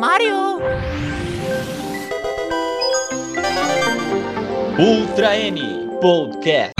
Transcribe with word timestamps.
Mario! 0.00 0.62
Ultra 4.78 5.36
N 5.36 5.60
Podcast. 6.00 6.72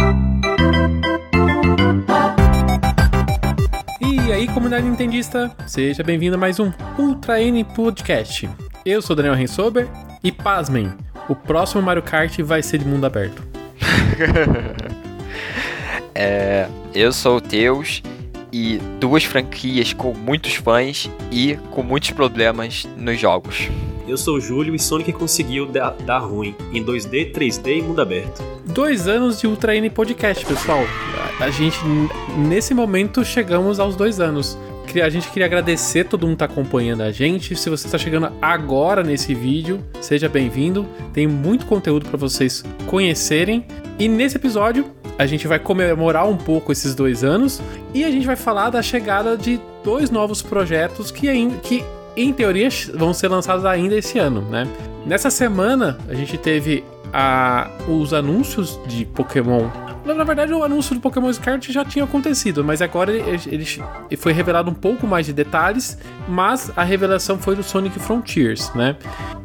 E 4.00 4.32
aí, 4.32 4.48
comunidade 4.48 4.88
nintendista, 4.88 5.54
seja 5.66 6.02
bem-vindo 6.02 6.36
a 6.36 6.38
mais 6.38 6.58
um 6.58 6.72
Ultra 6.98 7.42
N 7.42 7.62
Podcast. 7.62 8.48
Eu 8.86 9.02
sou 9.02 9.14
Daniel 9.14 9.34
Rensober 9.34 9.86
e 10.24 10.32
pasmem, 10.32 10.90
o 11.28 11.36
próximo 11.36 11.82
Mario 11.82 12.02
Kart 12.02 12.40
vai 12.40 12.62
ser 12.62 12.78
de 12.78 12.86
mundo 12.86 13.04
aberto. 13.04 13.46
é, 16.14 16.66
eu 16.94 17.12
sou 17.12 17.36
o 17.36 17.40
Teus 17.42 18.02
e 18.52 18.78
duas 18.98 19.24
franquias 19.24 19.92
com 19.92 20.12
muitos 20.14 20.54
fãs 20.54 21.10
e 21.30 21.56
com 21.70 21.82
muitos 21.82 22.10
problemas 22.10 22.86
nos 22.96 23.18
jogos. 23.18 23.68
Eu 24.06 24.16
sou 24.16 24.38
o 24.38 24.40
Júlio 24.40 24.74
e 24.74 24.78
Sonic 24.78 25.12
conseguiu 25.12 25.66
dar, 25.66 25.90
dar 26.04 26.18
ruim 26.18 26.54
em 26.72 26.84
2D, 26.84 27.32
3D 27.32 27.78
e 27.78 27.82
mundo 27.82 28.00
aberto. 28.00 28.42
Dois 28.66 29.06
anos 29.06 29.40
de 29.40 29.46
Ultra 29.46 29.76
N 29.76 29.88
Podcast, 29.88 30.44
pessoal. 30.44 30.80
A, 31.38 31.48
gente, 31.50 31.78
nesse 32.36 32.74
momento, 32.74 33.24
chegamos 33.24 33.78
aos 33.78 33.94
dois 33.94 34.18
anos. 34.18 34.58
A 35.00 35.08
gente 35.08 35.28
queria 35.28 35.46
agradecer 35.46 36.04
todo 36.04 36.26
mundo 36.26 36.32
que 36.32 36.38
tá 36.40 36.46
acompanhando 36.46 37.02
a 37.02 37.12
gente. 37.12 37.54
Se 37.54 37.70
você 37.70 37.86
está 37.86 37.96
chegando 37.96 38.32
agora 38.42 39.04
nesse 39.04 39.32
vídeo, 39.32 39.80
seja 40.00 40.28
bem-vindo. 40.28 40.84
Tem 41.12 41.28
muito 41.28 41.64
conteúdo 41.66 42.06
para 42.06 42.18
vocês 42.18 42.64
conhecerem. 42.86 43.64
E 43.96 44.08
nesse 44.08 44.36
episódio, 44.36 44.86
a 45.20 45.26
gente 45.26 45.46
vai 45.46 45.58
comemorar 45.58 46.26
um 46.26 46.36
pouco 46.36 46.72
esses 46.72 46.94
dois 46.94 47.22
anos 47.22 47.60
e 47.92 48.04
a 48.04 48.10
gente 48.10 48.26
vai 48.26 48.36
falar 48.36 48.70
da 48.70 48.80
chegada 48.80 49.36
de 49.36 49.60
dois 49.84 50.10
novos 50.10 50.40
projetos 50.40 51.10
que, 51.10 51.28
ainda, 51.28 51.56
que 51.58 51.84
em 52.16 52.32
teoria 52.32 52.70
vão 52.94 53.12
ser 53.12 53.28
lançados 53.28 53.66
ainda 53.66 53.94
esse 53.94 54.18
ano, 54.18 54.40
né? 54.40 54.66
Nessa 55.04 55.28
semana 55.28 55.98
a 56.08 56.14
gente 56.14 56.38
teve 56.38 56.82
a, 57.12 57.70
os 57.86 58.14
anúncios 58.14 58.80
de 58.86 59.04
Pokémon. 59.04 59.68
Na 60.06 60.24
verdade, 60.24 60.54
o 60.54 60.64
anúncio 60.64 60.94
do 60.94 61.02
Pokémon 61.02 61.30
Scarlet 61.30 61.70
já 61.70 61.84
tinha 61.84 62.06
acontecido, 62.06 62.64
mas 62.64 62.80
agora 62.80 63.12
ele, 63.12 63.66
ele, 64.10 64.16
foi 64.16 64.32
revelado 64.32 64.70
um 64.70 64.74
pouco 64.74 65.06
mais 65.06 65.26
de 65.26 65.34
detalhes, 65.34 65.98
mas 66.26 66.72
a 66.74 66.82
revelação 66.82 67.38
foi 67.38 67.54
do 67.54 67.62
Sonic 67.62 68.00
Frontiers, 68.00 68.72
né? 68.74 68.96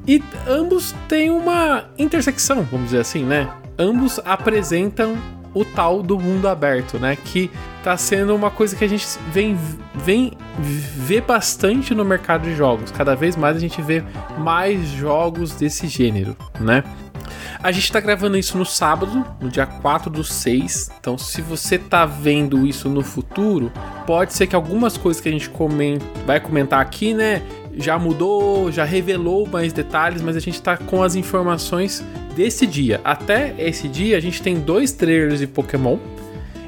E 0.08 0.24
ambos 0.48 0.96
têm 1.10 1.30
uma 1.30 1.84
intersecção, 1.98 2.64
vamos 2.72 2.86
dizer 2.86 3.02
assim, 3.02 3.26
né? 3.26 3.50
Ambos 3.78 4.22
apresentam 4.24 5.18
o 5.56 5.64
tal 5.64 6.04
do 6.04 6.20
mundo 6.20 6.48
aberto, 6.48 7.00
né? 7.00 7.16
Que 7.16 7.50
tá 7.82 7.96
sendo 7.96 8.36
uma 8.36 8.52
coisa 8.52 8.76
que 8.76 8.84
a 8.84 8.88
gente 8.88 9.08
vem, 9.32 9.58
vem 9.96 10.34
ver 10.60 11.22
bastante 11.22 11.96
no 11.96 12.04
mercado 12.04 12.44
de 12.44 12.54
jogos. 12.54 12.92
Cada 12.92 13.16
vez 13.16 13.36
mais 13.36 13.56
a 13.56 13.60
gente 13.60 13.82
vê 13.82 14.04
mais 14.38 14.86
jogos 14.90 15.54
desse 15.54 15.88
gênero, 15.88 16.36
né? 16.60 16.84
A 17.64 17.72
gente 17.72 17.92
tá 17.92 18.00
gravando 18.00 18.38
isso 18.38 18.58
no 18.58 18.66
sábado, 18.66 19.26
no 19.42 19.50
dia 19.50 19.66
4 19.66 20.10
do 20.10 20.24
6. 20.24 20.92
Então, 21.00 21.18
se 21.18 21.42
você 21.42 21.80
tá 21.80 22.06
vendo 22.06 22.68
isso 22.68 22.90
no 22.90 23.02
futuro, 23.02 23.72
pode 24.06 24.34
ser 24.34 24.46
que 24.46 24.56
algumas 24.56 24.98
coisas 24.98 25.22
que 25.22 25.30
a 25.30 25.32
gente 25.32 25.50
comenta, 25.50 26.06
vai 26.28 26.40
comentar 26.40 26.80
aqui, 26.80 27.14
né? 27.14 27.42
Já 27.78 28.00
mudou, 28.00 28.72
já 28.72 28.84
revelou 28.84 29.48
mais 29.48 29.74
detalhes, 29.74 30.22
mas 30.22 30.36
a 30.36 30.40
gente 30.40 30.62
tá 30.62 30.78
com 30.78 31.04
as 31.04 31.16
informações 31.16 32.04
desse 32.36 32.66
dia. 32.66 33.02
Até 33.04 33.54
esse 33.58 33.88
dia, 33.88 34.18
a 34.18 34.20
gente 34.20 34.42
tem 34.42 34.60
dois 34.60 34.92
trailers 34.92 35.40
de 35.40 35.48
Pokémon 35.48 35.98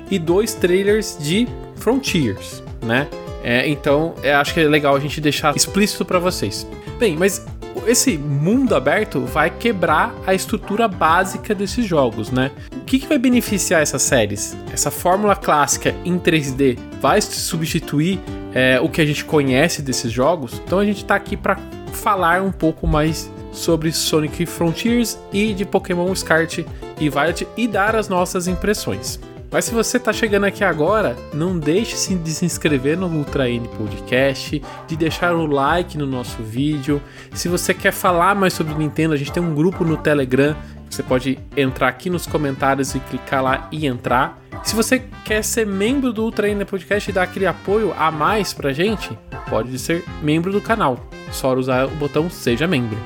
e 0.09 0.17
dois 0.17 0.53
trailers 0.53 1.17
de 1.19 1.47
Frontiers, 1.75 2.63
né? 2.83 3.07
É, 3.43 3.67
então, 3.67 4.13
é, 4.23 4.33
acho 4.33 4.53
que 4.53 4.59
é 4.59 4.63
legal 4.67 4.95
a 4.95 4.99
gente 4.99 5.21
deixar 5.21 5.55
explícito 5.55 6.03
para 6.03 6.19
vocês. 6.19 6.67
Bem, 6.99 7.15
mas 7.15 7.45
esse 7.85 8.17
mundo 8.17 8.75
aberto 8.75 9.21
vai 9.21 9.49
quebrar 9.49 10.13
a 10.25 10.33
estrutura 10.33 10.87
básica 10.87 11.53
desses 11.53 11.85
jogos, 11.85 12.31
né? 12.31 12.51
O 12.71 12.85
que, 12.85 12.99
que 12.99 13.07
vai 13.07 13.17
beneficiar 13.17 13.81
essas 13.81 14.01
séries? 14.01 14.55
Essa 14.71 14.89
fórmula 14.89 15.35
clássica 15.35 15.93
em 16.05 16.17
3D 16.17 16.77
vai 17.01 17.21
substituir 17.21 18.19
é, 18.53 18.79
o 18.79 18.89
que 18.89 19.01
a 19.01 19.05
gente 19.05 19.25
conhece 19.25 19.81
desses 19.81 20.11
jogos? 20.11 20.61
Então 20.65 20.79
a 20.79 20.85
gente 20.85 21.03
tá 21.03 21.15
aqui 21.15 21.35
para 21.35 21.57
falar 21.91 22.41
um 22.41 22.51
pouco 22.51 22.87
mais 22.87 23.29
sobre 23.51 23.91
Sonic 23.91 24.45
Frontiers 24.45 25.17
e 25.33 25.53
de 25.53 25.65
Pokémon 25.65 26.13
Scarlet 26.15 26.65
e 26.99 27.09
Violet 27.09 27.47
e 27.57 27.67
dar 27.67 27.95
as 27.95 28.07
nossas 28.07 28.47
impressões. 28.47 29.19
Mas 29.49 29.63
se 29.63 29.73
você 29.73 29.95
está 29.95 30.11
chegando 30.11 30.45
aqui 30.45 30.63
agora, 30.63 31.15
não 31.33 31.57
deixe 31.57 32.15
de 32.15 32.31
se 32.31 32.43
inscrever 32.43 32.97
no 32.97 33.07
Ultra 33.07 33.49
N 33.49 33.65
Podcast, 33.69 34.61
de 34.85 34.97
deixar 34.97 35.33
o 35.33 35.45
like 35.45 35.97
no 35.97 36.05
nosso 36.05 36.43
vídeo. 36.43 37.01
Se 37.33 37.47
você 37.47 37.73
quer 37.73 37.93
falar 37.93 38.35
mais 38.35 38.53
sobre 38.53 38.73
Nintendo, 38.73 39.13
a 39.13 39.17
gente 39.17 39.31
tem 39.31 39.41
um 39.41 39.55
grupo 39.55 39.85
no 39.85 39.95
Telegram. 39.95 40.55
Você 40.89 41.01
pode 41.01 41.39
entrar 41.55 41.87
aqui 41.87 42.09
nos 42.09 42.27
comentários 42.27 42.93
e 42.93 42.99
clicar 42.99 43.41
lá 43.41 43.69
e 43.71 43.87
entrar. 43.87 44.37
Se 44.63 44.75
você 44.75 45.03
quer 45.23 45.41
ser 45.43 45.65
membro 45.65 46.11
do 46.11 46.23
Ultra 46.23 46.49
N 46.49 46.65
Podcast 46.65 47.09
e 47.09 47.13
dar 47.13 47.23
aquele 47.23 47.45
apoio 47.45 47.93
a 47.97 48.11
mais 48.11 48.53
pra 48.53 48.73
gente, 48.73 49.17
pode 49.49 49.79
ser 49.79 50.03
membro 50.21 50.51
do 50.51 50.59
canal. 50.59 50.99
Só 51.31 51.53
usar 51.55 51.85
o 51.85 51.91
botão 51.91 52.29
Seja 52.29 52.67
Membro. 52.67 52.97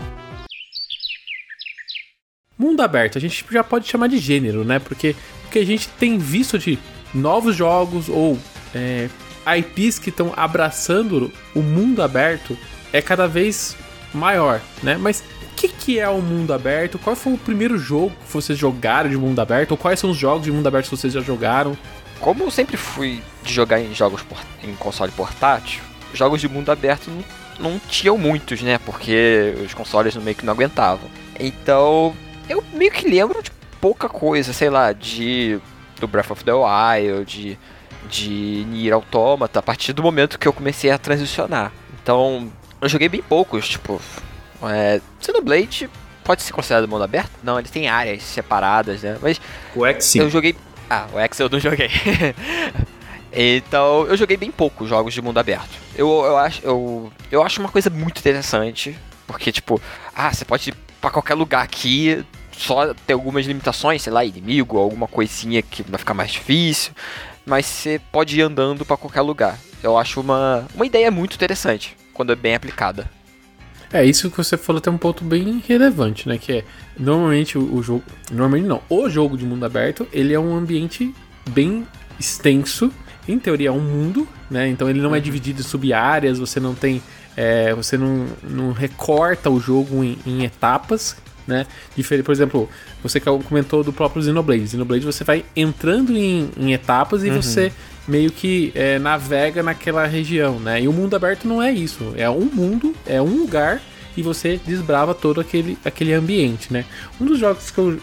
Mundo 2.58 2.82
aberto, 2.82 3.18
a 3.18 3.22
gente 3.22 3.46
já 3.50 3.64
pode 3.64 3.88
chamar 3.88 4.08
de 4.08 4.18
gênero, 4.18 4.64
né? 4.64 4.80
Porque 4.80 5.16
que 5.52 5.60
a 5.60 5.66
gente 5.66 5.88
tem 5.90 6.18
visto 6.18 6.58
de 6.58 6.80
novos 7.14 7.56
jogos 7.56 8.10
ou 8.10 8.40
é, 8.74 9.10
IPs 9.58 10.00
que 10.00 10.10
estão 10.10 10.34
abraçando 10.36 11.32
o 11.54 11.62
mundo 11.62 12.02
aberto 12.02 12.58
é 12.94 13.02
cada 13.02 13.28
vez 13.28 13.76
maior, 14.14 14.62
né? 14.82 14.98
Mas 14.98 15.24
o 15.42 15.56
que, 15.56 15.68
que 15.68 16.00
é 16.00 16.10
o 16.10 16.22
mundo 16.22 16.54
aberto? 16.54 16.98
Qual 16.98 17.16
foi 17.16 17.34
o 17.34 17.38
primeiro 17.38 17.78
jogo 17.78 18.12
que 18.26 18.34
vocês 18.34 18.58
jogaram 18.58 19.10
de 19.10 19.18
mundo 19.18 19.40
aberto? 19.40 19.72
Ou 19.72 19.78
quais 19.78 20.00
são 20.00 20.10
os 20.10 20.18
jogos 20.18 20.44
de 20.44 20.52
mundo 20.52 20.68
aberto 20.68 20.86
que 20.90 20.98
vocês 20.98 21.14
já 21.14 21.22
jogaram? 21.22 21.78
Como 22.20 22.44
eu 22.44 22.52
sempre 22.52 22.78
fui 22.78 23.22
de 23.44 23.54
jogar 23.54 23.80
em 23.80 23.94
jogos 23.94 24.24
em 24.64 24.74
console 24.76 25.12
portátil, 25.12 25.82
jogos 26.14 26.40
de 26.40 26.48
mundo 26.48 26.72
aberto 26.72 27.10
não, 27.10 27.72
não 27.72 27.80
tinham 27.90 28.18
muitos, 28.18 28.62
né? 28.62 28.80
Porque 28.80 29.56
os 29.66 29.74
consoles 29.74 30.16
meio 30.16 30.36
que 30.36 30.46
não 30.46 30.54
aguentavam. 30.54 31.10
Então, 31.40 32.16
eu 32.48 32.64
meio 32.74 32.92
que 32.92 33.08
lembro 33.08 33.42
de 33.42 33.52
pouca 33.82 34.08
coisa, 34.08 34.54
sei 34.54 34.70
lá, 34.70 34.94
de 34.94 35.60
do 36.00 36.08
Breath 36.08 36.32
of 36.32 36.44
the 36.44 36.54
Wild, 36.54 37.26
de, 37.26 37.60
de 38.10 38.66
Nier 38.68 38.94
Automata, 38.94 39.60
a 39.60 39.62
partir 39.62 39.94
do 39.94 40.02
momento 40.02 40.40
que 40.40 40.48
eu 40.48 40.54
comecei 40.54 40.90
a 40.90 40.98
transicionar. 40.98 41.72
Então, 42.02 42.52
eu 42.80 42.90
joguei 42.90 43.10
bem 43.10 43.22
poucos, 43.22 43.68
tipo, 43.68 44.02
é, 44.64 45.00
Xenoblade 45.20 45.90
pode 46.24 46.42
ser 46.44 46.54
considerado 46.54 46.88
mundo 46.88 47.04
aberto? 47.04 47.32
Não, 47.44 47.60
ele 47.60 47.68
tem 47.68 47.88
áreas 47.88 48.24
separadas, 48.24 49.04
né? 49.04 49.18
Mas 49.22 49.40
o 49.76 49.86
X 49.86 50.06
sim. 50.06 50.20
eu 50.20 50.30
joguei, 50.30 50.56
ah, 50.90 51.08
o 51.14 51.20
X 51.20 51.40
eu 51.40 51.50
não 51.50 51.60
joguei. 51.60 51.90
então, 53.32 54.06
eu 54.08 54.18
joguei 54.18 54.38
bem 54.38 54.52
poucos 54.52 54.90
jogos 54.90 55.14
de 55.14 55.22
mundo 55.22 55.40
aberto. 55.40 55.70
Eu, 55.96 56.08
eu 56.26 56.38
acho 56.38 56.62
eu, 56.64 57.12
eu 57.32 57.44
acho 57.44 57.60
uma 57.60 57.70
coisa 57.70 57.90
muito 57.90 58.20
interessante, 58.20 58.98
porque 59.28 59.52
tipo, 59.52 59.82
ah, 60.16 60.34
você 60.34 60.46
pode 60.46 60.70
ir 60.70 60.76
para 61.00 61.12
qualquer 61.12 61.34
lugar 61.34 61.64
aqui, 61.64 62.24
só 62.52 62.94
ter 62.94 63.14
algumas 63.14 63.46
limitações, 63.46 64.02
sei 64.02 64.14
lá, 64.14 64.24
inimigo, 64.24 64.78
alguma 64.78 65.08
coisinha 65.08 65.62
que 65.62 65.84
vai 65.84 65.98
ficar 65.98 66.14
mais 66.14 66.32
difícil, 66.32 66.94
mas 67.46 67.66
você 67.66 68.00
pode 68.12 68.38
ir 68.40 68.42
andando 68.42 68.86
para 68.86 68.98
qualquer 68.98 69.22
lugar. 69.22 69.58
Eu 69.82 69.98
acho 69.98 70.22
uma, 70.22 70.66
uma 70.76 70.86
ideia 70.86 71.10
muito 71.10 71.36
interessante 71.36 71.96
quando 72.14 72.32
é 72.32 72.36
bem 72.36 72.56
aplicada. 72.56 73.10
É, 73.94 74.06
isso 74.06 74.30
que 74.32 74.38
você 74.38 74.56
falou 74.56 74.80
tem 74.80 74.92
um 74.94 74.98
ponto 74.98 75.24
bem 75.24 75.62
relevante, 75.68 76.28
né? 76.28 76.38
Que 76.38 76.60
é, 76.60 76.64
normalmente 76.98 77.58
o, 77.58 77.76
o 77.76 77.84
jogo. 77.84 78.04
Normalmente 78.32 78.68
não. 78.68 78.82
O 78.90 79.10
jogo 79.10 79.38
de 79.38 79.46
mundo 79.46 79.66
aberto, 79.66 80.08
ele 80.14 80.34
é 80.34 80.40
um 80.40 80.56
ambiente 80.56 81.14
bem 81.50 81.86
extenso. 82.18 82.92
Em 83.28 83.38
teoria, 83.38 83.70
é 83.70 83.72
um 83.72 83.82
mundo, 83.82 84.28
né? 84.50 84.68
Então 84.70 84.90
ele 84.90 85.02
não 85.02 85.14
é 85.14 85.18
uhum. 85.18 85.24
dividido 85.24 85.60
em 85.60 85.64
sub-áreas, 85.64 86.40
você 86.40 86.60
não 86.60 86.74
tem. 86.74 87.02
É, 87.36 87.74
você 87.74 87.98
não, 87.98 88.28
não 88.44 88.72
recorta 88.72 89.50
o 89.50 89.60
jogo 89.60 90.04
em, 90.04 90.18
em 90.26 90.44
etapas, 90.44 91.18
né? 91.48 91.66
Diferente, 91.96 92.26
por 92.26 92.32
exemplo, 92.32 92.70
você 93.02 93.20
comentou 93.20 93.84
do 93.84 93.92
próprio 93.92 94.22
Xenoblade. 94.22 94.68
Xenoblade 94.68 95.06
você 95.06 95.24
vai 95.24 95.46
entrando 95.56 96.16
em, 96.16 96.50
em 96.58 96.74
etapas 96.74 97.24
e 97.24 97.30
uhum. 97.30 97.42
você 97.42 97.72
meio 98.08 98.32
que 98.32 98.72
é, 98.76 99.00
navega 99.00 99.62
naquela 99.62 100.06
região, 100.06 100.60
né? 100.60 100.82
E 100.82 100.88
o 100.88 100.94
mundo 100.94 101.16
aberto 101.16 101.48
não 101.48 101.62
é 101.62 101.72
isso. 101.72 102.14
É 102.18 102.30
um 102.30 102.46
mundo, 102.46 102.96
é 103.06 103.22
um 103.22 103.38
lugar 103.38 103.82
e 104.16 104.22
você 104.22 104.60
desbrava 104.66 105.14
todo 105.14 105.40
aquele, 105.40 105.78
aquele 105.86 106.14
ambiente, 106.14 106.72
né? 106.72 106.86
Um 107.20 107.26
dos 107.26 107.40
jogos 107.40 107.72
que 107.72 107.78
eu 107.78 108.00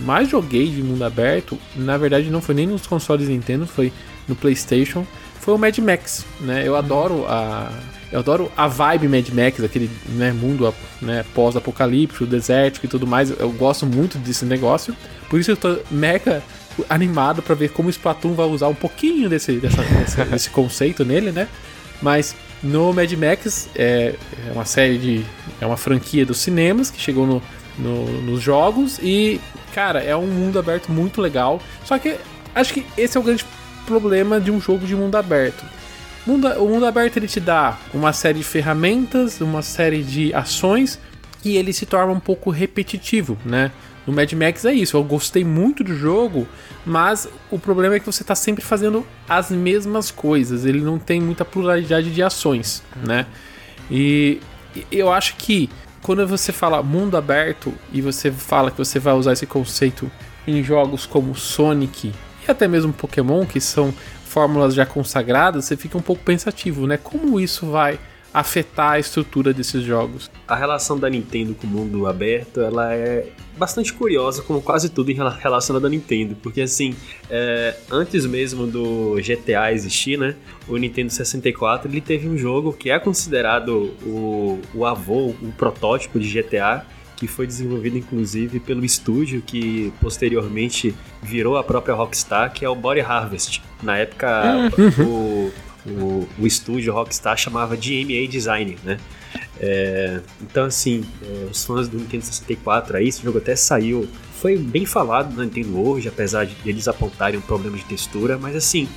mais 0.00 0.28
joguei 0.28 0.68
de 0.68 0.82
mundo 0.82 1.04
aberto, 1.04 1.58
na 1.76 1.96
verdade 1.96 2.30
não 2.30 2.40
foi 2.40 2.54
nem 2.54 2.66
nos 2.66 2.86
consoles 2.86 3.28
Nintendo, 3.28 3.66
foi 3.66 3.92
no 4.26 4.34
PlayStation, 4.34 5.06
foi 5.40 5.54
o 5.54 5.58
Mad 5.58 5.76
Max, 5.78 6.24
né? 6.40 6.66
Eu 6.66 6.76
adoro 6.76 7.26
a 7.26 7.70
eu 8.10 8.20
adoro 8.20 8.50
a 8.56 8.66
vibe 8.66 9.08
Mad 9.08 9.28
Max, 9.30 9.62
aquele 9.62 9.90
né, 10.08 10.32
mundo 10.32 10.72
né, 11.00 11.24
pós-apocalíptico, 11.34 12.26
desértico 12.26 12.86
e 12.86 12.88
tudo 12.88 13.06
mais. 13.06 13.30
Eu 13.38 13.50
gosto 13.52 13.84
muito 13.84 14.16
desse 14.18 14.44
negócio. 14.44 14.96
Por 15.28 15.38
isso 15.38 15.50
eu 15.50 15.56
tô 15.56 15.78
mega 15.90 16.42
animado 16.88 17.42
para 17.42 17.54
ver 17.54 17.70
como 17.70 17.88
o 17.88 17.90
Splatoon 17.90 18.34
vai 18.34 18.46
usar 18.46 18.68
um 18.68 18.74
pouquinho 18.74 19.28
desse, 19.28 19.58
dessa, 19.58 19.82
desse, 19.82 20.24
desse 20.24 20.50
conceito 20.50 21.04
nele, 21.04 21.32
né? 21.32 21.48
Mas 22.00 22.34
No 22.62 22.92
Mad 22.92 23.12
Max 23.12 23.68
é, 23.74 24.14
é 24.46 24.52
uma 24.52 24.64
série 24.64 24.96
de. 24.98 25.26
é 25.60 25.66
uma 25.66 25.76
franquia 25.76 26.24
dos 26.24 26.38
cinemas 26.38 26.90
que 26.90 27.00
chegou 27.00 27.26
no, 27.26 27.42
no, 27.78 28.22
nos 28.22 28.40
jogos 28.40 28.98
e, 29.02 29.40
cara, 29.74 30.02
é 30.02 30.16
um 30.16 30.26
mundo 30.26 30.58
aberto 30.58 30.90
muito 30.90 31.20
legal. 31.20 31.60
Só 31.84 31.98
que 31.98 32.16
acho 32.54 32.72
que 32.72 32.86
esse 32.96 33.16
é 33.18 33.20
o 33.20 33.22
grande 33.22 33.44
problema 33.86 34.40
de 34.40 34.50
um 34.50 34.60
jogo 34.60 34.86
de 34.86 34.94
mundo 34.94 35.16
aberto. 35.16 35.64
Mundo, 36.26 36.48
o 36.62 36.68
mundo 36.68 36.84
aberto 36.84 37.16
ele 37.16 37.26
te 37.26 37.40
dá 37.40 37.78
uma 37.94 38.12
série 38.12 38.38
de 38.38 38.44
ferramentas, 38.44 39.40
uma 39.40 39.62
série 39.62 40.02
de 40.02 40.34
ações 40.34 40.98
e 41.44 41.56
ele 41.56 41.72
se 41.72 41.86
torna 41.86 42.12
um 42.12 42.20
pouco 42.20 42.50
repetitivo, 42.50 43.38
né? 43.44 43.70
No 44.06 44.12
Mad 44.12 44.32
Max 44.32 44.64
é 44.64 44.72
isso, 44.72 44.96
eu 44.96 45.04
gostei 45.04 45.44
muito 45.44 45.84
do 45.84 45.94
jogo, 45.94 46.48
mas 46.84 47.28
o 47.50 47.58
problema 47.58 47.96
é 47.96 48.00
que 48.00 48.06
você 48.06 48.22
está 48.22 48.34
sempre 48.34 48.64
fazendo 48.64 49.06
as 49.28 49.50
mesmas 49.50 50.10
coisas, 50.10 50.64
ele 50.64 50.80
não 50.80 50.98
tem 50.98 51.20
muita 51.20 51.44
pluralidade 51.44 52.10
de 52.10 52.22
ações, 52.22 52.82
né? 53.04 53.26
E 53.90 54.40
eu 54.90 55.12
acho 55.12 55.36
que 55.36 55.68
quando 56.02 56.26
você 56.26 56.52
fala 56.52 56.82
mundo 56.82 57.16
aberto 57.16 57.74
e 57.92 58.00
você 58.00 58.30
fala 58.30 58.70
que 58.70 58.78
você 58.78 58.98
vai 58.98 59.14
usar 59.14 59.34
esse 59.34 59.46
conceito 59.46 60.10
em 60.46 60.62
jogos 60.62 61.04
como 61.04 61.34
Sonic 61.34 62.12
e 62.46 62.50
até 62.50 62.66
mesmo 62.66 62.92
Pokémon, 62.92 63.44
que 63.44 63.60
são 63.60 63.92
fórmulas 64.28 64.74
já 64.74 64.86
consagradas, 64.86 65.64
você 65.64 65.76
fica 65.76 65.98
um 65.98 66.02
pouco 66.02 66.22
pensativo, 66.22 66.86
né? 66.86 66.96
Como 66.96 67.40
isso 67.40 67.66
vai 67.66 67.98
afetar 68.32 68.92
a 68.92 68.98
estrutura 68.98 69.52
desses 69.52 69.82
jogos? 69.82 70.30
A 70.46 70.54
relação 70.54 70.98
da 70.98 71.08
Nintendo 71.08 71.54
com 71.54 71.66
o 71.66 71.70
mundo 71.70 72.06
aberto, 72.06 72.60
ela 72.60 72.94
é 72.94 73.26
bastante 73.56 73.92
curiosa, 73.92 74.42
como 74.42 74.62
quase 74.62 74.88
tudo 74.88 75.10
em 75.10 75.14
relação 75.14 75.76
à 75.76 75.88
Nintendo, 75.88 76.36
porque 76.36 76.60
assim, 76.60 76.94
é, 77.28 77.76
antes 77.90 78.24
mesmo 78.24 78.66
do 78.66 79.16
GTA 79.16 79.72
existir, 79.72 80.18
né, 80.18 80.36
o 80.68 80.76
Nintendo 80.76 81.10
64 81.10 81.90
ele 81.90 82.00
teve 82.00 82.28
um 82.28 82.38
jogo 82.38 82.72
que 82.72 82.90
é 82.90 82.98
considerado 82.98 83.92
o, 84.04 84.60
o 84.72 84.86
avô, 84.86 85.34
o 85.42 85.52
protótipo 85.56 86.20
de 86.20 86.30
GTA, 86.30 86.86
que 87.18 87.26
foi 87.26 87.48
desenvolvido 87.48 87.98
inclusive 87.98 88.60
pelo 88.60 88.84
estúdio 88.84 89.42
que 89.44 89.92
posteriormente 90.00 90.94
virou 91.20 91.56
a 91.56 91.64
própria 91.64 91.92
Rockstar, 91.92 92.52
que 92.52 92.64
é 92.64 92.68
o 92.68 92.76
Body 92.76 93.00
Harvest. 93.00 93.60
Na 93.82 93.98
época, 93.98 94.70
uhum. 94.78 95.04
o, 95.04 95.52
o, 95.90 96.28
o 96.38 96.46
estúdio 96.46 96.92
Rockstar 96.92 97.36
chamava 97.36 97.76
de 97.76 98.04
MA 98.04 98.30
Design, 98.30 98.78
né? 98.84 98.98
É, 99.60 100.20
então, 100.40 100.66
assim, 100.66 101.04
é, 101.20 101.48
os 101.50 101.64
fãs 101.64 101.88
do 101.88 101.98
Nintendo 101.98 102.24
64 102.24 102.96
aí, 102.96 103.08
esse 103.08 103.20
jogo 103.20 103.38
até 103.38 103.56
saiu, 103.56 104.08
foi 104.40 104.56
bem 104.56 104.86
falado 104.86 105.34
no 105.34 105.42
Nintendo 105.42 105.80
hoje, 105.80 106.08
apesar 106.08 106.46
de 106.46 106.54
eles 106.64 106.86
apontarem 106.86 107.40
um 107.40 107.42
problema 107.42 107.76
de 107.76 107.84
textura, 107.84 108.38
mas 108.38 108.54
assim, 108.54 108.88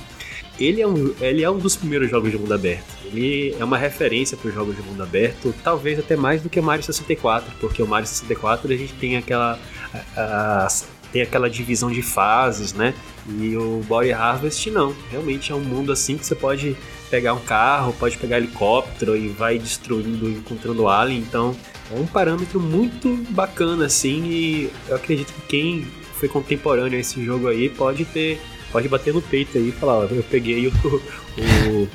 ele 0.64 0.80
é 0.80 0.86
um, 0.86 1.14
ele 1.20 1.42
é 1.42 1.50
um 1.50 1.58
dos 1.58 1.76
primeiros 1.76 2.10
jogos 2.10 2.30
de 2.30 2.38
mundo 2.38 2.52
aberto. 2.54 2.86
Ele 3.04 3.54
é 3.58 3.64
uma 3.64 3.76
referência 3.76 4.36
para 4.36 4.48
os 4.48 4.54
jogos 4.54 4.76
de 4.76 4.82
mundo 4.82 5.02
aberto, 5.02 5.54
talvez 5.62 5.98
até 5.98 6.16
mais 6.16 6.42
do 6.42 6.48
que 6.48 6.60
o 6.60 6.62
Mario 6.62 6.84
64, 6.84 7.52
porque 7.60 7.82
o 7.82 7.86
Mario 7.86 8.06
64 8.06 8.72
a 8.72 8.76
gente 8.76 8.94
tem 8.94 9.16
aquela 9.16 9.58
a, 10.16 10.66
a, 10.66 10.68
tem 11.12 11.22
aquela 11.22 11.50
divisão 11.50 11.90
de 11.90 12.00
fases, 12.00 12.72
né? 12.72 12.94
E 13.28 13.56
o 13.56 13.82
Body 13.86 14.12
Harvest 14.12 14.70
não. 14.70 14.94
Realmente 15.10 15.52
é 15.52 15.54
um 15.54 15.60
mundo 15.60 15.92
assim 15.92 16.16
que 16.16 16.24
você 16.24 16.34
pode 16.34 16.76
pegar 17.10 17.34
um 17.34 17.40
carro, 17.40 17.92
pode 17.92 18.16
pegar 18.16 18.38
helicóptero 18.38 19.16
e 19.16 19.28
vai 19.28 19.58
destruindo, 19.58 20.28
encontrando 20.30 20.88
alien. 20.88 21.20
Então 21.20 21.54
é 21.94 21.98
um 21.98 22.06
parâmetro 22.06 22.58
muito 22.58 23.16
bacana 23.30 23.86
assim 23.86 24.24
e 24.24 24.70
eu 24.88 24.96
acredito 24.96 25.32
que 25.32 25.42
quem 25.48 25.86
foi 26.14 26.28
contemporâneo 26.28 26.96
a 26.96 27.00
esse 27.00 27.22
jogo 27.22 27.48
aí 27.48 27.68
pode 27.68 28.04
ter 28.06 28.40
pode 28.72 28.88
bater 28.88 29.12
no 29.12 29.22
peito 29.22 29.58
aí 29.58 29.68
e 29.68 29.72
falar, 29.72 30.10
eu 30.10 30.24
peguei 30.24 30.66
o, 30.66 30.72
o, 30.82 31.88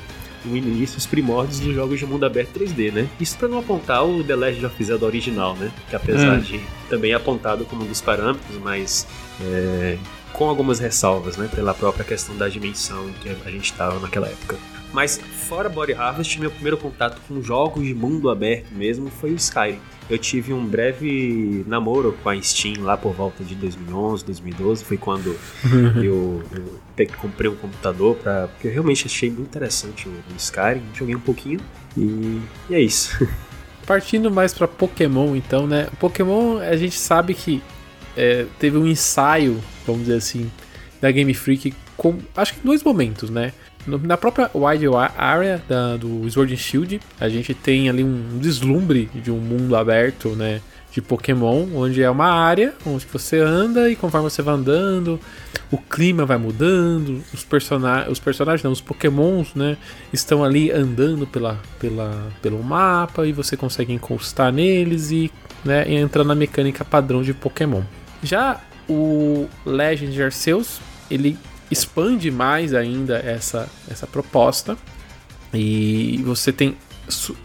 o 0.46 0.56
início, 0.56 0.96
os 0.96 1.06
primórdios 1.06 1.60
dos 1.60 1.74
jogos 1.74 1.98
de 1.98 2.06
mundo 2.06 2.24
aberto 2.24 2.58
3D, 2.58 2.92
né? 2.92 3.08
Isso 3.20 3.36
para 3.36 3.48
não 3.48 3.58
apontar 3.58 4.04
o 4.06 4.22
The 4.22 4.36
Legend 4.36 4.66
of 4.66 4.84
Zelda 4.84 5.04
original, 5.04 5.56
né? 5.56 5.70
Que 5.90 5.96
apesar 5.96 6.38
hum. 6.38 6.40
de 6.40 6.60
também 6.88 7.12
é 7.12 7.14
apontado 7.14 7.64
como 7.64 7.82
um 7.82 7.86
dos 7.86 8.00
parâmetros, 8.00 8.56
mas 8.62 9.06
é, 9.42 9.98
com 10.32 10.48
algumas 10.48 10.78
ressalvas, 10.78 11.36
né? 11.36 11.50
Pela 11.52 11.74
própria 11.74 12.04
questão 12.04 12.36
da 12.36 12.48
dimensão 12.48 13.10
que 13.20 13.28
a 13.28 13.50
gente 13.50 13.64
estava 13.64 13.98
naquela 13.98 14.28
época. 14.28 14.56
Mas 14.92 15.18
fora 15.18 15.68
Body 15.68 15.92
Harvest, 15.92 16.40
meu 16.40 16.50
primeiro 16.50 16.76
contato 16.76 17.20
com 17.28 17.42
jogos 17.42 17.86
de 17.86 17.94
mundo 17.94 18.30
aberto 18.30 18.72
mesmo 18.72 19.10
foi 19.10 19.32
o 19.32 19.34
Skyrim. 19.34 19.78
Eu 20.08 20.16
tive 20.16 20.54
um 20.54 20.64
breve 20.64 21.64
namoro 21.66 22.16
com 22.22 22.30
a 22.30 22.40
Steam 22.40 22.82
lá 22.82 22.96
por 22.96 23.12
volta 23.12 23.44
de 23.44 23.54
2011, 23.54 24.24
2012. 24.24 24.84
Foi 24.84 24.96
quando 24.96 25.36
eu, 26.02 26.42
eu, 26.50 27.08
comprei 27.18 27.50
um 27.50 27.56
computador 27.56 28.16
para 28.16 28.48
porque 28.48 28.68
eu 28.68 28.72
realmente 28.72 29.06
achei 29.06 29.28
muito 29.28 29.48
interessante 29.48 30.08
o, 30.08 30.12
o 30.12 30.36
Skyrim. 30.36 30.82
Joguei 30.94 31.14
um 31.14 31.20
pouquinho 31.20 31.60
e, 31.96 32.40
e 32.70 32.74
é 32.74 32.80
isso. 32.80 33.28
Partindo 33.86 34.30
mais 34.30 34.52
para 34.52 34.66
Pokémon, 34.66 35.36
então, 35.36 35.66
né? 35.66 35.88
Pokémon, 35.98 36.58
a 36.58 36.76
gente 36.76 36.98
sabe 36.98 37.34
que 37.34 37.62
é, 38.16 38.46
teve 38.58 38.76
um 38.76 38.86
ensaio, 38.86 39.62
vamos 39.86 40.02
dizer 40.02 40.16
assim, 40.16 40.50
da 41.00 41.10
Game 41.10 41.32
Freak 41.32 41.74
com 41.96 42.18
acho 42.36 42.54
que 42.54 42.60
dois 42.60 42.82
momentos, 42.82 43.28
né? 43.28 43.52
Na 44.02 44.16
própria 44.16 44.50
Wide 44.54 44.86
Area 45.16 45.62
da, 45.66 45.96
do 45.96 46.28
Sword 46.30 46.52
and 46.52 46.58
Shield, 46.58 47.00
a 47.18 47.28
gente 47.28 47.54
tem 47.54 47.88
ali 47.88 48.04
um 48.04 48.38
deslumbre 48.38 49.08
de 49.14 49.30
um 49.30 49.38
mundo 49.38 49.74
aberto, 49.76 50.30
né? 50.30 50.60
De 50.90 51.00
Pokémon, 51.02 51.66
onde 51.74 52.02
é 52.02 52.10
uma 52.10 52.26
área 52.26 52.74
onde 52.84 53.06
você 53.06 53.38
anda 53.38 53.90
e 53.90 53.94
conforme 53.94 54.28
você 54.28 54.42
vai 54.42 54.54
andando, 54.54 55.20
o 55.70 55.78
clima 55.78 56.24
vai 56.24 56.38
mudando, 56.38 57.22
os, 57.32 57.44
person 57.44 57.80
os 58.10 58.18
personagens, 58.18 58.62
não, 58.64 58.72
os 58.72 58.80
Pokémons, 58.80 59.54
né? 59.54 59.76
Estão 60.12 60.42
ali 60.42 60.70
andando 60.70 61.26
pela, 61.26 61.60
pela, 61.78 62.32
pelo 62.42 62.62
mapa 62.62 63.26
e 63.26 63.32
você 63.32 63.56
consegue 63.56 63.92
encostar 63.92 64.52
neles 64.52 65.10
e, 65.10 65.30
né, 65.64 65.90
entrar 65.92 66.24
na 66.24 66.34
mecânica 66.34 66.84
padrão 66.84 67.22
de 67.22 67.32
Pokémon. 67.32 67.82
Já 68.22 68.60
o 68.88 69.46
Legend 69.64 70.22
Arceus, 70.22 70.80
ele 71.10 71.38
expande 71.70 72.30
mais 72.30 72.74
ainda 72.74 73.18
essa, 73.18 73.68
essa 73.90 74.06
proposta. 74.06 74.76
E 75.52 76.22
você 76.24 76.52
tem 76.52 76.76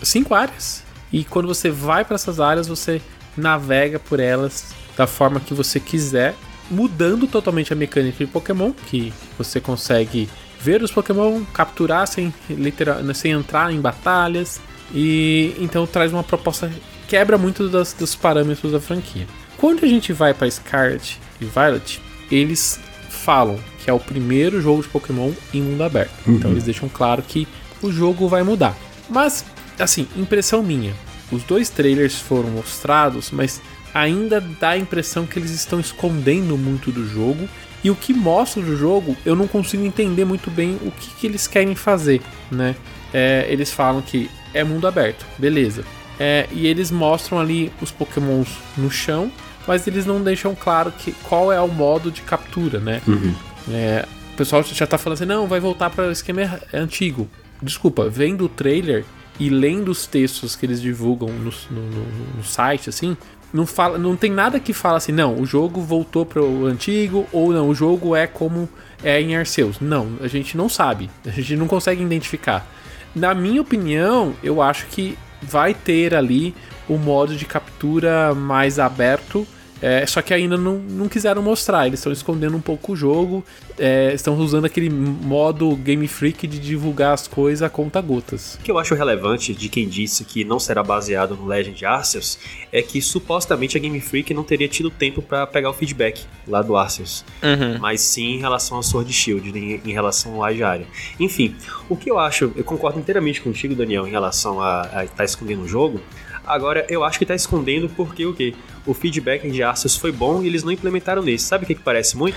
cinco 0.02 0.34
áreas. 0.34 0.84
E 1.12 1.24
quando 1.24 1.48
você 1.48 1.70
vai 1.70 2.04
para 2.04 2.16
essas 2.16 2.40
áreas, 2.40 2.68
você 2.68 3.02
navega 3.38 4.00
por 4.00 4.20
elas 4.20 4.74
da 4.98 5.08
forma 5.08 5.40
que 5.40 5.54
você 5.54 5.80
quiser, 5.80 6.36
mudando 6.70 7.28
totalmente 7.28 7.74
a 7.74 7.76
mecânica 7.76 8.18
de 8.24 8.30
Pokémon, 8.30 8.72
que 8.72 9.14
você 9.38 9.60
consegue 9.60 10.30
ver 10.60 10.82
os 10.82 10.92
Pokémon, 10.92 11.44
capturar 11.54 12.08
sem, 12.08 12.34
literal, 12.50 12.98
sem 13.14 13.32
entrar 13.32 13.72
em 13.72 13.82
batalhas. 13.82 14.62
E 14.94 15.56
então 15.60 15.88
traz 15.88 16.14
uma 16.14 16.24
proposta 16.24 16.72
quebra 17.08 17.38
muito 17.38 17.68
das, 17.70 17.94
dos 17.94 18.16
parâmetros 18.16 18.72
da 18.72 18.80
franquia. 18.80 19.28
Quando 19.58 19.84
a 19.84 19.88
gente 19.88 20.14
vai 20.14 20.34
para 20.34 20.50
Scarlet 20.50 21.20
e 21.40 21.46
Violet, 21.46 22.02
eles 22.32 22.80
falam 23.24 23.58
que 23.80 23.90
é 23.90 23.94
o 23.94 24.00
primeiro 24.00 24.62
jogo 24.62 24.82
de 24.82 24.88
Pokémon 24.90 25.32
em 25.54 25.62
mundo 25.62 25.84
aberto. 25.84 26.12
Uhum. 26.28 26.36
Então 26.36 26.52
eles 26.52 26.64
deixam 26.64 26.90
claro 26.90 27.22
que 27.22 27.48
o 27.82 27.92
jogo 27.92 28.28
vai 28.28 28.44
mudar. 28.44 28.76
Mas, 29.10 29.46
assim, 29.80 30.08
impressão 30.16 30.62
minha. 30.62 30.94
Os 31.32 31.44
dois 31.44 31.70
trailers 31.70 32.20
foram 32.20 32.50
mostrados, 32.50 33.32
mas 33.32 33.62
ainda 33.94 34.42
dá 34.42 34.72
a 34.72 34.78
impressão 34.78 35.26
que 35.26 35.40
eles 35.40 35.52
estão 35.52 35.80
escondendo 35.80 36.58
muito 36.58 36.92
do 36.92 37.08
jogo. 37.08 37.48
E 37.84 37.90
o 37.90 37.96
que 37.96 38.14
mostra 38.14 38.62
do 38.62 38.78
jogo, 38.78 39.16
eu 39.26 39.36
não 39.36 39.48
consigo 39.48 39.86
entender 39.86 40.24
muito 40.24 40.50
bem 40.50 40.78
o 40.82 40.92
que, 40.92 41.10
que 41.16 41.28
eles 41.28 41.48
querem 41.48 41.76
fazer, 41.76 42.22
né? 42.50 42.76
É, 43.14 43.46
eles 43.50 43.72
falam 43.72 44.02
que 44.02 44.30
é 44.54 44.64
mundo 44.64 44.88
aberto, 44.88 45.26
beleza. 45.38 45.84
É, 46.20 46.48
e 46.52 46.68
eles 46.68 46.92
mostram 46.92 47.40
ali 47.40 47.72
os 47.82 47.92
pokémons 47.92 48.48
no 48.78 48.90
chão, 48.90 49.30
mas 49.68 49.88
eles 49.88 50.06
não 50.06 50.22
deixam 50.22 50.56
claro 50.56 50.92
que, 50.92 51.12
qual 51.24 51.52
é 51.52 51.60
o 51.60 51.68
modo 51.68 52.12
de 52.12 52.22
captura, 52.22 52.80
né? 52.80 53.02
Uhum. 53.08 53.34
É, 53.72 54.06
o 54.34 54.36
pessoal 54.36 54.64
já 54.64 54.88
tá 54.88 54.98
falando 54.98 55.16
assim, 55.16 55.26
não, 55.26 55.48
vai 55.48 55.60
voltar 55.60 55.90
para 55.90 56.08
o 56.08 56.12
esquema 56.12 56.60
antigo. 56.74 57.30
Desculpa, 57.62 58.10
vendo 58.10 58.46
o 58.46 58.50
trailer 58.50 59.06
e 59.40 59.50
lendo 59.50 59.90
os 59.90 60.06
textos 60.06 60.56
que 60.56 60.66
eles 60.66 60.82
divulgam 60.82 61.30
no, 61.30 61.52
no, 61.72 62.36
no 62.38 62.44
site, 62.44 62.90
assim, 62.90 63.16
não, 63.54 63.66
fala, 63.66 63.98
não 63.98 64.16
tem 64.16 64.32
nada 64.32 64.60
que 64.60 64.74
fala 64.74 64.98
assim, 64.98 65.12
não, 65.12 65.40
o 65.40 65.46
jogo 65.46 65.82
voltou 65.82 66.26
para 66.26 66.42
o 66.42 66.66
antigo, 66.66 67.28
ou 67.32 67.54
não, 67.54 67.70
o 67.70 67.76
jogo 67.76 68.16
é 68.16 68.26
como 68.26 68.68
é 69.04 69.22
em 69.22 69.36
Arceus. 69.36 69.80
Não, 69.80 70.18
a 70.22 70.28
gente 70.28 70.58
não 70.58 70.68
sabe, 70.68 71.10
a 71.26 71.30
gente 71.30 71.56
não 71.56 71.68
consegue 71.68 72.02
identificar. 72.02 72.68
Na 73.16 73.36
minha 73.36 73.62
opinião, 73.62 74.34
eu 74.44 74.62
acho 74.62 74.88
que 74.88 75.18
vai 75.42 75.74
ter 75.74 76.16
ali 76.16 76.56
o 76.90 76.98
modo 76.98 77.36
de 77.36 77.46
captura 77.46 78.34
mais 78.34 78.80
aberto 78.80 79.48
É, 79.84 80.06
só 80.06 80.22
que 80.22 80.34
ainda 80.34 80.56
não, 80.56 80.78
não 80.78 81.10
quiseram 81.10 81.42
mostrar, 81.42 81.86
eles 81.86 82.00
estão 82.00 82.14
escondendo 82.14 82.56
um 82.56 82.62
pouco 82.62 82.94
o 82.94 82.96
jogo, 82.96 83.44
é, 83.78 84.14
estão 84.14 84.38
usando 84.38 84.64
aquele 84.64 84.90
modo 84.90 85.76
Game 85.76 86.08
Freak 86.08 86.48
de 86.48 86.58
divulgar 86.58 87.14
as 87.14 87.28
coisas 87.28 87.62
a 87.62 87.70
conta 87.70 88.00
gotas. 88.00 88.56
O 88.56 88.60
que 88.60 88.72
eu 88.72 88.80
acho 88.80 88.96
relevante 88.96 89.54
de 89.54 89.68
quem 89.68 89.86
disse 89.86 90.24
que 90.24 90.46
não 90.46 90.58
será 90.58 90.82
baseado 90.82 91.36
no 91.36 91.46
Legend 91.46 91.86
Arceus 91.86 92.40
é 92.72 92.82
que 92.82 93.02
supostamente 93.02 93.76
a 93.76 93.80
Game 93.82 94.00
Freak 94.00 94.34
não 94.34 94.46
teria 94.46 94.70
tido 94.70 94.90
tempo 94.90 95.22
para 95.22 95.46
pegar 95.46 95.70
o 95.70 95.74
feedback 95.74 96.24
lá 96.48 96.62
do 96.62 96.78
Arceus, 96.78 97.26
Uhum. 97.44 97.78
mas 97.80 98.00
sim 98.00 98.36
em 98.36 98.40
relação 98.40 98.78
ao 98.78 98.84
Sword 98.84 99.12
Shield, 99.12 99.50
em, 99.50 99.82
em 99.84 99.92
relação 99.92 100.36
ao 100.36 100.46
Age 100.46 100.64
Area. 100.64 100.88
Enfim, 101.20 101.58
o 101.90 101.98
que 101.98 102.10
eu 102.10 102.18
acho, 102.18 102.54
eu 102.56 102.64
concordo 102.64 103.00
inteiramente 103.00 103.42
contigo, 103.42 103.76
Daniel, 103.76 104.08
em 104.08 104.12
relação 104.12 104.62
a 104.62 105.04
estar 105.04 105.08
tá 105.18 105.26
escondendo 105.26 105.64
o 105.64 105.68
jogo. 105.68 106.00
Agora, 106.46 106.86
eu 106.90 107.04
acho 107.04 107.18
que 107.18 107.26
tá 107.26 107.36
escondendo 107.36 107.90
porque 107.90 108.26
o 108.26 108.34
quê? 108.34 108.54
O 108.86 108.94
feedback 108.94 109.50
de 109.50 109.64
Arceus 109.64 109.96
foi 109.96 110.12
bom 110.12 110.44
e 110.44 110.48
eles 110.48 110.64
não 110.64 110.72
implementaram 110.72 111.22
nesse. 111.22 111.46
Sabe 111.46 111.64
o 111.64 111.68
que, 111.68 111.76
que 111.76 111.82
parece 111.82 112.18
muito? 112.18 112.36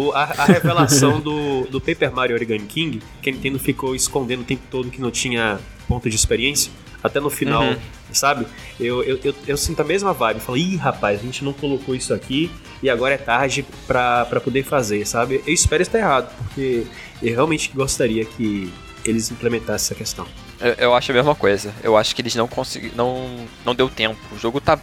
O- 0.00 0.12
a, 0.12 0.22
a 0.24 0.44
revelação 0.46 1.20
do, 1.20 1.66
do 1.66 1.80
Paper 1.80 2.10
Mario 2.14 2.34
Origami 2.34 2.60
King, 2.66 3.02
que 3.20 3.28
a 3.28 3.32
Nintendo 3.32 3.58
ficou 3.58 3.94
escondendo 3.94 4.40
o 4.40 4.44
tempo 4.44 4.62
todo 4.70 4.90
que 4.90 5.00
não 5.00 5.10
tinha 5.10 5.60
ponto 5.86 6.08
de 6.08 6.16
experiência. 6.16 6.72
Até 7.02 7.18
no 7.20 7.28
final, 7.28 7.64
Uhum. 7.64 7.76
sabe? 8.12 8.46
Eu, 8.78 9.02
eu, 9.02 9.18
eu, 9.24 9.34
eu 9.48 9.56
sinto 9.56 9.80
a 9.80 9.84
mesma 9.84 10.12
vibe. 10.12 10.36
Eu 10.38 10.44
falo, 10.44 10.56
ih, 10.56 10.76
rapaz, 10.76 11.18
a 11.18 11.22
gente 11.22 11.44
não 11.44 11.52
colocou 11.52 11.94
isso 11.96 12.14
aqui 12.14 12.48
e 12.82 12.88
agora 12.88 13.14
é 13.14 13.18
tarde 13.18 13.66
pra, 13.86 14.24
pra 14.26 14.40
poder 14.40 14.62
fazer, 14.62 15.04
sabe? 15.06 15.42
Eu 15.46 15.52
espero 15.52 15.82
estar 15.82 15.98
errado, 15.98 16.32
porque 16.38 16.86
eu 17.20 17.34
realmente 17.34 17.70
gostaria 17.74 18.24
que 18.24 18.72
eles 19.04 19.30
implementassem 19.32 19.74
essa 19.86 19.94
questão. 19.96 20.24
Eu, 20.60 20.74
eu 20.74 20.94
acho 20.94 21.10
a 21.10 21.14
mesma 21.16 21.34
coisa. 21.34 21.74
Eu 21.82 21.96
acho 21.96 22.14
que 22.14 22.22
eles 22.22 22.36
não 22.36 22.46
conseguiram. 22.46 22.94
Não, 22.96 23.46
não 23.66 23.74
deu 23.74 23.88
tempo. 23.90 24.16
O 24.32 24.38
jogo 24.38 24.60
tá 24.60 24.78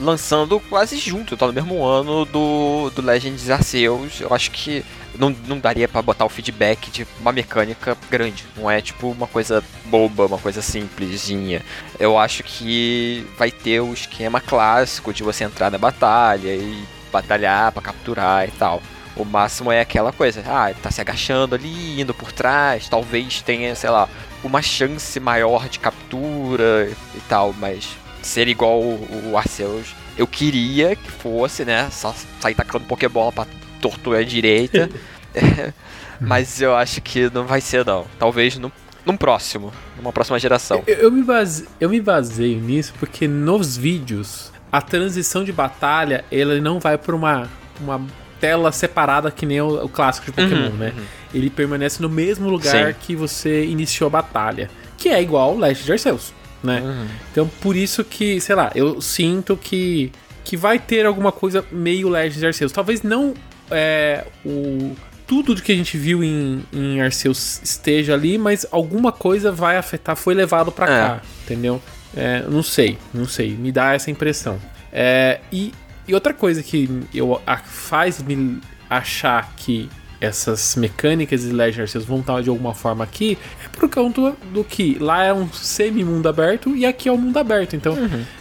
lançando 0.00 0.58
quase 0.60 0.96
junto, 0.96 1.36
tá 1.36 1.46
no 1.46 1.52
mesmo 1.52 1.84
ano 1.84 2.24
do, 2.24 2.90
do 2.90 3.02
Legends 3.02 3.50
Arceus. 3.50 4.20
Eu 4.20 4.32
acho 4.32 4.50
que 4.50 4.84
não, 5.18 5.30
não 5.46 5.58
daria 5.58 5.86
pra 5.86 6.02
botar 6.02 6.24
o 6.24 6.28
feedback 6.28 6.90
de 6.90 7.06
uma 7.20 7.32
mecânica 7.32 7.96
grande. 8.10 8.44
Não 8.56 8.70
é 8.70 8.80
tipo 8.80 9.10
uma 9.10 9.26
coisa 9.26 9.62
boba, 9.86 10.26
uma 10.26 10.38
coisa 10.38 10.62
simplesinha. 10.62 11.62
Eu 11.98 12.18
acho 12.18 12.42
que 12.42 13.26
vai 13.38 13.50
ter 13.50 13.80
o 13.80 13.92
esquema 13.92 14.40
clássico 14.40 15.12
de 15.12 15.22
você 15.22 15.44
entrar 15.44 15.70
na 15.70 15.78
batalha 15.78 16.54
e 16.54 16.84
batalhar 17.12 17.70
pra 17.72 17.82
capturar 17.82 18.48
e 18.48 18.50
tal. 18.52 18.82
O 19.16 19.24
máximo 19.24 19.70
é 19.70 19.80
aquela 19.80 20.12
coisa, 20.12 20.42
ah, 20.46 20.72
tá 20.80 20.90
se 20.90 21.00
agachando 21.00 21.54
ali, 21.54 22.00
indo 22.00 22.14
por 22.14 22.32
trás, 22.32 22.88
talvez 22.88 23.42
tenha, 23.42 23.74
sei 23.74 23.90
lá, 23.90 24.08
uma 24.42 24.62
chance 24.62 25.18
maior 25.18 25.68
de 25.68 25.80
captura 25.80 26.88
e 27.14 27.20
tal, 27.28 27.52
mas 27.58 27.88
ser 28.22 28.48
igual 28.48 28.80
o, 28.80 29.30
o 29.30 29.36
Arceus, 29.36 29.94
eu 30.16 30.26
queria 30.26 30.94
que 30.96 31.10
fosse, 31.10 31.64
né, 31.64 31.88
só 31.90 32.14
sair 32.40 32.54
tacando 32.54 32.84
Pokébola 32.84 33.32
pra 33.32 33.46
tortura 33.80 34.24
direita, 34.24 34.90
mas 36.20 36.60
eu 36.60 36.74
acho 36.74 37.00
que 37.00 37.30
não 37.32 37.46
vai 37.46 37.60
ser 37.60 37.84
não, 37.84 38.06
talvez 38.18 38.56
no, 38.56 38.70
num 39.06 39.16
próximo, 39.16 39.72
numa 39.96 40.12
próxima 40.12 40.38
geração. 40.38 40.82
Eu, 40.86 40.96
eu 40.96 41.12
me 41.12 41.22
base, 41.22 41.68
eu 41.80 41.88
me 41.88 42.00
baseio 42.00 42.60
nisso 42.60 42.92
porque 42.98 43.26
nos 43.26 43.76
vídeos 43.76 44.52
a 44.70 44.80
transição 44.80 45.42
de 45.42 45.52
batalha 45.52 46.24
ele 46.30 46.60
não 46.60 46.78
vai 46.78 46.96
para 46.96 47.14
uma, 47.14 47.48
uma 47.80 48.00
tela 48.40 48.72
separada 48.72 49.30
que 49.30 49.44
nem 49.44 49.60
o, 49.60 49.84
o 49.84 49.88
clássico 49.88 50.26
de 50.26 50.32
Pokémon, 50.32 50.70
Uhum, 50.70 50.76
né? 50.76 50.94
Ele 51.32 51.48
permanece 51.50 52.02
no 52.02 52.08
mesmo 52.08 52.48
lugar 52.48 52.92
Sim. 52.92 52.98
que 53.00 53.14
você 53.14 53.64
iniciou 53.64 54.08
a 54.08 54.10
batalha, 54.10 54.70
que 54.96 55.08
é 55.08 55.22
igual 55.22 55.54
o 55.54 55.58
Legend 55.58 55.92
Arceus, 55.92 56.32
né? 56.62 56.80
Uhum. 56.80 57.06
Então 57.32 57.50
por 57.60 57.76
isso 57.76 58.04
que, 58.04 58.40
sei 58.40 58.54
lá, 58.54 58.70
eu 58.74 59.00
sinto 59.00 59.56
que 59.56 60.12
que 60.42 60.56
vai 60.56 60.78
ter 60.78 61.06
alguma 61.06 61.30
coisa 61.30 61.64
meio 61.70 62.08
Legends 62.08 62.42
Arceus. 62.42 62.72
Talvez 62.72 63.02
não 63.02 63.34
é, 63.70 64.24
o 64.44 64.96
tudo 65.26 65.54
do 65.54 65.62
que 65.62 65.70
a 65.70 65.76
gente 65.76 65.96
viu 65.96 66.24
em, 66.24 66.64
em 66.72 67.00
Arceus 67.00 67.60
esteja 67.62 68.14
ali, 68.14 68.36
mas 68.36 68.66
alguma 68.72 69.12
coisa 69.12 69.52
vai 69.52 69.76
afetar, 69.76 70.16
foi 70.16 70.34
levado 70.34 70.72
pra 70.72 70.86
É. 70.86 70.88
cá, 70.88 71.20
entendeu? 71.44 71.80
É, 72.16 72.42
não 72.48 72.64
sei, 72.64 72.98
não 73.14 73.28
sei, 73.28 73.50
me 73.56 73.70
dá 73.70 73.92
essa 73.94 74.10
impressão. 74.10 74.58
É, 74.92 75.38
e, 75.52 75.72
e 76.08 76.14
outra 76.14 76.34
coisa 76.34 76.64
que 76.64 76.88
eu, 77.14 77.40
a, 77.46 77.58
faz 77.58 78.20
me 78.20 78.60
achar 78.88 79.52
que 79.56 79.88
essas 80.20 80.76
mecânicas 80.76 81.42
de 81.42 81.50
Legend 81.50 81.82
Arceus 81.82 82.04
vão 82.04 82.20
estar 82.20 82.42
de 82.42 82.50
alguma 82.50 82.74
forma 82.74 83.02
aqui 83.02 83.38
é 83.64 83.68
por 83.68 83.88
conta 83.88 84.36
do 84.52 84.62
que 84.62 84.98
lá 85.00 85.24
é 85.24 85.32
um 85.32 85.50
semi-mundo 85.50 86.28
aberto 86.28 86.76
e 86.76 86.84
aqui 86.84 87.08
é 87.08 87.12
um 87.12 87.16
mundo 87.16 87.38
aberto. 87.38 87.74
Então 87.74 87.96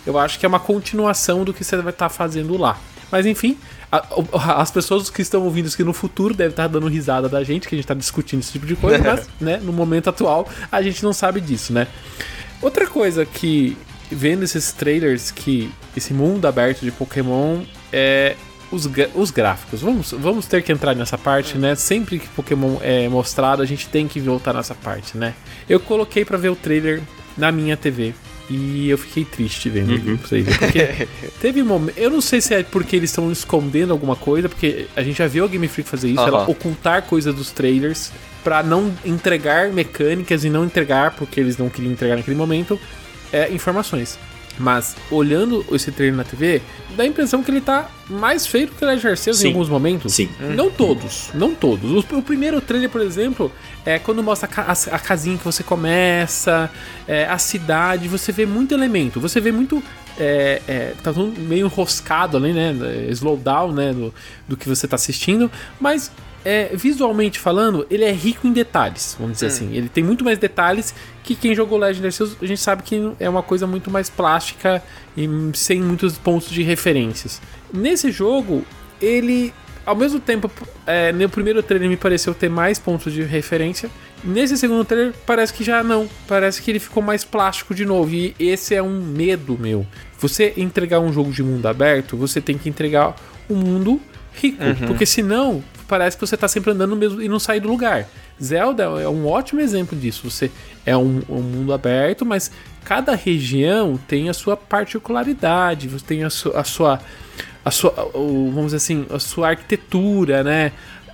eu 0.05 0.17
acho 0.19 0.37
que 0.37 0.45
é 0.45 0.49
uma 0.49 0.59
continuação 0.59 1.43
do 1.43 1.53
que 1.53 1.63
você 1.63 1.77
vai 1.77 1.91
estar 1.91 2.09
fazendo 2.09 2.57
lá. 2.57 2.77
Mas 3.11 3.25
enfim, 3.25 3.57
as 3.91 4.69
pessoas 4.69 5.09
que 5.09 5.21
estão 5.21 5.43
ouvindo 5.43 5.65
isso 5.65 5.75
aqui 5.75 5.83
no 5.83 5.93
futuro 5.93 6.33
devem 6.33 6.51
estar 6.51 6.67
dando 6.67 6.87
risada 6.87 7.27
da 7.27 7.43
gente, 7.43 7.67
que 7.67 7.73
a 7.73 7.77
gente 7.77 7.85
está 7.85 7.93
discutindo 7.93 8.41
esse 8.41 8.51
tipo 8.51 8.65
de 8.65 8.75
coisa, 8.75 8.99
mas 9.03 9.29
né, 9.39 9.57
no 9.57 9.73
momento 9.73 10.09
atual 10.09 10.47
a 10.71 10.81
gente 10.81 11.01
não 11.01 11.13
sabe 11.13 11.41
disso, 11.41 11.73
né? 11.73 11.87
Outra 12.61 12.85
coisa 12.85 13.25
que, 13.25 13.77
vendo 14.11 14.43
esses 14.43 14.73
trailers, 14.73 15.31
que 15.31 15.71
esse 15.95 16.13
mundo 16.13 16.45
aberto 16.45 16.81
de 16.81 16.91
Pokémon 16.91 17.61
é 17.91 18.35
os, 18.71 18.89
os 19.15 19.31
gráficos. 19.31 19.81
Vamos, 19.81 20.11
vamos 20.11 20.45
ter 20.45 20.61
que 20.63 20.71
entrar 20.71 20.95
nessa 20.95 21.17
parte, 21.17 21.57
né? 21.57 21.75
Sempre 21.75 22.19
que 22.19 22.27
Pokémon 22.29 22.77
é 22.81 23.07
mostrado, 23.07 23.61
a 23.61 23.65
gente 23.65 23.87
tem 23.87 24.07
que 24.07 24.19
voltar 24.19 24.53
nessa 24.53 24.75
parte, 24.75 25.17
né? 25.17 25.33
Eu 25.67 25.79
coloquei 25.79 26.23
pra 26.23 26.37
ver 26.37 26.49
o 26.49 26.55
trailer 26.55 27.01
na 27.37 27.51
minha 27.51 27.75
TV. 27.75 28.13
E 28.49 28.89
eu 28.89 28.97
fiquei 28.97 29.23
triste 29.23 29.69
vendo 29.69 29.93
o 29.93 30.17
trailer. 30.17 30.57
Porque 30.57 31.07
teve 31.39 31.61
um 31.61 31.65
momento. 31.65 31.97
Eu 31.97 32.09
não 32.09 32.19
sei 32.19 32.41
se 32.41 32.55
é 32.55 32.63
porque 32.63 32.95
eles 32.95 33.11
estão 33.11 33.31
escondendo 33.31 33.91
alguma 33.91 34.15
coisa, 34.15 34.49
porque 34.49 34.87
a 34.95 35.03
gente 35.03 35.19
já 35.19 35.27
viu 35.27 35.45
a 35.45 35.47
Game 35.47 35.67
Freak 35.67 35.87
fazer 35.87 36.09
isso, 36.09 36.19
ela 36.19 36.39
Aham. 36.39 36.49
ocultar 36.49 37.03
coisas 37.03 37.33
dos 37.33 37.51
trailers 37.51 38.11
pra 38.43 38.63
não 38.63 38.91
entregar 39.05 39.69
mecânicas 39.69 40.43
e 40.43 40.49
não 40.49 40.65
entregar, 40.65 41.11
porque 41.11 41.39
eles 41.39 41.57
não 41.59 41.69
queriam 41.69 41.91
entregar 41.91 42.15
naquele 42.15 42.35
momento, 42.35 42.79
é, 43.31 43.51
informações. 43.51 44.17
Mas 44.59 44.95
olhando 45.09 45.65
esse 45.71 45.89
trailer 45.91 46.17
na 46.17 46.23
TV, 46.25 46.61
dá 46.97 47.03
a 47.03 47.05
impressão 47.05 47.41
que 47.41 47.49
ele 47.49 47.61
tá 47.61 47.89
mais 48.09 48.45
feio 48.45 48.67
que 48.67 48.83
o 48.83 48.89
Arceus 48.89 49.41
em 49.41 49.47
alguns 49.47 49.69
momentos. 49.69 50.13
Sim. 50.13 50.29
Não 50.55 50.69
todos, 50.69 51.29
não 51.33 51.55
todos. 51.55 51.91
O, 52.11 52.17
o 52.17 52.21
primeiro 52.21 52.59
trailer, 52.59 52.89
por 52.89 52.99
exemplo, 52.99 53.51
é 53.85 53.97
quando 53.97 54.21
mostra 54.21 54.49
a, 54.57 54.71
a- 54.73 54.95
a 54.95 54.99
casinha 54.99 55.37
que 55.37 55.45
você 55.45 55.63
começa, 55.63 56.69
é, 57.07 57.25
a 57.25 57.37
cidade, 57.37 58.07
você 58.09 58.31
vê 58.31 58.45
muito 58.45 58.73
elemento, 58.73 59.19
você 59.19 59.39
vê 59.39 59.51
muito. 59.51 59.81
É, 60.19 60.61
é, 60.67 60.93
tá 61.01 61.13
tudo 61.13 61.39
meio 61.39 61.65
enroscado 61.67 62.35
ali, 62.35 62.51
né? 62.51 62.75
Slowdown, 63.11 63.71
né? 63.71 63.93
Do, 63.93 64.13
do 64.49 64.57
que 64.57 64.67
você 64.67 64.87
tá 64.87 64.95
assistindo, 64.95 65.49
mas. 65.79 66.11
É, 66.43 66.71
visualmente 66.73 67.39
falando, 67.39 67.85
ele 67.89 68.03
é 68.03 68.11
rico 68.11 68.47
em 68.47 68.53
detalhes, 68.53 69.15
vamos 69.19 69.33
dizer 69.33 69.47
assim. 69.47 69.75
Ele 69.75 69.89
tem 69.89 70.03
muito 70.03 70.23
mais 70.23 70.37
detalhes 70.37 70.93
que 71.23 71.35
quem 71.35 71.53
jogou 71.53 71.77
Legend 71.77 72.05
Arceus, 72.05 72.37
a 72.41 72.45
gente 72.45 72.61
sabe 72.61 72.83
que 72.83 73.11
é 73.19 73.29
uma 73.29 73.43
coisa 73.43 73.67
muito 73.67 73.91
mais 73.91 74.09
plástica 74.09 74.81
e 75.15 75.27
sem 75.53 75.81
muitos 75.81 76.17
pontos 76.17 76.49
de 76.49 76.63
referências. 76.63 77.41
Nesse 77.73 78.11
jogo, 78.11 78.63
ele 79.01 79.53
ao 79.85 79.95
mesmo 79.95 80.19
tempo, 80.19 80.51
é, 80.85 81.11
no 81.11 81.27
primeiro 81.29 81.63
trailer 81.63 81.89
me 81.89 81.97
pareceu 81.97 82.35
ter 82.35 82.47
mais 82.47 82.77
pontos 82.77 83.11
de 83.11 83.23
referência. 83.23 83.89
Nesse 84.23 84.55
segundo 84.55 84.85
trailer, 84.85 85.15
parece 85.25 85.51
que 85.51 85.63
já 85.63 85.81
não. 85.81 86.07
Parece 86.27 86.61
que 86.61 86.69
ele 86.69 86.77
ficou 86.77 87.01
mais 87.01 87.23
plástico 87.23 87.73
de 87.73 87.85
novo. 87.85 88.13
E 88.13 88.35
esse 88.39 88.75
é 88.75 88.83
um 88.83 89.01
medo 89.01 89.57
meu. 89.57 89.87
Você 90.19 90.53
entregar 90.57 90.99
um 90.99 91.11
jogo 91.11 91.31
de 91.31 91.41
mundo 91.41 91.65
aberto, 91.65 92.15
você 92.15 92.39
tem 92.39 92.55
que 92.55 92.69
entregar 92.69 93.15
um 93.49 93.55
mundo 93.55 93.99
rico. 94.33 94.57
Porque 94.85 95.07
senão, 95.07 95.63
parece 95.89 96.15
que 96.15 96.25
você 96.25 96.37
tá 96.37 96.47
sempre 96.47 96.71
andando 96.71 96.95
mesmo 96.95 97.21
e 97.21 97.27
não 97.27 97.39
sai 97.39 97.59
do 97.59 97.67
lugar. 97.67 98.07
Zelda 98.41 98.83
é 98.83 99.09
um 99.09 99.27
ótimo 99.27 99.59
exemplo 99.59 99.97
disso. 99.97 100.29
Você 100.29 100.49
é 100.85 100.95
um, 100.95 101.21
um 101.27 101.41
mundo 101.41 101.73
aberto, 101.73 102.25
mas 102.25 102.49
cada 102.85 103.15
região 103.15 103.99
tem 104.07 104.29
a 104.29 104.33
sua 104.33 104.55
particularidade, 104.55 105.87
você 105.87 106.05
tem 106.05 106.23
a, 106.23 106.29
su- 106.29 106.53
a 106.55 106.63
sua 106.63 107.01
a 107.65 107.71
sua, 107.71 107.91
vamos 108.13 108.65
dizer 108.67 108.77
assim, 108.77 109.05
a 109.09 109.19
sua 109.19 109.49
arquitetura, 109.49 110.43
né? 110.43 110.71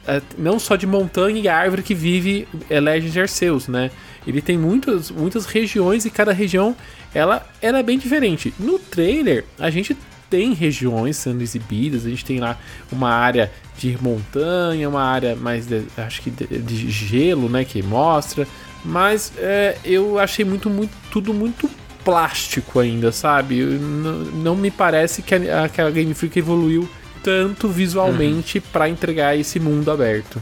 É, 0.08 0.22
Não 0.38 0.60
só 0.60 0.76
de 0.76 0.86
montanha 0.86 1.40
e 1.42 1.48
árvore 1.48 1.82
que 1.82 1.96
vive 1.96 2.48
é, 2.70 2.80
Legend 2.80 3.20
Arceus, 3.22 3.68
né? 3.68 3.90
Ele 4.28 4.42
tem 4.42 4.58
muitas, 4.58 5.10
muitas 5.10 5.46
regiões 5.48 6.06
e 6.06 6.10
cada 6.12 6.32
região 6.32 6.76
ela, 7.14 7.48
ela 7.62 7.80
é 7.80 7.84
bem 7.84 7.98
diferente. 7.98 8.54
No 8.60 8.78
trailer, 8.78 9.44
a 9.58 9.70
gente 9.72 9.98
tem 10.30 10.54
regiões 10.54 11.18
sendo 11.18 11.42
exibidas, 11.42 12.06
a 12.06 12.10
gente 12.10 12.26
tem 12.26 12.40
lá 12.40 12.58
uma 12.92 13.10
área 13.10 13.52
de 13.78 13.98
montanha, 14.02 14.88
uma 14.90 15.04
área 15.04 15.36
mais, 15.36 15.66
de, 15.66 15.84
acho 15.98 16.22
que 16.22 16.30
de, 16.30 16.46
de 16.60 16.90
gelo, 16.90 17.50
né? 17.50 17.66
Que 17.66 17.82
mostra. 17.84 18.48
Mas 18.84 19.34
é, 19.38 19.78
eu 19.84 20.20
achei 20.20 20.46
muito, 20.46 20.70
muito, 20.70 20.94
tudo 21.12 21.34
muito 21.34 21.70
plástico 22.04 22.80
ainda, 22.80 23.12
sabe? 23.12 23.62
Não 23.64 24.56
me 24.56 24.70
parece 24.70 25.22
que 25.22 25.34
a, 25.34 25.68
que 25.68 25.82
a 25.82 25.90
Game 25.90 26.14
Freak 26.14 26.38
evoluiu 26.38 26.88
tanto 27.24 27.68
visualmente 27.68 28.60
pra 28.60 28.88
entregar 28.88 29.36
esse 29.36 29.60
mundo 29.60 29.90
aberto. 29.90 30.40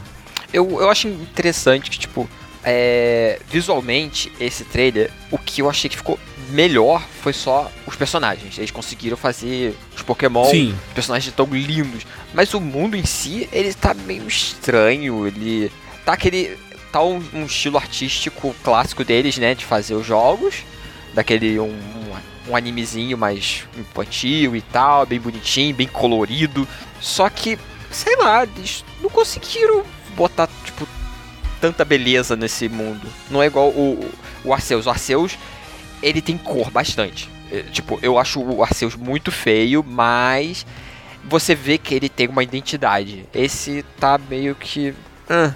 Eu, 0.52 0.82
eu 0.82 0.90
acho 0.90 1.08
interessante 1.08 1.90
que, 1.90 1.98
tipo, 1.98 2.28
é, 2.62 3.40
visualmente, 3.50 4.30
esse 4.38 4.64
trailer, 4.64 5.10
o 5.30 5.38
que 5.38 5.62
eu 5.62 5.70
achei 5.70 5.88
que 5.88 5.96
ficou 5.96 6.18
melhor 6.50 7.02
foi 7.22 7.32
só 7.32 7.70
os 7.86 7.96
personagens. 7.96 8.58
Eles 8.58 8.70
conseguiram 8.70 9.16
fazer 9.16 9.76
os 9.94 10.02
Pokémon, 10.02 10.44
Sim. 10.46 10.74
os 10.88 10.94
personagens 10.94 11.34
tão 11.34 11.46
lindos. 11.46 12.06
Mas 12.32 12.54
o 12.54 12.60
mundo 12.60 12.96
em 12.96 13.04
si, 13.04 13.48
ele 13.52 13.72
tá 13.74 13.94
meio 13.94 14.26
estranho. 14.26 15.26
Ele 15.26 15.70
tá 16.04 16.12
aquele. 16.12 16.56
Tá 16.92 17.02
um, 17.02 17.22
um 17.32 17.44
estilo 17.44 17.76
artístico 17.76 18.54
clássico 18.62 19.04
deles, 19.04 19.36
né? 19.38 19.54
De 19.54 19.64
fazer 19.64 19.94
os 19.94 20.06
jogos. 20.06 20.64
Daquele. 21.14 21.58
Um, 21.58 21.70
um, 21.70 22.50
um 22.50 22.56
animezinho 22.56 23.16
mais 23.16 23.64
infantil 23.78 24.54
e 24.54 24.60
tal, 24.60 25.06
bem 25.06 25.18
bonitinho, 25.20 25.74
bem 25.74 25.88
colorido. 25.88 26.68
Só 27.00 27.28
que, 27.30 27.58
sei 27.90 28.16
lá, 28.16 28.44
eles 28.44 28.84
não 29.00 29.08
conseguiram 29.08 29.82
botar, 30.14 30.48
tipo, 30.64 30.86
tanta 31.60 31.84
beleza 31.84 32.36
nesse 32.36 32.68
mundo. 32.68 33.06
Não 33.30 33.42
é 33.42 33.46
igual 33.46 33.68
o, 33.68 34.10
o 34.44 34.52
Arceus. 34.52 34.86
O 34.86 34.90
Arceus, 34.90 35.38
ele 36.06 36.20
tem 36.22 36.36
cor 36.38 36.70
bastante. 36.70 37.28
É, 37.50 37.62
Tipo, 37.62 37.98
eu 38.02 38.18
acho 38.18 38.40
o 38.40 38.62
Arceus 38.62 38.94
muito 38.96 39.30
feio, 39.32 39.84
mas 39.86 40.66
você 41.24 41.54
vê 41.54 41.78
que 41.78 41.94
ele 41.94 42.08
tem 42.08 42.28
uma 42.28 42.42
identidade. 42.42 43.26
Esse 43.34 43.84
tá 43.98 44.18
meio 44.28 44.54
que. 44.54 44.94
ah, 45.28 45.52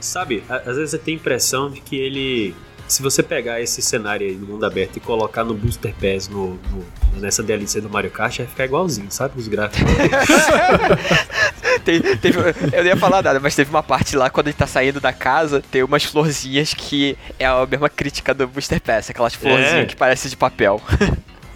Sabe, 0.00 0.42
às 0.48 0.76
vezes 0.76 0.90
você 0.92 0.98
tem 0.98 1.14
a 1.14 1.16
impressão 1.18 1.70
de 1.70 1.80
que 1.80 1.94
ele. 1.96 2.54
Se 2.88 3.02
você 3.02 3.22
pegar 3.22 3.60
esse 3.60 3.80
cenário 3.80 4.26
aí 4.26 4.34
do 4.34 4.46
mundo 4.46 4.64
aberto 4.66 4.96
e 4.96 5.00
colocar 5.00 5.44
no 5.44 5.54
Booster 5.54 5.94
Pass 5.94 6.26
no, 6.28 6.54
no- 6.72 7.20
nessa 7.20 7.40
DLC 7.42 7.80
do 7.80 7.88
Mario 7.88 8.10
Kart, 8.10 8.38
vai 8.38 8.46
ficar 8.48 8.64
igualzinho, 8.64 9.08
sabe? 9.10 9.38
Os 9.38 9.46
gráficos. 9.46 9.86
Tem- 11.98 12.16
teve- 12.16 12.38
eu 12.72 12.82
não 12.82 12.86
ia 12.90 12.96
falar 12.96 13.22
nada, 13.22 13.40
mas 13.40 13.54
teve 13.56 13.70
uma 13.70 13.82
parte 13.82 14.14
lá 14.16 14.30
quando 14.30 14.46
ele 14.48 14.56
tá 14.56 14.66
saindo 14.66 15.00
da 15.00 15.12
casa, 15.12 15.62
tem 15.70 15.82
umas 15.82 16.04
florzinhas 16.04 16.72
que 16.74 17.16
é 17.38 17.46
a 17.46 17.66
mesma 17.66 17.88
crítica 17.88 18.32
do 18.34 18.46
Booster 18.46 18.80
Pass, 18.80 19.10
aquelas 19.10 19.34
florzinhas 19.34 19.72
É. 19.72 19.84
que 19.86 19.96
parecem 19.96 20.30
de 20.30 20.36
papel. 20.36 20.80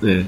é. 0.03 0.25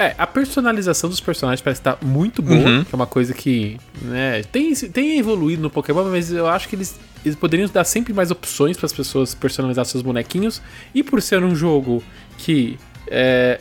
É, 0.00 0.14
a 0.16 0.28
personalização 0.28 1.10
dos 1.10 1.18
personagens 1.18 1.60
parece 1.60 1.80
estar 1.80 1.98
muito 2.00 2.40
boa, 2.40 2.56
Uhum. 2.56 2.84
que 2.84 2.94
é 2.94 2.96
uma 2.96 3.06
coisa 3.06 3.34
que, 3.34 3.78
né, 4.00 4.44
tem, 4.52 4.72
tem 4.72 5.18
evoluído 5.18 5.60
no 5.60 5.68
Pokémon, 5.68 6.04
mas 6.04 6.30
eu 6.30 6.46
acho 6.46 6.68
que 6.68 6.76
eles, 6.76 6.94
eles 7.24 7.36
poderiam 7.36 7.68
dar 7.68 7.82
sempre 7.82 8.12
mais 8.12 8.30
opções 8.30 8.76
para 8.76 8.86
as 8.86 8.92
pessoas 8.92 9.34
personalizar 9.34 9.84
seus 9.86 10.00
bonequinhos. 10.04 10.62
E 10.94 11.02
por 11.02 11.20
ser 11.20 11.42
um 11.42 11.52
jogo 11.52 12.00
que 12.36 12.78
é, 13.10 13.60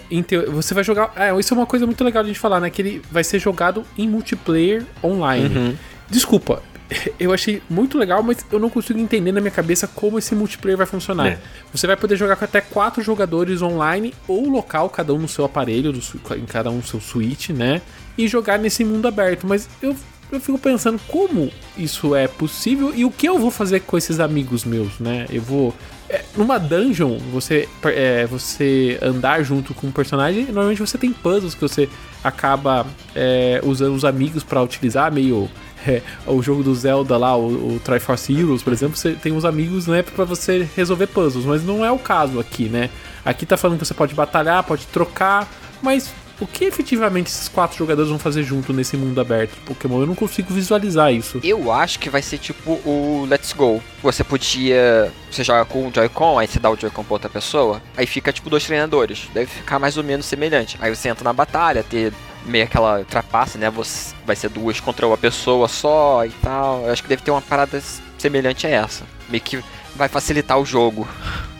você 0.52 0.74
vai 0.74 0.84
jogar, 0.84 1.12
é, 1.16 1.38
isso 1.40 1.54
é 1.54 1.58
uma 1.58 1.66
coisa 1.66 1.86
muito 1.86 2.04
legal 2.04 2.24
de 2.24 2.30
a 2.30 2.34
gente 2.34 2.40
falar, 2.40 2.60
né, 2.60 2.70
que 2.70 2.82
ele 2.82 3.02
vai 3.12 3.24
ser 3.24 3.40
jogado 3.40 3.84
em 3.98 4.08
multiplayer 4.08 4.86
online. 5.04 5.78
Desculpa, 6.10 6.62
eu 7.20 7.34
achei 7.34 7.62
muito 7.70 7.98
legal, 7.98 8.24
mas 8.24 8.46
eu 8.52 8.60
não 8.60 8.70
consigo 8.70 9.00
entender 9.00 9.32
na 9.32 9.42
minha 9.42 9.52
cabeça 9.52 9.88
como 9.88 10.18
esse 10.18 10.34
multiplayer 10.34 10.78
vai 10.78 10.88
funcionar. 10.88 11.28
É. 11.28 11.40
Você 11.72 11.86
vai 11.88 11.98
poder 11.98 12.16
jogar 12.16 12.36
com 12.36 12.46
até 12.46 12.62
quatro 12.62 13.02
jogadores 13.02 13.62
online 13.62 14.14
ou 14.28 14.50
local, 14.50 14.90
cada 14.90 15.14
um 15.14 15.20
no 15.20 15.28
seu 15.28 15.46
aparelho, 15.46 15.94
em 16.36 16.46
cada 16.46 16.70
um 16.70 16.78
no 16.78 16.84
seu 16.84 17.00
Switch, 17.00 17.50
né? 17.50 17.82
E 18.18 18.28
jogar 18.28 18.58
nesse 18.58 18.84
mundo 18.84 19.08
aberto. 19.08 19.46
Mas 19.46 19.70
eu, 19.82 19.96
eu 20.32 20.40
fico 20.40 20.58
pensando 20.58 21.00
como 21.08 21.50
isso 21.78 22.16
é 22.16 22.28
possível 22.28 22.94
e 22.94 23.06
o 23.06 23.12
que 23.12 23.28
eu 23.28 23.40
vou 23.40 23.50
fazer 23.52 23.82
com 23.82 23.98
esses 23.98 24.20
amigos 24.20 24.66
meus, 24.66 25.00
né? 25.00 25.26
Eu 25.30 25.42
vou. 25.42 25.74
é, 26.10 26.24
numa 26.36 26.58
dungeon, 26.58 27.18
você, 27.32 27.68
é, 27.86 28.26
você 28.26 28.98
andar 29.02 29.42
junto 29.44 29.74
com 29.74 29.88
um 29.88 29.92
personagem, 29.92 30.46
normalmente 30.46 30.80
você 30.80 30.98
tem 30.98 31.14
puzzles 31.14 31.54
que 31.54 31.62
você 31.62 31.90
acaba 32.24 32.86
é, 33.16 33.62
usando 33.64 33.96
os 33.96 34.04
amigos 34.04 34.44
pra 34.44 34.62
utilizar, 34.62 35.12
meio 35.12 35.50
é, 35.88 36.02
o 36.26 36.42
jogo 36.42 36.64
do 36.64 36.76
Zelda 36.76 37.18
lá, 37.18 37.36
o, 37.38 37.76
o 37.76 37.80
Triforce 37.80 38.38
Heroes, 38.38 38.62
por 38.62 38.74
exemplo, 38.74 38.98
você 38.98 39.14
tem 39.14 39.32
os 39.32 39.46
amigos, 39.46 39.88
né, 39.88 40.02
pra 40.02 40.26
você 40.26 40.68
resolver 40.76 41.08
puzzles, 41.08 41.46
mas 41.46 41.64
não 41.64 41.86
é 41.86 41.92
o 41.92 42.00
caso 42.00 42.40
aqui, 42.40 42.66
né? 42.66 42.90
Aqui 43.24 43.46
tá 43.46 43.56
falando 43.56 43.80
que 43.80 43.86
você 43.86 43.94
pode 43.94 44.14
batalhar, 44.14 44.64
pode 44.64 44.86
trocar, 44.88 45.48
mas 45.82 46.14
o 46.40 46.46
que 46.46 46.66
efetivamente 46.66 47.28
esses 47.28 47.48
quatro 47.48 47.78
jogadores 47.78 48.10
vão 48.10 48.20
fazer 48.20 48.44
junto 48.44 48.72
nesse 48.72 48.96
mundo 48.96 49.20
aberto 49.20 49.58
Pokémon? 49.66 50.02
Eu 50.02 50.08
não 50.08 50.16
consigo 50.16 50.54
visualizar 50.54 51.14
isso. 51.14 51.40
Eu 51.44 51.72
acho 51.72 52.00
que 52.00 52.10
vai 52.10 52.22
ser 52.22 52.38
tipo 52.38 52.74
o 52.86 53.26
Let's 53.30 53.54
Go. 53.54 53.82
Você 54.04 54.24
podia. 54.24 55.12
Você 55.32 55.44
joga 55.44 55.66
com 55.66 55.88
o 55.88 55.92
Joy-Con, 55.94 56.40
aí 56.40 56.48
você 56.48 56.60
dá 56.60 56.70
o 56.70 56.76
Joy-Con 56.76 57.04
pra 57.04 57.14
outra 57.14 57.30
pessoa, 57.30 57.82
aí 57.96 58.06
fica 58.06 58.32
tipo 58.32 58.50
dois 58.50 58.64
treinadores. 58.66 59.28
Deve 59.34 59.48
ficar 59.48 59.80
mais 59.80 59.98
ou 59.98 60.04
menos 60.04 60.26
semelhante. 60.26 60.78
Aí 60.80 60.96
você 60.96 61.10
entra 61.10 61.24
na 61.24 61.34
batalha, 61.34 61.84
ter 61.84 62.14
meio 62.46 62.64
aquela 62.64 63.04
trapaça, 63.04 63.58
né? 63.58 63.70
Você 63.70 64.14
vai 64.26 64.36
ser 64.36 64.50
duas 64.50 64.80
contra 64.80 65.08
uma 65.08 65.18
pessoa 65.18 65.68
só 65.68 66.26
e 66.26 66.30
tal. 66.30 66.86
Eu 66.86 66.92
acho 66.92 67.04
que 67.04 67.10
deve 67.10 67.22
ter 67.22 67.32
uma 67.32 67.42
parada 67.42 67.82
semelhante 68.18 68.66
a 68.68 68.70
essa. 68.70 69.04
Meio 69.30 69.44
que 69.44 69.62
vai 69.96 70.08
facilitar 70.08 70.58
o 70.60 70.66
jogo. 70.66 71.08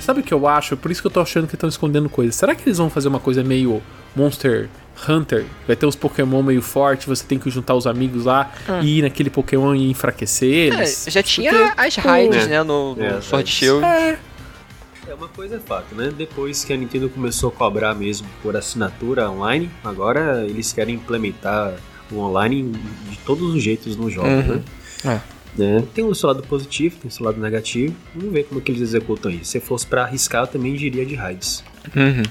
Sabe 0.00 0.20
o 0.20 0.22
que 0.22 0.32
eu 0.34 0.46
acho? 0.46 0.76
Por 0.76 0.90
isso 0.90 1.00
que 1.00 1.06
eu 1.06 1.10
tô 1.10 1.20
achando 1.20 1.46
que 1.46 1.54
estão 1.54 1.68
escondendo 1.68 2.08
coisas. 2.08 2.34
Será 2.34 2.54
que 2.54 2.62
eles 2.68 2.78
vão 2.78 2.88
fazer 2.90 3.08
uma 3.08 3.20
coisa 3.20 3.42
meio 3.44 3.82
Monster 4.16 4.68
Hunter? 5.08 5.44
Vai 5.66 5.76
ter 5.76 5.86
uns 5.86 5.96
Pokémon 5.96 6.42
meio 6.42 6.62
fortes, 6.62 7.06
você 7.06 7.24
tem 7.24 7.38
que 7.38 7.50
juntar 7.50 7.74
os 7.74 7.86
amigos 7.86 8.24
lá 8.24 8.50
e 8.82 8.98
ir 8.98 9.02
naquele 9.02 9.30
Pokémon 9.30 9.74
e 9.74 9.90
enfraquecer 9.90 10.48
eles. 10.72 11.06
É, 11.06 11.10
já 11.10 11.22
tinha 11.22 11.52
Porque, 11.52 11.80
as 11.80 11.96
pô, 11.96 12.08
raids, 12.08 12.44
É. 12.44 12.48
né? 12.48 12.62
No, 12.62 12.94
no 12.96 13.04
É, 13.04 13.20
Sword 13.20 13.48
é. 13.48 13.52
Shield. 13.52 13.84
É, 13.84 14.18
É 15.08 15.14
uma 15.14 15.26
coisa 15.28 15.56
é 15.56 15.58
fato, 15.58 15.92
né? 15.94 16.12
Depois 16.16 16.62
que 16.62 16.72
a 16.72 16.76
Nintendo 16.76 17.08
começou 17.08 17.48
a 17.48 17.52
cobrar 17.52 17.94
mesmo 17.94 18.28
por 18.42 18.56
assinatura 18.56 19.28
online, 19.28 19.68
agora 19.82 20.44
eles 20.46 20.72
querem 20.72 20.94
implementar 20.94 21.74
o 22.12 22.18
online 22.18 22.72
de 23.08 23.18
todos 23.26 23.52
os 23.54 23.60
jeitos 23.62 23.96
nos 23.96 24.12
jogos, 24.12 24.30
Uhum. 24.46 24.62
né? 25.04 25.20
Né? 25.56 25.84
Tem 25.94 26.04
o 26.04 26.14
seu 26.14 26.28
lado 26.28 26.42
positivo, 26.42 26.96
tem 27.00 27.08
o 27.08 27.12
seu 27.12 27.24
lado 27.24 27.40
negativo. 27.40 27.94
Vamos 28.14 28.32
ver 28.32 28.44
como 28.44 28.60
que 28.60 28.70
eles 28.70 28.82
executam 28.82 29.30
isso. 29.30 29.46
Se 29.46 29.60
fosse 29.60 29.86
pra 29.86 30.04
arriscar, 30.04 30.44
eu 30.44 30.46
também 30.46 30.74
diria 30.74 31.04
de 31.04 31.14
raids. 31.14 31.64
Uhum. 31.94 32.22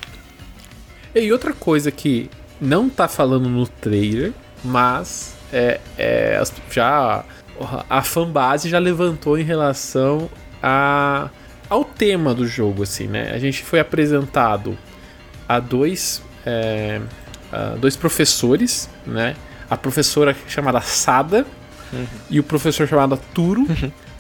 E 1.13 1.31
outra 1.31 1.53
coisa 1.53 1.91
que 1.91 2.29
não 2.61 2.89
tá 2.89 3.07
falando 3.07 3.49
no 3.49 3.67
trailer, 3.67 4.33
mas 4.63 5.35
é, 5.51 5.79
é, 5.97 6.41
já 6.71 7.25
a 7.89 8.01
fanbase 8.01 8.69
já 8.69 8.79
levantou 8.79 9.37
em 9.37 9.43
relação 9.43 10.29
a, 10.61 11.29
ao 11.69 11.83
tema 11.83 12.33
do 12.33 12.47
jogo, 12.47 12.83
assim, 12.83 13.07
né? 13.07 13.31
A 13.33 13.39
gente 13.39 13.63
foi 13.63 13.79
apresentado 13.79 14.77
a 15.47 15.59
dois, 15.59 16.21
é, 16.45 17.01
a 17.51 17.75
dois 17.75 17.95
professores, 17.95 18.89
né? 19.05 19.35
A 19.69 19.75
professora 19.75 20.35
chamada 20.47 20.79
Sada 20.81 21.45
e 22.29 22.39
o 22.39 22.43
professor 22.43 22.87
chamado 22.87 23.19
Turo. 23.33 23.65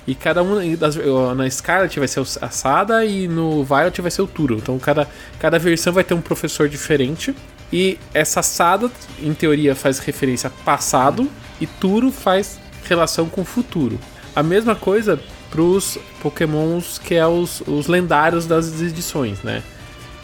E 0.07 0.15
cada 0.15 0.41
um 0.41 0.75
das, 0.75 0.95
na 1.37 1.47
Scarlet 1.49 1.99
vai 1.99 2.07
ser 2.07 2.21
a 2.41 2.49
Sada 2.49 3.05
e 3.05 3.27
no 3.27 3.63
Violet 3.63 4.01
vai 4.01 4.09
ser 4.09 4.23
o 4.23 4.27
Turo. 4.27 4.55
Então 4.55 4.79
cada, 4.79 5.07
cada 5.37 5.59
versão 5.59 5.93
vai 5.93 6.03
ter 6.03 6.15
um 6.15 6.21
professor 6.21 6.67
diferente. 6.67 7.35
E 7.71 7.99
essa 8.11 8.41
Sada, 8.41 8.89
em 9.21 9.33
teoria, 9.35 9.75
faz 9.75 9.99
referência 9.99 10.47
a 10.47 10.63
passado 10.63 11.29
e 11.61 11.67
Turo 11.67 12.11
faz 12.11 12.59
relação 12.85 13.29
com 13.29 13.41
o 13.41 13.45
futuro. 13.45 13.99
A 14.35 14.41
mesma 14.41 14.75
coisa 14.75 15.19
pros 15.51 15.97
Pokémons 16.21 16.97
que 16.97 17.15
é 17.15 17.27
os, 17.27 17.61
os 17.67 17.87
lendários 17.87 18.45
das 18.45 18.81
edições, 18.81 19.41
né? 19.43 19.61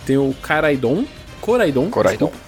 Tem 0.05 0.17
o 0.17 0.35
Karaidon, 0.41 1.05
Coraidon, 1.41 1.89
Coraidon. 1.89 2.25
desculpa, 2.25 2.45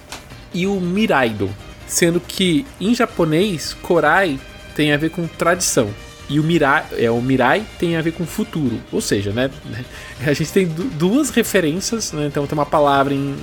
e 0.52 0.66
o 0.66 0.80
Miraidon. 0.80 1.50
Sendo 1.86 2.20
que 2.20 2.66
em 2.80 2.94
japonês, 2.94 3.74
Korai 3.74 4.38
tem 4.78 4.92
a 4.92 4.96
ver 4.96 5.10
com 5.10 5.26
tradição. 5.26 5.90
E 6.30 6.38
o 6.38 6.42
Mirai, 6.44 6.84
é, 6.96 7.10
o 7.10 7.20
Mirai 7.20 7.64
tem 7.80 7.96
a 7.96 8.00
ver 8.02 8.12
com 8.12 8.24
futuro. 8.24 8.78
Ou 8.92 9.00
seja, 9.00 9.32
né? 9.32 9.50
A 10.24 10.32
gente 10.32 10.52
tem 10.52 10.68
du- 10.68 10.84
duas 10.84 11.30
referências, 11.30 12.12
né? 12.12 12.26
Então 12.26 12.46
tem 12.46 12.56
uma 12.56 12.64
palavra 12.66 13.12
em, 13.12 13.34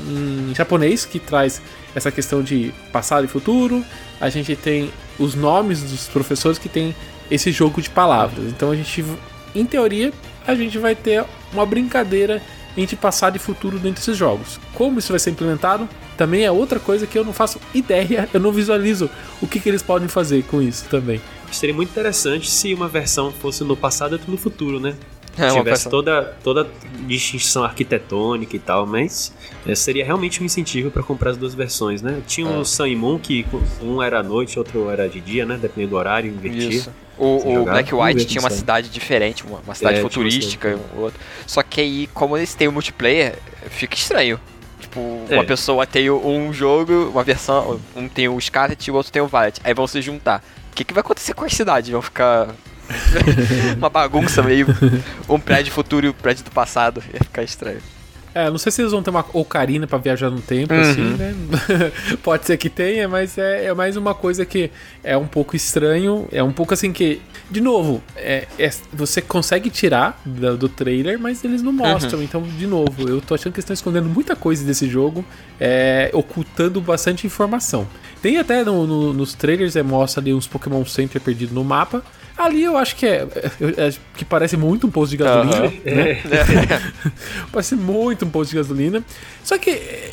em 0.50 0.54
japonês 0.56 1.04
que 1.04 1.20
traz 1.20 1.62
essa 1.94 2.10
questão 2.10 2.42
de 2.42 2.74
passado 2.94 3.26
e 3.26 3.28
futuro. 3.28 3.84
A 4.22 4.30
gente 4.30 4.56
tem 4.56 4.92
os 5.20 5.36
nomes 5.36 5.82
dos 5.84 6.08
professores 6.08 6.58
que 6.58 6.70
tem 6.70 6.96
esse 7.30 7.52
jogo 7.52 7.82
de 7.82 7.90
palavras. 7.90 8.46
Então 8.46 8.72
a 8.72 8.76
gente, 8.76 9.04
em 9.54 9.66
teoria, 9.66 10.14
a 10.48 10.56
gente 10.56 10.78
vai 10.78 10.96
ter 10.96 11.26
uma 11.52 11.66
brincadeira 11.66 12.42
entre 12.78 12.96
passado 12.96 13.36
e 13.36 13.40
futuro 13.40 13.78
dentro 13.78 14.00
desses 14.00 14.18
jogos. 14.18 14.60
Como 14.74 15.00
isso 15.00 15.12
vai 15.12 15.20
ser 15.20 15.32
implementado, 15.32 15.88
também 16.18 16.44
é 16.44 16.52
outra 16.52 16.80
coisa 16.80 17.08
que 17.08 17.18
eu 17.18 17.24
não 17.26 17.34
faço 17.34 17.60
ideia, 17.74 18.28
eu 18.34 18.40
não 18.40 18.52
visualizo 18.52 19.10
o 19.42 19.48
que, 19.48 19.60
que 19.60 19.70
eles 19.70 19.82
podem 19.82 20.08
fazer 20.08 20.44
com 20.44 20.62
isso 20.62 20.86
também. 20.90 21.22
Seria 21.52 21.76
muito 21.76 21.90
interessante 21.90 22.50
se 22.50 22.74
uma 22.74 22.88
versão 22.88 23.32
fosse 23.32 23.64
no 23.64 23.78
passado 23.78 24.12
e 24.12 24.16
outra 24.16 24.32
no 24.32 24.38
futuro, 24.38 24.80
né? 24.80 24.96
É 25.38 25.50
tivesse 25.50 25.90
toda, 25.90 26.34
toda 26.44 26.66
distinção 27.08 27.64
arquitetônica 27.64 28.56
e 28.56 28.60
tal, 28.60 28.86
mas 28.86 29.34
é, 29.68 29.76
seria 29.76 30.06
realmente 30.06 30.42
um 30.42 30.46
incentivo 30.46 30.90
para 30.90 31.04
comprar 31.04 31.32
as 31.32 31.38
duas 31.38 31.54
versões, 31.54 32.02
né? 32.02 32.22
Tinha 32.26 32.48
o 32.48 32.62
É. 32.62 32.64
Sun 32.64 32.88
e 32.88 32.96
Moon, 32.96 33.20
que 33.20 33.46
um 33.82 34.02
era 34.02 34.20
à 34.20 34.24
noite, 34.24 34.58
outro 34.58 34.90
era 34.90 35.10
de 35.10 35.20
dia, 35.20 35.46
né? 35.46 35.58
Dependendo 35.62 35.92
do 35.92 35.98
horário, 35.98 36.32
invertia. 36.32 36.70
Isso. 36.70 36.92
O, 37.18 37.62
o 37.62 37.64
Black 37.66 37.94
White 37.96 38.26
tinha 38.26 38.42
uma 38.42 38.50
cidade 38.50 38.90
diferente, 38.90 39.46
uma, 39.46 39.60
uma 39.60 39.74
cidade 39.76 40.00
É, 40.00 40.02
futurística, 40.02 40.78
o 40.96 41.02
outro. 41.02 41.20
Só 41.48 41.64
que 41.64 41.80
aí, 41.82 42.08
como 42.14 42.36
eles 42.38 42.54
têm 42.54 42.68
o 42.68 42.72
multiplayer, 42.72 43.38
fica 43.70 43.96
estranho. 43.96 44.40
Tipo, 44.80 45.00
uma 45.00 45.42
É. 45.42 45.46
pessoa 45.46 45.88
tem 45.88 46.10
um 46.10 46.52
jogo, 46.54 47.10
uma 47.10 47.24
versão, 47.24 47.80
um 47.96 48.08
tem 48.10 48.28
o 48.28 48.40
Scarlet 48.40 48.86
e 48.88 48.92
o 48.92 48.96
outro 48.96 49.12
tem 49.12 49.22
o 49.22 49.28
Violet. 49.28 49.62
Aí 49.64 49.74
vão 49.74 49.88
se 49.88 50.02
juntar. 50.02 50.44
O 50.72 50.76
que, 50.76 50.84
que 50.84 50.94
vai 50.94 51.02
acontecer 51.02 51.34
com 51.34 51.46
as 51.46 51.54
cidades? 51.54 51.90
Vão 51.90 52.02
ficar. 52.02 52.50
uma 53.78 53.90
bagunça 53.90 54.44
meio. 54.44 54.68
Um 55.28 55.40
prédio 55.42 55.72
futuro 55.74 56.06
e 56.06 56.10
um 56.10 56.14
prédio 56.14 56.44
do 56.44 56.52
passado. 56.52 57.02
Ia 57.14 57.20
ficar 57.22 57.44
estranho. 57.44 57.82
É, 58.36 58.50
não 58.50 58.58
sei 58.58 58.70
se 58.70 58.82
eles 58.82 58.92
vão 58.92 59.02
ter 59.02 59.12
uma 59.12 59.26
ocarina 59.32 59.88
pra 59.88 59.98
viajar 59.98 60.30
no 60.30 60.42
tempo, 60.42 60.74
Uhum. 60.74 60.82
assim, 60.82 61.02
né? 61.02 61.34
Pode 62.22 62.46
ser 62.46 62.58
que 62.58 62.70
tenha, 62.70 63.08
mas 63.08 63.38
é, 63.38 63.66
é 63.68 63.74
mais 63.74 63.96
uma 63.96 64.14
coisa 64.14 64.46
que 64.46 64.70
é 65.02 65.16
um 65.16 65.26
pouco 65.26 65.56
estranho. 65.56 66.28
É 66.34 66.44
um 66.44 66.52
pouco 66.52 66.74
assim 66.74 66.92
que. 66.92 67.22
De 67.50 67.62
novo, 67.62 68.04
é, 68.18 68.46
é- 68.60 68.70
você 68.92 69.22
consegue 69.22 69.70
tirar 69.70 70.20
do, 70.26 70.58
do 70.58 70.68
trailer, 70.68 71.18
mas 71.18 71.44
eles 71.46 71.62
não 71.62 71.72
mostram. 71.72 72.22
Então, 72.22 72.42
de 72.42 72.68
novo, 72.68 73.08
eu 73.08 73.22
tô 73.22 73.36
achando 73.36 73.54
que 73.54 73.60
eles 73.60 73.64
estão 73.64 73.74
escondendo 73.74 74.10
muita 74.10 74.36
coisa 74.36 74.66
desse 74.66 74.88
jogo, 74.90 75.24
é, 75.60 76.10
ocultando 76.12 76.82
bastante 76.82 77.26
informação. 77.26 77.88
Tem 78.22 78.38
até 78.38 78.64
no- 78.66 78.86
no- 78.86 79.14
nos 79.14 79.34
trailers, 79.34 79.76
é, 79.78 79.84
mostra 79.84 80.20
ali 80.22 80.34
uns 80.34 80.46
Pokémon 80.48 80.84
Center 80.86 81.22
perdidos 81.22 81.54
no 81.56 81.64
mapa. 81.64 82.04
Ali 82.38 82.64
eu 82.64 82.78
acho 82.78 82.96
que 82.98 83.06
é, 83.06 83.26
é- 83.62 83.88
é- 83.88 83.94
que 84.18 84.26
parece 84.26 84.58
muito 84.58 84.88
um 84.88 84.92
posto 84.92 85.12
de 85.12 85.18
gasolina, 85.18 85.56
Aham. 85.68 85.72
né? 85.86 86.22
Parece 87.52 87.76
muito 87.76 88.26
um 88.26 88.30
posto 88.30 88.52
de 88.52 88.58
gasolina. 88.58 89.04
Só 89.44 89.58
que 89.58 89.70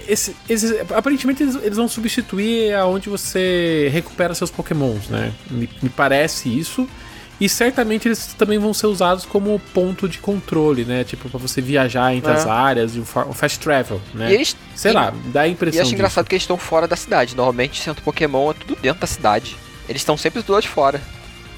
esse, 0.07 0.35
esses, 0.49 0.73
aparentemente 0.93 1.43
eles, 1.43 1.57
eles 1.57 1.77
vão 1.77 1.89
substituir 1.89 2.75
aonde 2.75 3.09
você 3.09 3.89
recupera 3.93 4.35
seus 4.35 4.51
pokémons, 4.51 5.09
né? 5.09 5.33
Me, 5.51 5.69
me 5.83 5.89
parece 5.89 6.49
isso. 6.49 6.89
E 7.41 7.49
certamente 7.49 8.07
eles 8.07 8.35
também 8.39 8.57
vão 8.57 8.73
ser 8.73 8.87
usados 8.87 9.27
como 9.27 9.59
ponto 9.75 10.09
de 10.09 10.19
controle, 10.19 10.85
né? 10.85 11.03
Tipo, 11.03 11.29
pra 11.29 11.41
você 11.41 11.61
viajar 11.61 12.15
entre 12.15 12.31
É. 12.31 12.35
as 12.35 12.47
áreas, 12.47 12.95
um, 12.95 13.01
um 13.01 13.33
fast 13.33 13.59
travel, 13.59 14.01
né? 14.15 14.31
E 14.31 14.35
eles. 14.35 14.57
Sei 14.77 14.93
e- 14.93 14.95
lá, 14.95 15.13
dá 15.33 15.41
a 15.41 15.49
E 15.49 15.53
impressão 15.53 15.81
acho 15.81 15.89
disso. 15.91 15.95
engraçado 15.97 16.29
que 16.29 16.37
eles 16.37 16.45
estão 16.45 16.57
fora 16.57 16.87
da 16.87 16.95
cidade. 16.95 17.35
Normalmente, 17.35 17.83
centro 17.83 18.01
Pokémon 18.05 18.53
é 18.53 18.55
tudo 18.55 18.79
dentro 18.81 19.01
da 19.01 19.07
cidade. 19.09 19.57
Eles 19.89 20.03
estão 20.03 20.17
sempre 20.17 20.41
do 20.41 20.53
lado 20.53 20.63
de 20.63 20.69
fora. 20.69 21.01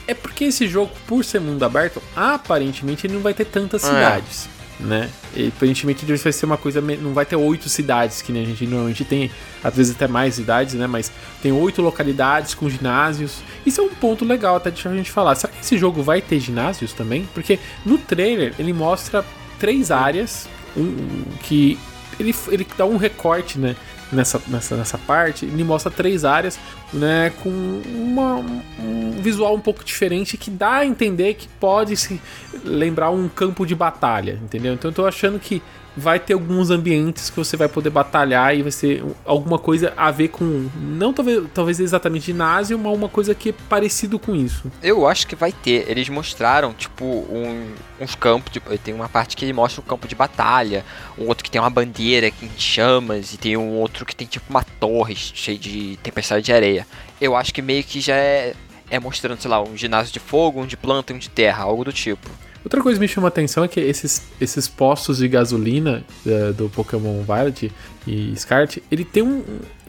É 0.06 0.14
porque 0.14 0.44
esse 0.44 0.68
jogo, 0.68 0.90
por 1.06 1.24
ser 1.24 1.40
mundo 1.40 1.62
aberto, 1.64 2.02
aparentemente 2.14 3.06
ele 3.06 3.14
não 3.14 3.22
vai 3.22 3.32
ter 3.34 3.44
tantas 3.46 3.82
É. 3.84 3.88
cidades, 3.88 4.48
né? 4.78 5.08
E, 5.34 5.48
aparentemente 5.48 6.04
ele 6.04 6.16
vai 6.16 6.32
ser 6.32 6.44
uma 6.46 6.56
coisa, 6.56 6.80
não 6.80 7.12
vai 7.14 7.24
ter 7.24 7.36
oito 7.36 7.68
cidades, 7.68 8.20
que 8.20 8.30
nem 8.32 8.42
a 8.42 8.46
gente 8.46 8.66
normalmente 8.66 9.04
tem, 9.04 9.30
às 9.62 9.74
vezes 9.74 9.94
até 9.94 10.06
mais 10.06 10.34
cidades, 10.34 10.74
né? 10.74 10.86
Mas 10.86 11.10
tem 11.42 11.52
oito 11.52 11.80
localidades 11.80 12.54
com 12.54 12.68
ginásios. 12.68 13.38
Isso 13.64 13.80
é 13.80 13.84
um 13.84 13.88
ponto 13.88 14.24
legal 14.24 14.56
até 14.56 14.70
deixa 14.70 14.88
a 14.88 14.94
gente 14.94 15.10
falar. 15.10 15.34
Será 15.36 15.52
que 15.52 15.60
esse 15.60 15.78
jogo 15.78 16.02
vai 16.02 16.20
ter 16.20 16.38
ginásios 16.38 16.92
também? 16.92 17.26
Porque 17.32 17.58
no 17.84 17.96
trailer 17.98 18.54
ele 18.58 18.72
mostra 18.72 19.24
três 19.58 19.90
áreas 19.90 20.46
um, 20.76 21.22
que 21.42 21.78
ele, 22.20 22.34
ele 22.48 22.66
dá 22.76 22.84
um 22.84 22.96
recorte, 22.96 23.58
né? 23.58 23.74
Nessa, 24.12 24.40
nessa, 24.46 24.76
nessa 24.76 24.98
parte, 24.98 25.44
ele 25.44 25.64
mostra 25.64 25.90
três 25.90 26.24
áreas, 26.24 26.58
né? 26.92 27.32
Com 27.42 27.50
uma, 27.50 28.36
um 28.78 29.10
visual 29.20 29.54
um 29.54 29.60
pouco 29.60 29.84
diferente 29.84 30.36
que 30.36 30.50
dá 30.50 30.76
a 30.76 30.86
entender 30.86 31.34
que 31.34 31.48
pode 31.48 31.96
se 31.96 32.20
lembrar 32.64 33.10
um 33.10 33.28
campo 33.28 33.66
de 33.66 33.74
batalha, 33.74 34.38
entendeu? 34.42 34.74
Então 34.74 34.90
eu 34.90 34.94
tô 34.94 35.06
achando 35.06 35.38
que 35.38 35.62
vai 35.96 36.18
ter 36.18 36.32
alguns 36.34 36.70
ambientes 36.70 37.30
que 37.30 37.36
você 37.36 37.56
vai 37.56 37.68
poder 37.68 37.90
batalhar 37.90 38.56
e 38.56 38.62
vai 38.62 38.72
ser 38.72 39.04
alguma 39.24 39.58
coisa 39.58 39.92
a 39.96 40.10
ver 40.10 40.28
com. 40.28 40.68
Não 40.76 41.12
talvez, 41.12 41.44
talvez 41.54 41.80
exatamente 41.80 42.26
ginásio, 42.26 42.78
mas 42.78 42.92
uma 42.96 43.08
coisa 43.08 43.34
que 43.34 43.50
é 43.50 43.54
parecido 43.68 44.18
com 44.18 44.34
isso. 44.34 44.70
Eu 44.82 45.06
acho 45.06 45.26
que 45.26 45.36
vai 45.36 45.52
ter. 45.52 45.88
Eles 45.88 46.08
mostraram, 46.08 46.72
tipo, 46.72 47.04
um- 47.04 47.72
uns 48.00 48.14
campos. 48.14 48.52
Tipo, 48.52 48.76
tem 48.78 48.92
uma 48.94 49.08
parte 49.08 49.36
que 49.36 49.44
ele 49.44 49.52
mostra 49.52 49.80
um 49.80 49.84
campo 49.84 50.08
de 50.08 50.14
batalha, 50.14 50.84
um 51.18 51.26
outro 51.28 51.44
que 51.44 51.50
tem 51.50 51.60
uma 51.60 51.70
bandeira 51.70 52.26
em 52.28 52.50
chamas, 52.58 53.32
e 53.32 53.38
tem 53.38 53.56
um 53.56 53.70
outro 53.74 54.04
que 54.04 54.16
tem 54.16 54.26
tipo 54.26 54.46
uma 54.50 54.64
torre 54.64 55.14
cheia 55.14 55.58
de 55.58 55.96
tempestade 56.02 56.44
de 56.44 56.52
areia. 56.52 56.86
Eu 57.20 57.36
acho 57.36 57.54
que 57.54 57.62
meio 57.62 57.84
que 57.84 58.00
já 58.00 58.16
é, 58.16 58.54
é 58.90 58.98
mostrando, 58.98 59.40
sei 59.40 59.50
lá, 59.50 59.62
um 59.62 59.76
ginásio 59.76 60.12
de 60.12 60.18
fogo, 60.18 60.60
um 60.60 60.66
de 60.66 60.76
planta, 60.76 61.12
um 61.14 61.18
de 61.18 61.30
terra, 61.30 61.62
algo 61.64 61.84
do 61.84 61.92
tipo. 61.92 62.28
Outra 62.64 62.80
coisa 62.82 62.98
que 62.98 63.02
me 63.02 63.08
chama 63.08 63.26
a 63.26 63.28
atenção 63.28 63.62
é 63.62 63.68
que 63.68 63.78
esses, 63.78 64.22
esses 64.40 64.66
postos 64.66 65.18
de 65.18 65.28
gasolina 65.28 66.02
eh, 66.26 66.52
do 66.52 66.70
Pokémon 66.70 67.22
Violet 67.22 67.70
e 68.06 68.34
Scarlet, 68.36 68.82
ele 68.90 69.04
tem 69.04 69.22
um. 69.22 69.42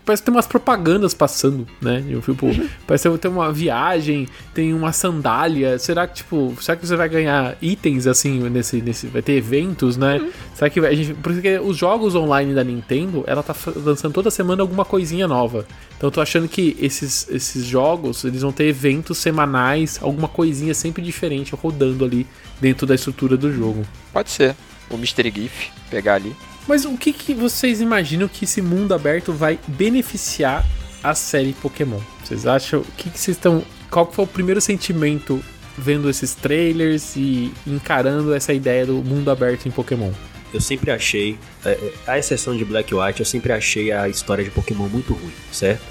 Parece 0.05 0.21
que 0.21 0.27
tem 0.27 0.35
umas 0.35 0.45
propagandas 0.45 1.15
passando, 1.15 1.65
né? 1.81 2.03
Eu, 2.07 2.21
tipo, 2.21 2.47
parece 2.85 3.09
que 3.09 3.17
tem 3.17 3.31
uma 3.31 3.51
viagem, 3.51 4.27
tem 4.53 4.71
uma 4.71 4.91
sandália. 4.93 5.79
Será 5.79 6.05
que, 6.07 6.15
tipo, 6.17 6.55
será 6.61 6.77
que 6.77 6.85
você 6.85 6.95
vai 6.95 7.09
ganhar 7.09 7.57
itens 7.61 8.05
assim 8.05 8.39
nesse. 8.49 8.81
nesse 8.81 9.07
vai 9.07 9.23
ter 9.23 9.33
eventos, 9.33 9.97
né? 9.97 10.21
Será 10.53 10.69
que 10.69 10.79
vai- 10.79 10.91
a 10.91 10.95
gente. 10.95 11.15
Porque 11.15 11.57
os 11.57 11.75
jogos 11.75 12.13
online 12.13 12.53
da 12.53 12.63
Nintendo, 12.63 13.23
ela 13.25 13.41
tá 13.41 13.55
lançando 13.77 14.13
toda 14.13 14.29
semana 14.29 14.61
alguma 14.61 14.85
coisinha 14.85 15.27
nova. 15.27 15.65
Então 15.97 16.07
eu 16.07 16.11
tô 16.11 16.21
achando 16.21 16.47
que 16.47 16.77
esses, 16.79 17.27
esses 17.31 17.65
jogos, 17.65 18.23
eles 18.25 18.43
vão 18.43 18.51
ter 18.51 18.65
eventos 18.65 19.17
semanais, 19.17 19.97
alguma 20.01 20.27
coisinha 20.27 20.73
sempre 20.75 21.01
diferente 21.01 21.55
rodando 21.55 22.05
ali 22.05 22.27
dentro 22.61 22.85
da 22.85 22.93
estrutura 22.93 23.35
do 23.35 23.51
jogo. 23.51 23.83
Pode 24.13 24.29
ser. 24.29 24.55
O 24.87 24.97
Mystery 24.97 25.33
GIF 25.35 25.71
pegar 25.89 26.13
ali. 26.15 26.35
Mas 26.67 26.85
o 26.85 26.97
que, 26.97 27.13
que 27.13 27.33
vocês 27.33 27.81
imaginam 27.81 28.27
que 28.27 28.45
esse 28.45 28.61
mundo 28.61 28.93
aberto 28.93 29.31
vai 29.31 29.59
beneficiar 29.67 30.65
a 31.03 31.13
série 31.13 31.53
Pokémon? 31.53 31.99
Vocês 32.23 32.47
acham? 32.47 32.81
O 32.81 32.91
que, 32.97 33.09
que 33.09 33.19
vocês 33.19 33.37
estão. 33.37 33.63
Qual 33.91 34.11
foi 34.11 34.25
o 34.25 34.27
primeiro 34.27 34.59
sentimento 34.59 35.43
vendo 35.77 36.09
esses 36.09 36.33
trailers 36.33 37.15
e 37.15 37.53
encarando 37.67 38.33
essa 38.33 38.51
ideia 38.51 38.85
do 38.85 38.95
mundo 38.95 39.29
aberto 39.29 39.67
em 39.67 39.71
Pokémon? 39.71 40.11
Eu 40.53 40.61
sempre 40.61 40.89
achei, 40.89 41.37
é, 41.65 41.71
é, 41.71 41.93
à 42.07 42.17
exceção 42.17 42.55
de 42.55 42.63
Black 42.63 42.93
White, 42.93 43.19
eu 43.19 43.25
sempre 43.25 43.51
achei 43.51 43.91
a 43.91 44.07
história 44.07 44.43
de 44.43 44.49
Pokémon 44.49 44.87
muito 44.87 45.13
ruim, 45.13 45.33
certo? 45.51 45.83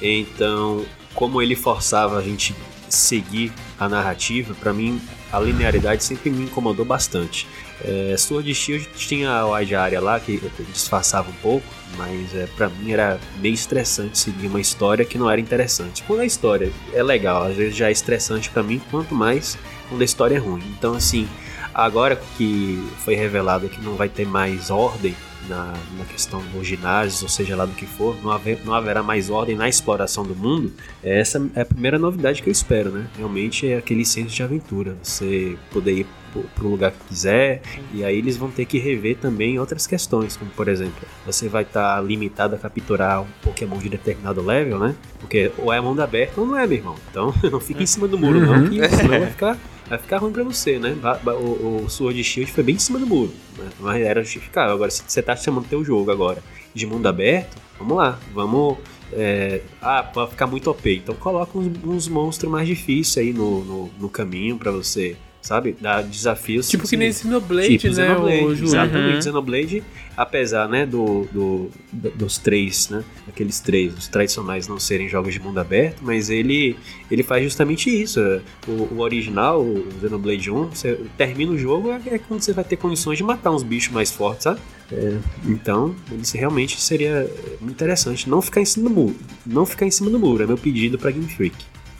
Então, 0.00 0.84
como 1.14 1.42
ele 1.42 1.56
forçava 1.56 2.18
a 2.18 2.22
gente 2.22 2.54
seguir 2.88 3.52
a 3.78 3.88
narrativa, 3.88 4.54
pra 4.54 4.72
mim 4.72 5.00
a 5.32 5.40
linearidade 5.40 6.04
sempre 6.04 6.30
me 6.30 6.44
incomodou 6.44 6.84
bastante. 6.84 7.46
É, 7.82 8.14
Sword 8.16 8.54
Shield 8.54 8.88
tinha 8.96 9.30
a 9.30 9.46
wide 9.58 9.74
area 9.74 10.00
lá 10.00 10.20
que 10.20 10.40
disfarçava 10.72 11.28
um 11.30 11.34
pouco, 11.34 11.66
mas 11.96 12.34
é, 12.34 12.46
para 12.56 12.68
mim 12.68 12.92
era 12.92 13.18
meio 13.40 13.54
estressante 13.54 14.18
seguir 14.18 14.46
uma 14.46 14.60
história 14.60 15.04
que 15.04 15.18
não 15.18 15.30
era 15.30 15.40
interessante. 15.40 16.02
Quando 16.04 16.20
a 16.20 16.26
história 16.26 16.70
é 16.92 17.02
legal, 17.02 17.42
às 17.44 17.56
vezes 17.56 17.76
já 17.76 17.88
é 17.88 17.92
estressante 17.92 18.50
pra 18.50 18.62
mim, 18.62 18.80
quanto 18.90 19.14
mais 19.14 19.58
quando 19.88 20.02
a 20.02 20.04
história 20.04 20.36
é 20.36 20.38
ruim. 20.38 20.62
Então, 20.78 20.94
assim, 20.94 21.28
agora 21.74 22.20
que 22.36 22.82
foi 23.04 23.14
revelado 23.16 23.68
que 23.68 23.80
não 23.82 23.94
vai 23.96 24.08
ter 24.08 24.26
mais 24.26 24.70
ordem 24.70 25.14
na, 25.48 25.74
na 25.98 26.04
questão 26.06 26.42
dos 26.54 26.66
ginásios, 26.66 27.22
ou 27.22 27.28
seja 27.28 27.54
lá 27.54 27.66
do 27.66 27.74
que 27.74 27.84
for, 27.84 28.16
não, 28.22 28.30
haver- 28.30 28.60
não 28.64 28.72
haverá 28.72 29.02
mais 29.02 29.28
ordem 29.28 29.54
na 29.56 29.68
exploração 29.68 30.24
do 30.24 30.34
mundo, 30.34 30.72
essa 31.02 31.44
é 31.54 31.60
a 31.60 31.66
primeira 31.66 31.98
novidade 31.98 32.40
que 32.42 32.48
eu 32.48 32.52
espero, 32.52 32.90
né? 32.90 33.06
Realmente 33.18 33.68
é 33.68 33.76
aquele 33.76 34.06
senso 34.06 34.34
de 34.34 34.42
aventura, 34.42 34.96
você 35.02 35.58
poder 35.70 35.92
ir 35.98 36.06
pro- 36.34 36.42
pro 36.54 36.68
lugar 36.68 36.90
que 36.92 36.98
quiser, 37.08 37.62
e 37.94 38.04
aí 38.04 38.18
eles 38.18 38.36
vão 38.36 38.50
ter 38.50 38.66
que 38.66 38.78
rever 38.78 39.16
também 39.16 39.58
outras 39.58 39.86
questões, 39.86 40.36
como 40.36 40.50
por 40.50 40.68
exemplo, 40.68 41.06
você 41.24 41.48
vai 41.48 41.62
estar 41.62 42.04
limitado 42.04 42.54
a 42.54 42.58
capturar 42.58 43.22
um 43.22 43.26
Pokémon 43.42 43.78
de 43.78 43.88
determinado 43.88 44.42
level, 44.44 44.78
né? 44.78 44.94
Porque 45.20 45.50
ou 45.56 45.72
é 45.72 45.80
mundo 45.80 46.00
aberto 46.02 46.38
ou 46.38 46.46
não 46.46 46.58
é, 46.58 46.66
meu 46.66 46.76
irmão. 46.78 46.96
Então 47.10 47.32
não 47.50 47.60
fica 47.60 47.82
em 47.82 47.86
cima 47.86 48.06
do 48.06 48.18
muro, 48.18 48.40
não, 48.40 48.54
Uhum. 48.64 48.68
que 48.68 48.88
senão 48.90 49.20
vai 49.20 49.30
ficar 49.30 49.58
vai 49.88 49.98
ficar 49.98 50.18
ruim 50.18 50.32
pra 50.32 50.42
você, 50.42 50.78
né? 50.78 50.96
O, 51.26 51.84
o 51.84 51.90
Sword 51.90 52.22
Shield 52.24 52.50
foi 52.50 52.64
bem 52.64 52.74
em 52.74 52.78
cima 52.78 52.98
do 52.98 53.06
muro, 53.06 53.32
né? 53.58 53.68
Mas 53.80 54.02
era 54.02 54.22
justificável. 54.22 54.74
Agora, 54.74 54.90
se 54.90 55.02
você 55.06 55.22
tá 55.22 55.36
chamando 55.36 55.66
teu 55.68 55.84
jogo 55.84 56.10
agora 56.10 56.42
de 56.74 56.86
mundo 56.86 57.06
aberto, 57.06 57.56
vamos 57.78 57.96
lá, 57.96 58.18
vamos. 58.32 58.78
é, 59.12 59.60
ah, 59.82 60.00
vai 60.14 60.26
ficar 60.26 60.46
muito 60.46 60.70
OP. 60.70 60.96
Então 60.96 61.14
coloca 61.14 61.56
uns, 61.58 61.70
uns 61.84 62.08
monstros 62.08 62.50
mais 62.50 62.66
difíceis 62.66 63.26
aí 63.26 63.32
no, 63.34 63.62
no, 63.62 63.90
no 64.00 64.08
caminho 64.08 64.56
pra 64.56 64.70
você, 64.70 65.16
sabe? 65.44 65.76
Dar 65.78 66.02
desafios. 66.02 66.68
Tipo 66.68 66.82
que 66.82 66.86
assim, 66.88 66.96
nem 66.96 67.12
Xenoblade, 67.12 67.76
Tipo 67.78 67.94
né, 67.94 68.06
Xenoblade, 68.06 68.44
o 68.44 68.64
exatamente. 68.64 69.14
Uhum. 69.16 69.22
Xenoblade, 69.22 69.82
apesar, 70.16 70.68
né, 70.68 70.86
do, 70.86 71.28
do- 71.30 71.70
do- 71.92 72.10
dos 72.12 72.38
três, 72.38 72.88
né, 72.88 73.04
aqueles 73.28 73.60
três, 73.60 73.92
os 73.96 74.08
tradicionais 74.08 74.66
não 74.66 74.80
serem 74.80 75.06
jogos 75.08 75.34
de 75.34 75.40
mundo 75.40 75.58
aberto, 75.58 75.98
mas 76.02 76.30
ele, 76.30 76.76
ele 77.10 77.22
faz 77.22 77.44
justamente 77.44 77.90
isso. 77.90 78.18
O, 78.66 78.94
o 78.94 79.00
original, 79.00 79.60
o 79.60 79.86
Xenoblade 80.00 80.50
1, 80.50 80.68
você 80.70 80.98
termina 81.18 81.52
o 81.52 81.58
jogo, 81.58 81.90
é, 81.90 82.00
é 82.14 82.18
quando 82.18 82.40
você 82.40 82.52
vai 82.54 82.64
ter 82.64 82.76
condições 82.76 83.18
de 83.18 83.24
matar 83.24 83.50
uns 83.50 83.62
bichos 83.62 83.92
mais 83.92 84.10
fortes, 84.10 84.44
sabe? 84.44 84.60
É, 84.90 85.18
então, 85.44 85.94
ele 86.10 86.24
se- 86.24 86.38
realmente 86.38 86.80
seria 86.80 87.30
interessante 87.60 88.28
não 88.30 88.40
ficar 88.40 88.60
em 88.62 88.64
cima 88.64 88.88
do 88.88 88.94
muro. 88.94 89.16
Não 89.44 89.66
ficar 89.66 89.84
em 89.86 89.90
cima 89.90 90.08
do 90.10 90.18
muro, 90.18 90.42
é 90.42 90.46
meu 90.46 90.56
pedido 90.56 90.98
pra 90.98 91.10
Game 91.10 91.26
Freak. 91.28 91.54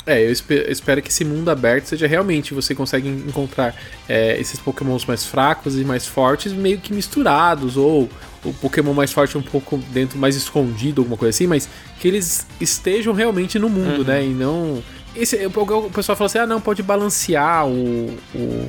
É, 0.06 0.22
eu 0.22 0.30
espe- 0.30 0.64
eu 0.66 0.70
espero 0.72 1.00
que 1.00 1.08
esse 1.08 1.24
mundo 1.24 1.50
aberto 1.50 1.86
seja 1.86 2.06
realmente 2.06 2.52
você 2.52 2.74
consegue 2.74 3.08
encontrar 3.08 3.74
é, 4.08 4.38
esses 4.38 4.60
pokémons 4.60 5.06
mais 5.06 5.24
fracos 5.24 5.78
e 5.78 5.84
mais 5.84 6.06
fortes 6.06 6.52
meio 6.52 6.76
que 6.78 6.92
misturados, 6.92 7.76
ou 7.78 8.08
o 8.44 8.52
Pokémon 8.52 8.92
mais 8.92 9.10
forte 9.12 9.38
um 9.38 9.42
pouco 9.42 9.78
dentro, 9.92 10.18
mais 10.18 10.36
escondido, 10.36 11.00
alguma 11.00 11.16
coisa 11.16 11.30
assim, 11.34 11.46
mas 11.46 11.66
que 11.98 12.06
eles 12.06 12.46
estejam 12.60 13.14
realmente 13.14 13.58
no 13.58 13.70
mundo, 13.70 14.04
né? 14.04 14.22
E 14.24 14.28
não. 14.28 14.82
Esse, 15.16 15.36
o 15.46 15.90
pessoal 15.90 16.16
fala 16.16 16.26
assim: 16.26 16.38
ah, 16.38 16.46
não, 16.46 16.60
pode 16.60 16.82
balancear 16.82 17.66
o, 17.66 18.14
o, 18.34 18.68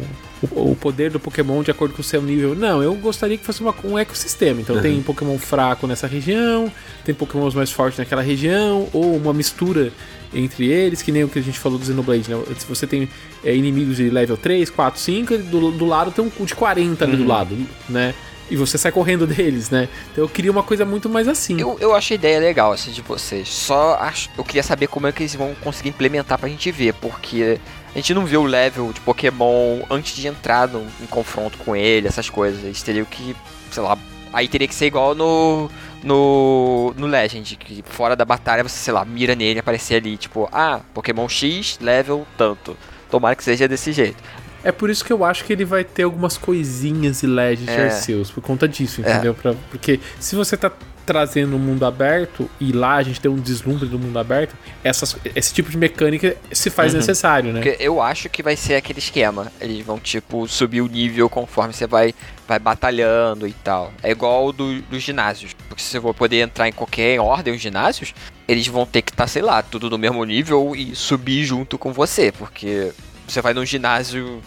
o- 0.71 0.75
poder 0.75 1.09
do 1.11 1.19
Pokémon 1.19 1.63
de 1.63 1.71
acordo 1.71 1.93
com 1.95 2.01
o 2.01 2.03
seu 2.03 2.21
nível. 2.21 2.55
Não, 2.55 2.81
eu 2.83 2.93
gostaria 2.95 3.35
que 3.37 3.43
fosse 3.43 3.61
uma- 3.61 3.73
um 3.83 3.97
ecossistema. 3.97 4.61
Então 4.61 4.75
tem 4.81 5.01
Pokémon 5.01 5.37
fraco 5.39 5.87
nessa 5.87 6.05
região, 6.07 6.71
tem 7.03 7.13
Pokémons 7.15 7.53
mais 7.55 7.71
fortes 7.71 7.97
naquela 7.97 8.21
região, 8.21 8.87
ou 8.93 9.17
uma 9.17 9.33
mistura 9.33 9.91
entre 10.35 10.69
eles, 10.69 11.01
que 11.01 11.11
nem 11.11 11.23
o 11.23 11.29
que 11.29 11.39
a 11.39 11.41
gente 11.41 11.59
falou 11.59 11.79
do 11.79 11.85
Xenoblade, 11.85 12.29
né? 12.29 12.43
Se 12.57 12.65
você 12.65 12.85
tem 12.85 13.09
é, 13.43 13.55
inimigos 13.55 13.97
de 13.97 14.09
level 14.09 14.37
3, 14.37 14.69
4, 14.69 14.99
5, 14.99 15.33
ele 15.33 15.43
do, 15.43 15.71
do 15.71 15.85
lado 15.85 16.11
tem 16.11 16.31
um 16.39 16.45
de 16.45 16.53
40 16.53 17.03
ali 17.03 17.17
do 17.17 17.25
lado, 17.25 17.57
né? 17.89 18.13
e 18.49 18.55
você 18.55 18.77
sai 18.77 18.91
correndo 18.91 19.25
deles, 19.27 19.69
né? 19.69 19.89
Então 20.11 20.23
eu 20.23 20.29
queria 20.29 20.51
uma 20.51 20.63
coisa 20.63 20.85
muito 20.85 21.09
mais 21.09 21.27
assim. 21.27 21.59
Eu, 21.59 21.77
eu 21.79 21.95
acho 21.95 22.13
a 22.13 22.15
ideia 22.15 22.39
legal, 22.39 22.71
assim, 22.71 22.91
de 22.91 23.01
vocês. 23.01 23.49
Só 23.49 23.95
acho, 23.95 24.29
eu 24.37 24.43
queria 24.43 24.63
saber 24.63 24.87
como 24.87 25.07
é 25.07 25.11
que 25.11 25.23
eles 25.23 25.35
vão 25.35 25.55
conseguir 25.55 25.89
implementar 25.89 26.37
pra 26.37 26.49
gente 26.49 26.71
ver, 26.71 26.93
porque 26.95 27.59
a 27.93 27.97
gente 27.97 28.13
não 28.13 28.25
vê 28.25 28.37
o 28.37 28.43
level 28.43 28.91
de 28.93 28.99
Pokémon 29.01 29.79
antes 29.89 30.15
de 30.15 30.27
entrar 30.27 30.67
no, 30.67 30.85
em 31.01 31.05
confronto 31.09 31.57
com 31.59 31.75
ele, 31.75 32.07
essas 32.07 32.29
coisas. 32.29 32.63
Eles 32.63 32.81
teriam 32.81 33.05
que, 33.05 33.35
sei 33.71 33.83
lá, 33.83 33.97
aí 34.33 34.47
teria 34.47 34.67
que 34.67 34.75
ser 34.75 34.87
igual 34.87 35.15
no, 35.15 35.69
no, 36.05 36.93
no 36.97 37.07
Legend, 37.07 37.55
que 37.57 37.83
fora 37.85 38.15
da 38.15 38.23
batalha 38.23 38.63
você, 38.63 38.77
sei 38.77 38.93
lá, 38.93 39.03
mira 39.03 39.35
nele 39.35 39.57
e 39.57 39.59
aparecer 39.59 39.95
ali, 39.95 40.15
tipo, 40.15 40.47
ah, 40.51 40.79
Pokémon 40.93 41.27
X, 41.27 41.77
level 41.81 42.25
tanto. 42.37 42.77
Tomara 43.09 43.35
que 43.35 43.43
seja 43.43 43.67
desse 43.67 43.91
jeito. 43.91 44.23
É 44.63 44.71
por 44.71 44.89
isso 44.89 45.03
que 45.03 45.11
eu 45.13 45.23
acho 45.25 45.43
que 45.45 45.53
ele 45.53 45.65
vai 45.65 45.83
ter 45.83 46.03
algumas 46.03 46.37
coisinhas 46.37 47.21
de 47.21 47.27
Legend 47.27 47.69
É. 47.69 47.85
Arceus, 47.85 48.31
por 48.31 48.41
conta 48.41 48.67
disso, 48.67 49.01
entendeu? 49.01 49.33
Pra- 49.33 49.53
porque 49.69 49.99
se 50.19 50.35
você 50.35 50.55
tá 50.57 50.71
trazendo 51.05 51.55
um 51.55 51.59
mundo 51.59 51.85
aberto 51.85 52.49
e 52.59 52.71
lá 52.71 52.95
a 52.95 53.03
gente 53.03 53.21
tem 53.21 53.29
um 53.29 53.35
deslumbre 53.39 53.87
do 53.87 53.99
mundo 53.99 54.17
aberto, 54.17 54.55
essas, 54.83 55.15
esse 55.35 55.53
tipo 55.53 55.69
de 55.69 55.77
mecânica 55.77 56.35
se 56.51 56.69
faz 56.69 56.91
Uhum. 56.93 56.99
necessário, 56.99 57.53
né? 57.53 57.61
Porque 57.61 57.83
eu 57.83 58.01
acho 58.01 58.29
que 58.29 58.41
vai 58.41 58.55
ser 58.55 58.75
aquele 58.75 58.99
esquema. 58.99 59.51
Eles 59.61 59.85
vão, 59.85 59.99
tipo, 59.99 60.47
subir 60.47 60.81
o 60.81 60.87
nível 60.87 61.29
conforme 61.29 61.73
você 61.73 61.85
vai, 61.87 62.13
vai 62.47 62.57
batalhando 62.59 63.47
e 63.47 63.53
tal. 63.53 63.93
É 64.01 64.11
igual 64.11 64.51
do, 64.51 64.81
dos 64.83 65.01
ginásios. 65.03 65.53
Porque 65.69 65.81
se 65.83 65.89
você 65.89 66.01
for 66.01 66.13
poder 66.13 66.41
entrar 66.41 66.67
em 66.67 66.73
qualquer 66.73 67.19
ordem 67.19 67.53
os 67.53 67.61
ginásios, 67.61 68.13
eles 68.47 68.67
vão 68.67 68.85
ter 68.85 69.01
que 69.01 69.11
estar, 69.11 69.27
sei 69.27 69.41
lá, 69.41 69.61
tudo 69.61 69.89
no 69.89 69.97
mesmo 69.97 70.23
nível 70.25 70.75
e 70.75 70.95
subir 70.95 71.43
junto 71.45 71.77
com 71.77 71.93
você. 71.93 72.31
Porque 72.31 72.91
você 73.27 73.41
vai 73.41 73.53
num 73.53 73.65
ginásio. 73.65 74.41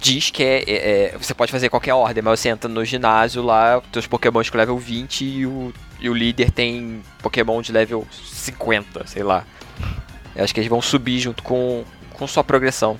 Diz 0.00 0.28
que 0.28 0.42
é, 0.42 0.62
é- 0.66 1.04
é- 1.14 1.18
Você 1.18 1.32
pode 1.32 1.50
fazer 1.50 1.68
qualquer 1.70 1.94
ordem, 1.94 2.22
mas 2.22 2.38
você 2.40 2.48
entra 2.50 2.68
no 2.68 2.84
ginásio 2.84 3.42
lá, 3.42 3.80
teus 3.90 4.06
Pokémons 4.06 4.50
com 4.50 4.58
level 4.58 4.76
20 4.76 5.24
e 5.24 5.46
o, 5.46 5.72
e 6.00 6.08
o 6.08 6.14
líder 6.14 6.50
tem 6.50 7.02
Pokémon 7.22 7.60
de 7.62 7.72
level 7.72 8.06
50, 8.10 9.06
sei 9.06 9.22
lá. 9.22 9.44
Eu 10.34 10.44
acho 10.44 10.52
que 10.52 10.60
eles 10.60 10.70
vão 10.70 10.82
subir 10.82 11.18
junto 11.20 11.42
com, 11.42 11.84
com 12.12 12.26
sua 12.26 12.42
progressão. 12.42 12.98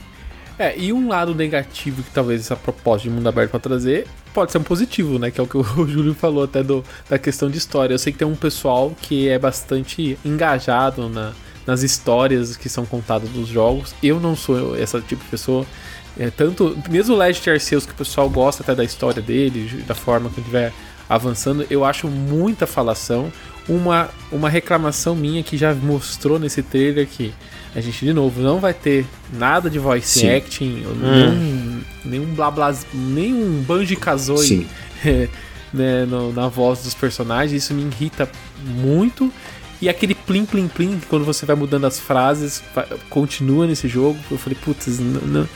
É, 0.59 0.79
e 0.79 0.93
um 0.93 1.09
lado 1.09 1.35
negativo 1.35 2.03
que 2.03 2.11
talvez 2.11 2.41
essa 2.41 2.55
proposta 2.55 3.09
de 3.09 3.15
mundo 3.15 3.29
aberto 3.29 3.51
pra 3.51 3.61
trazer 3.61 4.07
pode 4.33 4.53
ser 4.53 4.59
um 4.59 4.63
positivo, 4.63 5.19
né? 5.19 5.31
Que 5.31 5.41
é 5.41 5.43
o 5.43 5.47
que 5.47 5.57
o 5.59 5.65
Júlio 5.87 6.15
falou 6.15 6.45
até 6.45 6.63
do, 6.63 6.85
da 7.09 7.19
questão 7.19 7.51
de 7.51 7.59
história. 7.59 7.95
Eu 7.95 7.99
sei 7.99 8.13
que 8.13 8.19
tem 8.19 8.29
um 8.29 8.37
pessoal 8.37 8.93
que 9.03 9.29
é 9.29 9.39
bastante 9.39 10.19
engajado 10.25 11.09
na, 11.09 11.33
nas 11.67 11.83
histórias 11.83 12.57
que 12.57 12.69
são 12.69 12.87
contadas 12.87 13.29
dos 13.31 13.49
jogos. 13.49 13.95
Eu 14.03 14.21
não 14.21 14.37
sou 14.37 14.77
essa 14.77 15.01
tipo 15.01 15.25
de 15.25 15.31
pessoa. 15.31 15.67
É, 16.17 16.31
tanto, 16.31 16.79
mesmo 16.89 17.15
o 17.15 17.19
Legend 17.19 17.51
Arceus, 17.51 17.85
que 17.85 17.93
o 17.93 17.97
pessoal 17.97 18.31
gosta 18.31 18.63
até 18.63 18.75
da 18.75 18.85
história 18.85 19.21
dele, 19.21 19.83
da 19.83 19.95
forma 19.97 20.31
que 20.31 20.41
vai 20.43 20.73
avançando, 21.09 21.67
eu 21.71 21.85
acho 21.85 22.09
muita 22.09 22.67
falação. 22.67 23.33
Uma, 23.67 24.11
uma 24.31 24.51
reclamação 24.51 25.17
minha 25.17 25.43
que 25.43 25.57
já 25.57 25.73
mostrou 25.75 26.39
nesse 26.39 26.63
trailer 26.63 27.07
que 27.07 27.33
a 27.75 27.81
gente, 27.81 28.05
de 28.05 28.13
novo, 28.13 28.43
não 28.43 28.61
vai 28.61 28.75
ter 28.75 29.07
nada 29.33 29.71
de 29.71 29.79
voice 29.79 30.21
Sim. 30.21 30.29
acting, 30.31 30.85
nenhum, 31.01 31.81
nenhum 32.05 32.35
blá 32.35 32.51
blá, 32.51 32.75
nenhum 32.93 33.63
Banjo 33.67 33.97
Kazooie 33.97 34.47
Sim. 34.47 34.67
né, 35.73 36.05
no- 36.05 36.31
na 36.33 36.47
voz 36.49 36.83
dos 36.83 36.93
personagens. 36.95 37.65
Isso 37.65 37.73
me 37.75 37.83
irrita 37.83 38.29
muito. 38.63 39.33
E 39.81 39.89
aquele 39.89 40.15
plim 40.15 40.45
plim 40.45 40.69
plim, 40.69 41.01
quando 41.09 41.25
você 41.25 41.45
vai 41.47 41.57
mudando 41.57 41.87
as 41.87 41.99
frases, 41.99 42.63
continua 43.11 43.67
nesse 43.67 43.89
jogo. 43.89 44.19
Eu 44.31 44.39
falei, 44.39 44.59
putz, 44.63 44.87
n- 45.01 45.19
n- 45.19 45.21
não, 45.27 45.49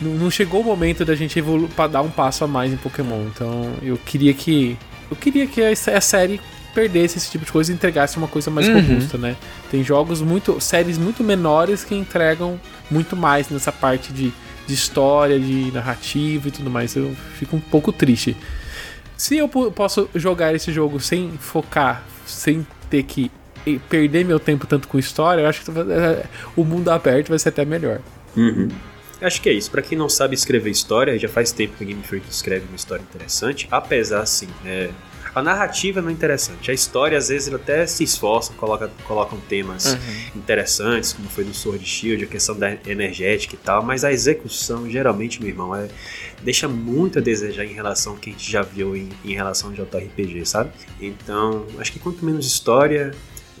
não 0.00 0.30
chegou 0.30 0.60
o 0.60 0.64
momento 0.64 1.04
da 1.04 1.14
gente 1.14 1.38
evoluir 1.38 1.70
para 1.70 1.88
dar 1.88 2.02
um 2.02 2.10
passo 2.10 2.44
a 2.44 2.46
mais 2.46 2.72
em 2.72 2.76
Pokémon. 2.76 3.22
Então 3.34 3.72
eu 3.82 3.96
queria 3.96 4.32
que. 4.34 4.76
Eu 5.10 5.16
queria 5.16 5.46
que 5.46 5.62
a, 5.62 6.00
série 6.00 6.40
perdesse 6.74 7.16
esse 7.16 7.30
tipo 7.30 7.44
de 7.44 7.52
coisa 7.52 7.70
e 7.72 7.74
entregasse 7.74 8.16
uma 8.18 8.28
coisa 8.28 8.50
mais 8.50 8.68
Uhum. 8.68 8.74
robusta, 8.80 9.16
né? 9.16 9.36
Tem 9.70 9.82
jogos 9.82 10.20
muito. 10.20 10.60
séries 10.60 10.98
muito 10.98 11.22
menores 11.24 11.84
que 11.84 11.94
entregam 11.94 12.60
muito 12.90 13.16
mais 13.16 13.48
nessa 13.48 13.72
parte 13.72 14.12
de, 14.12 14.32
de 14.66 14.74
história, 14.74 15.38
de 15.40 15.70
narrativa 15.72 16.48
e 16.48 16.50
tudo 16.50 16.68
mais. 16.68 16.94
Eu 16.96 17.14
fico 17.38 17.56
um 17.56 17.60
pouco 17.60 17.92
triste. 17.92 18.36
Se 19.16 19.36
eu 19.38 19.48
po- 19.48 19.70
posso 19.70 20.08
jogar 20.14 20.54
esse 20.54 20.70
jogo 20.72 21.00
sem 21.00 21.30
focar, 21.38 22.02
sem 22.26 22.66
ter 22.90 23.02
que 23.04 23.30
perder 23.88 24.24
meu 24.24 24.38
tempo 24.38 24.66
tanto 24.66 24.86
com 24.86 24.98
história, 24.98 25.40
eu 25.42 25.48
acho 25.48 25.64
que 25.64 25.70
eh, 25.70 26.24
o 26.54 26.62
mundo 26.64 26.88
aberto 26.90 27.30
vai 27.30 27.38
ser 27.38 27.48
até 27.48 27.64
melhor. 27.64 28.00
Uhum. 28.36 28.68
Acho 29.20 29.40
que 29.40 29.48
é 29.48 29.52
isso. 29.52 29.70
Pra 29.70 29.82
quem 29.82 29.96
não 29.96 30.08
sabe 30.08 30.34
escrever 30.34 30.70
história, 30.70 31.18
já 31.18 31.28
faz 31.28 31.52
tempo 31.52 31.76
que 31.76 31.84
a 31.84 31.86
Game 31.86 32.02
Freak 32.02 32.28
escreve 32.28 32.66
uma 32.66 32.76
história 32.76 33.02
interessante. 33.02 33.66
Apesar, 33.70 34.20
assim, 34.20 34.48
é, 34.64 34.90
a 35.36 35.42
narrativa 35.42 36.00
não 36.00 36.08
é 36.08 36.12
interessante. 36.12 36.70
A 36.70 36.74
história, 36.74 37.16
às 37.16 37.28
vezes, 37.28 37.46
ele 37.46 37.56
até 37.56 37.86
se 37.86 38.02
esforça, 38.02 38.54
coloca, 38.54 38.90
colocam 39.04 39.38
temas 39.40 39.96
interessantes, 40.34 41.12
como 41.12 41.28
foi 41.28 41.44
no 41.44 41.52
Sword 41.52 41.84
Shield, 41.84 42.24
a 42.24 42.26
questão 42.26 42.58
da 42.58 42.72
energética 42.86 43.54
e 43.54 43.58
tal. 43.58 43.82
Mas 43.82 44.02
a 44.02 44.10
execução, 44.10 44.88
geralmente, 44.88 45.40
meu 45.40 45.50
irmão, 45.50 45.74
é, 45.74 45.88
deixa 46.42 46.66
muito 46.66 47.18
a 47.18 47.22
desejar 47.22 47.66
em 47.66 47.74
relação 47.74 48.14
ao 48.14 48.18
que 48.18 48.30
a 48.30 48.32
gente 48.32 48.50
já 48.50 48.62
viu 48.62 48.96
em, 48.96 49.10
em 49.24 49.34
relação 49.34 49.68
ao 49.68 49.74
JRPG, 49.74 50.46
sabe? 50.46 50.70
Então, 51.00 51.66
acho 51.78 51.92
que 51.92 51.98
quanto 51.98 52.24
menos 52.24 52.46
história, 52.46 53.12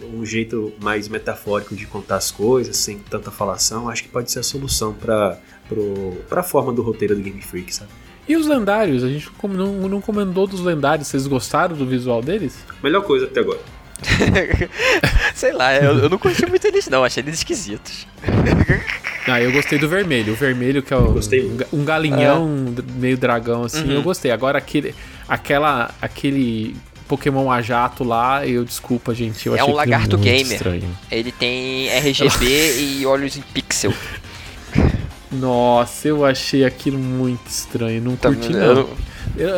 um 0.02 0.24
jeito 0.24 0.72
mais 0.80 1.08
metafórico 1.08 1.74
de 1.74 1.86
contar 1.86 2.16
as 2.16 2.30
coisas, 2.30 2.76
sem 2.76 2.98
tanta 2.98 3.30
falação, 3.30 3.88
acho 3.88 4.02
que 4.02 4.08
pode 4.08 4.30
ser 4.30 4.40
a 4.40 4.42
solução 4.42 4.92
para 4.92 5.38
a 6.30 6.42
forma 6.42 6.72
do 6.72 6.82
roteiro 6.82 7.14
do 7.16 7.22
Game 7.22 7.40
Freak, 7.42 7.74
sabe? 7.74 7.90
E 8.28 8.36
os 8.36 8.46
lendários? 8.46 9.04
A 9.04 9.08
gente 9.08 9.30
não, 9.44 9.50
não, 9.72 9.88
não 9.88 10.00
comentou 10.00 10.46
dos 10.48 10.60
lendários. 10.60 11.06
Vocês 11.06 11.26
gostaram 11.28 11.76
do 11.76 11.86
visual 11.86 12.20
deles? 12.20 12.58
Melhor 12.82 13.02
coisa 13.02 13.26
até 13.26 13.38
agora. 13.40 13.60
Sei 15.34 15.52
lá, 15.52 15.74
eu, 15.76 15.98
eu 15.98 16.08
não 16.08 16.18
curti 16.18 16.44
muito 16.46 16.66
eles 16.66 16.88
não, 16.88 17.04
achei 17.04 17.22
eles 17.22 17.36
esquisitos. 17.38 18.06
Ah, 19.28 19.42
eu 19.42 19.50
gostei 19.50 19.76
do 19.76 19.88
vermelho. 19.88 20.34
O 20.34 20.36
vermelho, 20.36 20.80
que 20.80 20.94
é 20.94 20.96
o- 20.96 21.10
Gostei 21.14 21.44
um, 21.44 21.58
um 21.80 21.84
galinhão 21.84 22.48
meio 22.94 23.18
dragão, 23.18 23.64
assim, 23.64 23.82
Uhum. 23.82 23.90
eu 23.94 24.02
gostei. 24.02 24.30
Agora, 24.30 24.56
aquele, 24.56 24.94
aquela, 25.28 25.92
aquele 26.00 26.76
Pokémon 27.08 27.50
a 27.50 27.62
jato 27.62 28.02
lá, 28.04 28.46
eu 28.46 28.64
desculpa, 28.64 29.14
gente. 29.14 29.46
Eu 29.46 29.54
É 29.54 29.60
achei 29.60 29.72
um 29.72 29.78
aquilo 29.78 29.92
lagarto 29.92 30.16
muito 30.18 30.24
gamer. 30.24 30.52
Estranho. 30.52 30.98
Ele 31.10 31.32
tem 31.32 31.88
RGB 31.88 32.80
e 33.00 33.06
olhos 33.06 33.36
em 33.36 33.42
pixel. 33.42 33.92
Nossa, 35.32 36.08
eu 36.08 36.24
achei 36.24 36.64
aquilo 36.64 36.98
muito 36.98 37.46
estranho. 37.48 38.00
Não 38.00 38.16
Tá- 38.16 38.28
curti, 38.28 38.52
não. 38.52 38.60
Eu- 38.60 38.96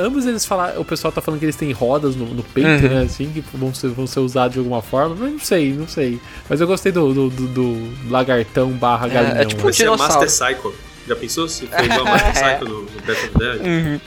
Ambos 0.04 0.26
eles 0.26 0.44
falaram, 0.44 0.80
o 0.80 0.84
pessoal 0.84 1.12
tá 1.12 1.20
falando 1.20 1.38
que 1.38 1.44
eles 1.44 1.54
têm 1.54 1.70
rodas 1.72 2.16
no, 2.16 2.26
no 2.26 2.42
peito, 2.42 2.68
Uhum. 2.68 2.94
né? 2.94 3.02
Assim, 3.02 3.30
que 3.30 3.44
vão 3.54 3.72
ser, 3.72 3.88
vão 3.88 4.06
ser 4.06 4.18
usados 4.20 4.54
de 4.54 4.58
alguma 4.58 4.82
forma. 4.82 5.14
Mas 5.14 5.30
não 5.32 5.38
sei, 5.38 5.72
não 5.72 5.86
sei. 5.86 6.18
Mas 6.48 6.60
eu 6.60 6.66
gostei 6.66 6.90
do, 6.90 7.12
do, 7.12 7.30
do- 7.30 7.46
do 7.48 8.10
lagartão 8.10 8.70
barra 8.72 9.06
É, 9.06 9.10
galinhão. 9.10 9.36
é 9.36 9.44
tipo 9.44 9.62
né? 9.62 9.68
A 9.68 9.72
dinossauro. 9.72 10.14
Master 10.20 10.30
Cycle. 10.48 10.72
Já 11.06 11.14
pensou 11.16 11.46
se 11.48 11.66
foi 11.66 11.84
igual 11.84 12.00
a 12.00 12.10
Master 12.10 12.34
Cycle 12.34 12.68
no, 12.68 12.82
no 12.82 13.00
Breath 13.02 13.24
of 13.24 13.38
the 13.38 13.50
Wild? 13.52 13.68
Uhum. 13.68 14.00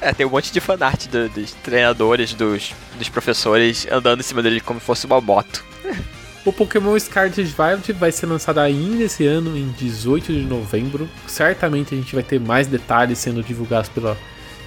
É, 0.00 0.12
tem 0.12 0.24
um 0.24 0.30
monte 0.30 0.52
de 0.52 0.60
fanart 0.60 1.06
do- 1.08 1.28
dos 1.28 1.52
treinadores, 1.54 2.32
dos, 2.34 2.72
dos 2.96 3.08
professores 3.08 3.86
andando 3.90 4.20
em 4.20 4.22
cima 4.22 4.42
dele 4.42 4.60
como 4.60 4.78
se 4.78 4.86
fosse 4.86 5.06
uma 5.06 5.20
moto. 5.20 5.64
O 6.44 6.52
Pokémon 6.52 6.98
Scarlet 6.98 7.42
Violet 7.42 7.92
vai 7.92 8.10
ser 8.12 8.26
lançado 8.26 8.58
ainda 8.58 9.02
esse 9.02 9.26
ano, 9.26 9.56
em 9.56 9.68
18 9.72 10.32
de 10.32 10.40
novembro. 10.44 11.08
Certamente 11.26 11.94
a 11.94 11.98
gente 11.98 12.14
vai 12.14 12.22
ter 12.22 12.40
mais 12.40 12.66
detalhes 12.66 13.18
sendo 13.18 13.42
divulgados 13.42 13.90
pela, 13.90 14.16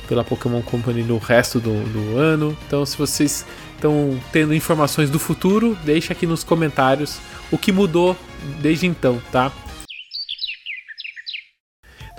pela 0.07 0.23
Pokémon 0.23 0.61
Company 0.61 1.01
no 1.01 1.17
resto 1.17 1.59
do, 1.59 1.81
do 1.89 2.17
ano. 2.17 2.55
Então, 2.67 2.85
se 2.85 2.97
vocês 2.97 3.45
estão 3.75 4.19
tendo 4.31 4.53
informações 4.53 5.09
do 5.09 5.17
futuro, 5.17 5.75
deixa 5.83 6.13
aqui 6.13 6.27
nos 6.27 6.43
comentários 6.43 7.19
o 7.49 7.57
que 7.57 7.71
mudou 7.71 8.15
desde 8.59 8.85
então, 8.85 9.19
tá? 9.31 9.51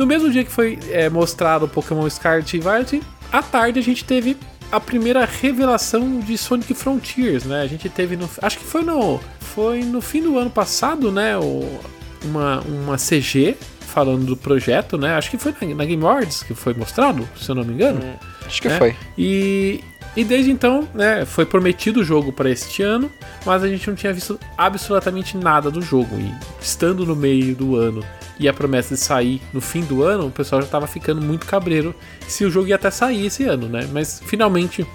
No 0.02 0.08
mesmo 0.08 0.28
dia 0.28 0.42
que 0.42 0.50
foi 0.50 0.80
é, 0.90 1.08
mostrado 1.08 1.66
o 1.66 1.68
Pokémon 1.68 2.10
Scarlet 2.10 2.56
e 2.56 2.58
Violet, 2.58 3.00
à 3.30 3.40
tarde 3.40 3.78
a 3.78 3.82
gente 3.82 4.04
teve 4.04 4.36
a 4.72 4.80
primeira 4.80 5.24
revelação 5.24 6.18
de 6.18 6.36
Sonic 6.36 6.74
Frontiers, 6.74 7.44
né? 7.44 7.62
A 7.62 7.68
gente 7.68 7.88
teve 7.88 8.16
no. 8.16 8.28
Acho 8.42 8.58
que 8.58 8.64
foi 8.64 8.82
no. 8.82 9.20
Foi 9.38 9.84
no 9.84 10.00
fim 10.00 10.20
do 10.20 10.36
ano 10.36 10.50
passado, 10.50 11.12
né? 11.12 11.38
O, 11.38 11.80
uma, 12.24 12.60
uma 12.62 12.96
CG 12.96 13.56
falando 13.78 14.24
do 14.26 14.36
projeto, 14.36 14.98
né? 14.98 15.14
Acho 15.14 15.30
que 15.30 15.38
foi 15.38 15.54
na, 15.60 15.72
na 15.76 15.84
Game 15.84 16.02
Awards 16.02 16.42
que 16.42 16.52
foi 16.52 16.74
mostrado, 16.74 17.28
se 17.40 17.48
eu 17.48 17.54
não 17.54 17.62
me 17.62 17.72
engano. 17.72 18.00
Acho 18.44 18.60
que 18.60 18.66
É. 18.66 18.76
foi. 18.78 18.96
E, 19.16 19.84
e 20.16 20.24
desde 20.24 20.50
então, 20.50 20.88
né, 20.92 21.24
foi 21.24 21.46
prometido 21.46 22.00
o 22.00 22.04
jogo 22.04 22.32
para 22.32 22.50
este 22.50 22.82
ano, 22.82 23.08
mas 23.46 23.62
a 23.62 23.68
gente 23.68 23.86
não 23.88 23.94
tinha 23.94 24.12
visto 24.12 24.36
absolutamente 24.58 25.36
nada 25.36 25.70
do 25.70 25.80
jogo. 25.80 26.18
E 26.18 26.34
estando 26.60 27.06
no 27.06 27.14
meio 27.14 27.54
do 27.54 27.76
ano 27.76 28.04
e 28.38 28.48
a 28.48 28.52
promessa 28.52 28.94
de 28.94 29.00
sair 29.00 29.40
no 29.52 29.60
fim 29.60 29.82
do 29.82 30.02
ano, 30.02 30.26
o 30.26 30.30
pessoal 30.30 30.60
já 30.62 30.66
estava 30.66 30.86
ficando 30.86 31.20
muito 31.22 31.46
cabreiro 31.46 31.94
se 32.26 32.44
o 32.44 32.50
jogo 32.50 32.68
ia 32.68 32.76
até 32.76 32.90
sair 32.90 33.26
esse 33.26 33.44
ano, 33.44 33.68
né? 33.68 33.88
Mas 33.92 34.20
finalmente 34.26 34.86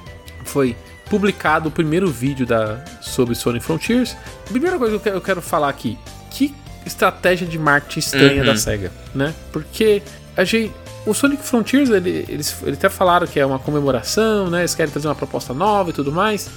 foi 0.44 0.76
publicado 1.10 1.70
o 1.70 1.72
primeiro 1.72 2.08
vídeo 2.10 2.46
da, 2.46 2.84
sobre 3.02 3.34
Sonic 3.36 3.64
Frontiers. 3.64 4.18
Primeira 4.46 4.78
coisa 4.78 5.00
que 5.00 5.08
eu 5.10 5.22
quero, 5.22 5.42
falar 5.42 5.70
aqui, 5.70 5.98
que 6.32 6.54
estratégia 6.86 7.48
de 7.48 7.58
marketing 7.58 8.00
estranha 8.00 8.42
Uhum. 8.42 8.46
da 8.48 8.56
SEGA, 8.58 8.92
né? 9.16 9.34
Porque 9.52 10.02
a 10.36 10.44
gente, 10.44 10.74
o 11.06 11.14
Sonic 11.14 11.44
Frontiers, 11.44 11.90
ele, 11.90 12.26
eles, 12.28 12.56
eles 12.64 12.78
até 12.78 12.90
falaram 12.90 13.26
que 13.28 13.40
é 13.40 13.46
uma 13.46 13.60
comemoração, 13.60 14.50
né? 14.50 14.60
Eles 14.62 14.76
querem 14.76 14.92
trazer 14.92 15.08
uma 15.08 15.16
proposta 15.16 15.54
nova 15.54 15.90
e 15.92 15.94
tudo 15.94 16.12
mais. 16.12 16.50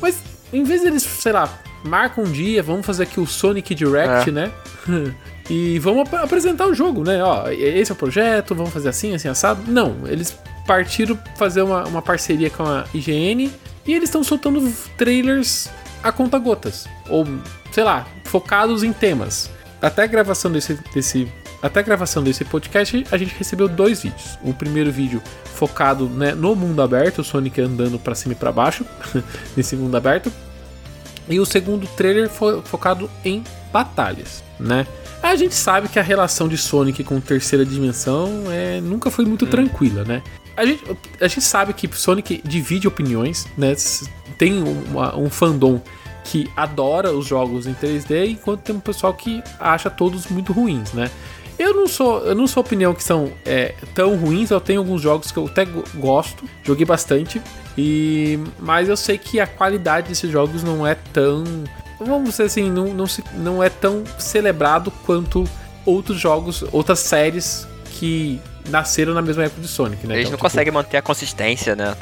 Mas 0.00 0.18
em 0.52 0.62
vez 0.62 0.82
deles, 0.82 1.02
sei 1.02 1.32
lá, 1.32 1.48
marcam 1.84 2.24
um 2.24 2.30
dia, 2.30 2.62
vamos 2.62 2.84
fazer 2.86 3.04
aqui 3.04 3.18
o 3.20 3.26
Sonic 3.26 3.74
Direct, 3.74 4.28
É. 4.30 4.32
né? 4.32 4.52
e 5.48 5.78
vamos 5.78 6.02
ap- 6.08 6.24
apresentar 6.24 6.66
o 6.66 6.74
jogo, 6.74 7.04
né? 7.04 7.22
Ó, 7.22 7.48
esse 7.48 7.90
é 7.90 7.94
o 7.94 7.96
projeto, 7.96 8.54
vamos 8.54 8.72
fazer 8.72 8.88
assim, 8.88 9.14
assim, 9.14 9.28
assado. 9.28 9.62
Não, 9.70 9.96
eles 10.06 10.36
partiram 10.66 11.18
fazer 11.36 11.62
uma, 11.62 11.84
uma 11.86 12.02
parceria 12.02 12.50
com 12.50 12.64
a 12.64 12.84
IGN 12.92 13.50
e 13.86 13.94
eles 13.94 14.08
estão 14.08 14.24
soltando 14.24 14.72
trailers 14.98 15.68
a 16.02 16.10
conta 16.10 16.38
gotas. 16.38 16.86
Ou, 17.08 17.26
sei 17.70 17.84
lá, 17.84 18.06
focados 18.24 18.82
em 18.82 18.92
temas. 18.92 19.48
Até 19.80 20.02
a 20.02 20.06
gravação 20.06 20.50
desse, 20.50 20.78
desse, 20.92 21.28
até 21.62 21.80
a 21.80 21.82
gravação 21.82 22.22
desse 22.22 22.44
podcast, 22.44 23.06
a 23.12 23.16
gente 23.16 23.34
recebeu 23.38 23.68
dois 23.68 24.02
vídeos. 24.02 24.38
O 24.42 24.52
primeiro 24.52 24.90
vídeo 24.90 25.22
focado 25.54 26.08
né, 26.08 26.34
no 26.34 26.56
mundo 26.56 26.82
aberto, 26.82 27.20
o 27.20 27.24
Sonic 27.24 27.60
andando 27.60 27.98
pra 27.98 28.14
cima 28.14 28.32
e 28.32 28.36
pra 28.36 28.50
baixo, 28.50 28.84
nesse 29.56 29.76
mundo 29.76 29.96
aberto. 29.96 30.32
E 31.28 31.38
o 31.40 31.46
segundo 31.46 31.86
trailer 31.96 32.28
fo- 32.28 32.62
focado 32.62 33.10
em 33.24 33.42
batalhas, 33.72 34.42
né? 34.58 34.86
A 35.22 35.34
gente 35.34 35.54
sabe 35.54 35.88
que 35.88 35.98
a 35.98 36.02
relação 36.02 36.48
de 36.48 36.56
Sonic 36.56 37.02
com 37.02 37.20
terceira 37.20 37.64
dimensão 37.64 38.44
é, 38.50 38.80
nunca 38.80 39.10
foi 39.10 39.24
muito 39.24 39.46
tranquila, 39.46 40.04
né? 40.04 40.22
A 40.56 40.64
gente, 40.64 40.84
a 41.20 41.28
gente 41.28 41.42
sabe 41.42 41.72
que 41.74 41.88
Sonic 41.94 42.40
divide 42.44 42.86
opiniões, 42.88 43.46
né? 43.58 43.74
Tem 44.38 44.62
uma- 44.62 45.16
um 45.16 45.28
fandom 45.28 45.80
que 46.24 46.50
adora 46.56 47.12
os 47.12 47.26
jogos 47.26 47.66
em 47.66 47.74
3D, 47.74 48.26
enquanto 48.30 48.60
tem 48.62 48.74
um 48.76 48.80
pessoal 48.80 49.12
que 49.14 49.42
acha 49.60 49.90
todos 49.90 50.26
muito 50.28 50.52
ruins, 50.52 50.92
né? 50.92 51.10
Eu 51.58 51.74
não 51.74 51.86
sou, 51.86 52.18
eu 52.26 52.34
não 52.34 52.46
sou 52.46 52.60
opinião 52.62 52.94
que 52.94 53.02
são 53.02 53.32
é, 53.44 53.74
tão 53.94 54.16
ruins, 54.16 54.50
eu 54.50 54.60
tenho 54.60 54.80
alguns 54.80 55.00
jogos 55.00 55.30
que 55.32 55.38
eu 55.38 55.46
até 55.46 55.64
go- 55.64 55.84
gosto, 55.94 56.44
joguei 56.62 56.84
bastante, 56.84 57.40
e 57.78 58.38
mas 58.58 58.88
eu 58.88 58.96
sei 58.96 59.16
que 59.18 59.40
a 59.40 59.46
qualidade 59.46 60.08
desses 60.08 60.30
jogos 60.30 60.62
não 60.62 60.86
é 60.86 60.94
tão, 61.12 61.44
vamos 61.98 62.30
dizer 62.30 62.44
assim, 62.44 62.70
não, 62.70 62.92
não, 62.92 63.06
se, 63.06 63.22
não 63.34 63.62
é 63.62 63.68
tão 63.68 64.04
celebrado 64.18 64.90
quanto 65.04 65.44
outros 65.84 66.18
jogos, 66.18 66.64
outras 66.72 66.98
séries 66.98 67.66
que 67.98 68.40
nasceram 68.68 69.14
na 69.14 69.22
mesma 69.22 69.44
época 69.44 69.60
de 69.60 69.68
Sonic, 69.68 70.06
né? 70.06 70.14
Eles 70.14 70.26
Então, 70.26 70.32
não 70.32 70.36
tipo, 70.36 70.42
conseguem 70.42 70.72
manter 70.72 70.96
a 70.96 71.02
consistência, 71.02 71.74
né? 71.76 71.94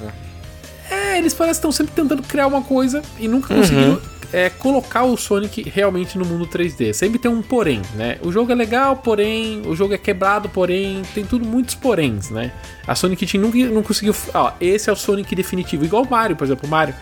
é, 0.90 1.18
eles 1.18 1.34
parecem 1.34 1.52
que 1.52 1.58
estão 1.58 1.72
sempre 1.72 1.94
tentando 1.94 2.22
criar 2.22 2.46
uma 2.46 2.62
coisa 2.62 3.02
e 3.18 3.28
nunca 3.28 3.54
conseguiram 3.54 4.00
é, 4.32 4.50
colocar 4.50 5.04
o 5.04 5.16
Sonic 5.16 5.70
realmente 5.70 6.18
no 6.18 6.24
mundo 6.24 6.46
3D. 6.46 6.92
Sempre 6.92 7.20
tem 7.20 7.30
um 7.30 7.40
porém, 7.40 7.80
né? 7.94 8.18
O 8.20 8.32
jogo 8.32 8.50
é 8.50 8.54
legal, 8.54 8.96
porém, 8.96 9.62
o 9.64 9.76
jogo 9.76 9.94
é 9.94 9.98
quebrado, 9.98 10.48
porém, 10.48 11.02
tem 11.14 11.24
tudo 11.24 11.46
muitos 11.46 11.76
poréns, 11.76 12.30
né? 12.30 12.52
A 12.84 12.96
Sonic 12.96 13.26
Team 13.26 13.42
nunca 13.44 13.58
não 13.58 13.82
conseguiu. 13.82 14.14
Ó, 14.34 14.52
esse 14.60 14.90
é 14.90 14.92
o 14.92 14.96
Sonic 14.96 15.34
definitivo, 15.36 15.84
igual 15.84 16.02
o 16.02 16.10
Mario, 16.10 16.34
por 16.34 16.44
exemplo, 16.44 16.66
o 16.66 16.70
Mario. 16.70 16.94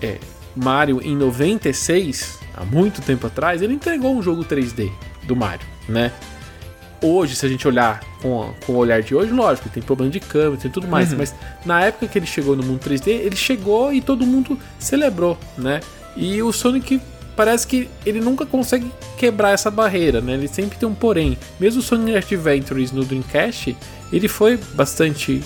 É, 0.00 0.16
Mario 0.54 1.00
em 1.02 1.16
96, 1.16 2.38
há 2.54 2.64
muito 2.64 3.00
tempo 3.02 3.26
atrás, 3.26 3.62
ele 3.62 3.74
entregou 3.74 4.14
um 4.14 4.22
jogo 4.22 4.44
3D 4.44 4.90
do 5.24 5.34
Mario, 5.34 5.66
né? 5.88 6.12
Hoje, 7.02 7.34
se 7.34 7.44
a 7.44 7.48
gente 7.48 7.66
olhar 7.66 8.00
com, 8.20 8.54
com 8.64 8.74
o 8.74 8.76
olhar 8.76 9.02
de 9.02 9.12
hoje, 9.12 9.32
lógico, 9.32 9.68
tem 9.68 9.82
problema 9.82 10.10
de 10.10 10.20
câmera, 10.20 10.56
tem 10.56 10.70
tudo 10.70 10.86
mais, 10.86 11.12
mas 11.12 11.34
na 11.64 11.82
época 11.82 12.06
que 12.06 12.16
ele 12.16 12.26
chegou 12.26 12.54
no 12.54 12.62
mundo 12.62 12.78
3D, 12.78 13.08
ele 13.08 13.34
chegou 13.34 13.92
e 13.92 14.00
todo 14.00 14.24
mundo 14.24 14.56
celebrou, 14.78 15.36
né? 15.58 15.80
E 16.16 16.40
o 16.42 16.52
Sonic 16.52 17.00
parece 17.34 17.66
que 17.66 17.88
ele 18.06 18.20
nunca 18.20 18.46
consegue 18.46 18.92
quebrar 19.16 19.50
essa 19.50 19.70
barreira, 19.70 20.20
né? 20.20 20.34
Ele 20.34 20.46
sempre 20.46 20.78
tem 20.78 20.88
um 20.88 20.94
porém. 20.94 21.36
Mesmo 21.58 21.80
o 21.80 21.82
Sonic 21.82 22.16
Adventures 22.16 22.92
no 22.92 23.04
Dreamcast, 23.04 23.76
ele 24.12 24.28
foi 24.28 24.56
bastante 24.74 25.42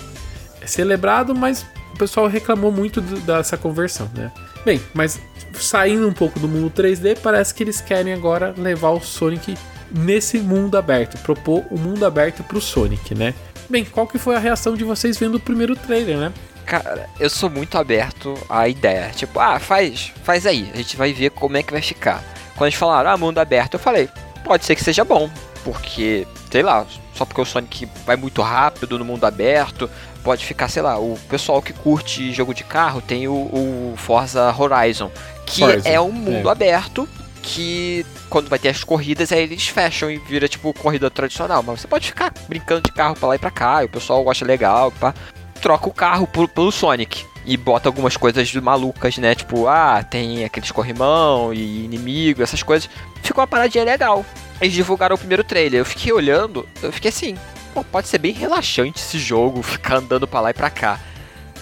celebrado, 0.67 1.35
mas 1.35 1.65
o 1.95 1.97
pessoal 1.97 2.27
reclamou 2.27 2.71
muito 2.71 3.01
dessa 3.01 3.57
conversão, 3.57 4.11
né? 4.15 4.31
Bem, 4.67 4.83
mas 4.93 5.21
saindo 5.53 6.09
um 6.09 6.13
pouco 6.13 6.41
do 6.41 6.49
mundo 6.49 6.69
3D, 6.71 7.19
parece 7.23 7.55
que 7.55 7.63
eles 7.63 7.81
querem 7.81 8.13
agora 8.13 8.53
levar 8.59 8.91
o 8.91 9.01
Sonic 9.01 9.57
nesse 9.93 10.41
mundo 10.41 10.77
aberto, 10.77 11.17
propor 11.19 11.65
o 11.71 11.79
mundo 11.79 12.05
aberto 12.05 12.43
pro 12.43 12.61
Sonic, 12.61 13.15
né? 13.15 13.33
Bem, 13.71 13.85
qual 13.85 14.09
que 14.09 14.19
foi 14.19 14.35
a 14.35 14.41
reação 14.41 14.75
de 14.75 14.83
vocês 14.83 15.19
vendo 15.19 15.37
o 15.37 15.41
primeiro 15.41 15.77
trailer, 15.77 16.19
né? 16.19 16.33
Cara, 16.67 17.09
eu 17.21 17.31
sou 17.31 17.49
muito 17.49 17.79
aberto 17.79 18.37
à 18.49 18.67
ideia. 18.67 19.13
Tipo, 19.15 19.39
ah, 19.39 19.61
faz, 19.61 20.13
faz 20.25 20.45
aí. 20.45 20.69
A 20.75 20.79
gente 20.79 20.97
vai 20.97 21.13
ver 21.13 21.31
como 21.31 21.57
é 21.57 21.63
que 21.63 21.73
vai 21.73 21.81
ficar. 21.81 22.25
Quando 22.57 22.67
eles 22.67 22.75
falaram, 22.75 23.11
ah, 23.11 23.17
mundo 23.17 23.39
aberto, 23.39 23.75
eu 23.75 23.79
falei, 23.79 24.09
pode 24.43 24.65
ser 24.65 24.75
que 24.75 24.83
seja 24.83 25.05
bom. 25.05 25.31
Porque, 25.63 26.27
sei 26.51 26.65
lá, 26.65 26.85
só 27.15 27.25
porque 27.25 27.41
o 27.41 27.45
Sonic 27.45 27.89
vai 28.05 28.17
muito 28.17 28.43
rápido 28.43 28.99
no 28.99 29.05
mundo 29.05 29.25
aberto, 29.25 29.89
pode 30.27 30.45
ficar, 30.45 30.69
sei 30.69 30.83
lá, 30.83 30.99
o 30.99 31.17
pessoal 31.31 31.63
que 31.63 31.73
curte 31.73 32.33
jogo 32.33 32.53
de 32.53 32.65
carro 32.65 33.01
tem 33.01 33.29
o, 33.29 33.33
o 33.33 33.95
Forza 33.97 34.53
Horizon, 34.59 35.09
que 35.47 35.61
Forza, 35.61 35.89
é 35.89 36.01
um 36.01 36.11
mundo 36.11 36.49
é. 36.49 36.53
aberto 36.53 37.09
que 37.41 38.05
quando 38.29 38.49
vai 38.49 38.59
ter 38.59 38.71
as 38.71 38.83
corridas 38.83 39.31
aí 39.31 39.45
eles 39.45 39.69
fecham 39.69 40.11
e 40.11 40.19
vira 40.19 40.49
tipo 40.49 40.75
corrida 40.75 41.09
tradicional, 41.09 41.63
mas 41.63 41.81
você 41.81 41.87
pode 41.87 42.09
ficar 42.09 42.35
brincando 42.49 42.83
de 42.83 42.91
carro 42.91 43.15
pra 43.15 43.29
lá 43.29 43.37
e 43.37 43.39
pra 43.39 43.53
cá, 43.53 43.85
e 43.85 43.87
o 43.87 43.89
pessoal 43.89 44.29
acha 44.29 44.45
legal, 44.45 44.91
pá 44.91 45.15
troca 45.61 45.89
o 45.89 45.93
carro 45.93 46.27
por- 46.27 46.49
pelo 46.49 46.71
Sonic. 46.71 47.25
E 47.45 47.57
bota 47.57 47.89
algumas 47.89 48.17
coisas 48.17 48.53
malucas, 48.55 49.19
né? 49.19 49.35
Tipo, 49.35 49.69
ah, 49.69 50.03
tem 50.03 50.45
aqueles 50.45 50.73
corrimão 50.73 51.55
e 51.55 51.85
inimigo, 51.85 52.43
essas 52.43 52.63
coisas. 52.63 52.91
Ficou 53.23 53.41
uma 53.41 53.47
paradinha 53.47 53.85
legal. 53.85 54.25
Eles 54.61 54.75
divulgaram 54.75 55.15
o 55.15 55.19
primeiro 55.19 55.45
trailer. 55.45 55.81
Eu 55.81 55.85
fiquei 55.85 56.13
olhando, 56.13 56.69
eu 56.83 56.93
fiquei 56.93 57.09
assim, 57.09 57.37
pô, 57.77 57.85
pode 57.85 58.09
ser 58.09 58.17
bem 58.19 58.33
relaxante 58.33 59.01
esse 59.01 59.19
jogo, 59.19 59.61
ficar 59.63 59.97
andando 59.97 60.27
pra 60.27 60.41
lá 60.41 60.51
e 60.51 60.55
pra 60.55 60.71
cá. 60.71 60.99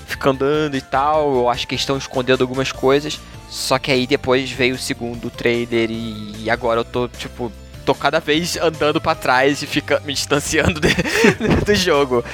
Ficar 0.06 0.30
andando 0.30 0.76
e 0.76 0.80
tal, 0.80 1.34
eu 1.34 1.48
acho 1.48 1.66
que 1.66 1.74
estão 1.74 1.96
escondendo 1.96 2.42
algumas 2.42 2.70
coisas. 2.70 3.18
Só 3.50 3.78
que 3.78 3.90
aí 3.90 4.06
depois 4.06 4.48
veio 4.50 4.74
o 4.74 4.78
segundo 4.78 5.28
trailer 5.30 5.88
e 5.90 6.48
agora 6.50 6.80
eu 6.80 6.84
tô, 6.84 7.08
tipo, 7.08 7.50
tô 7.84 7.94
cada 7.94 8.20
vez 8.20 8.56
andando 8.56 9.00
pra 9.00 9.14
trás 9.14 9.62
e 9.62 9.66
fica 9.66 10.00
me 10.04 10.12
distanciando 10.12 10.80
de- 10.80 10.94
do 11.64 11.74
jogo. 11.74 12.24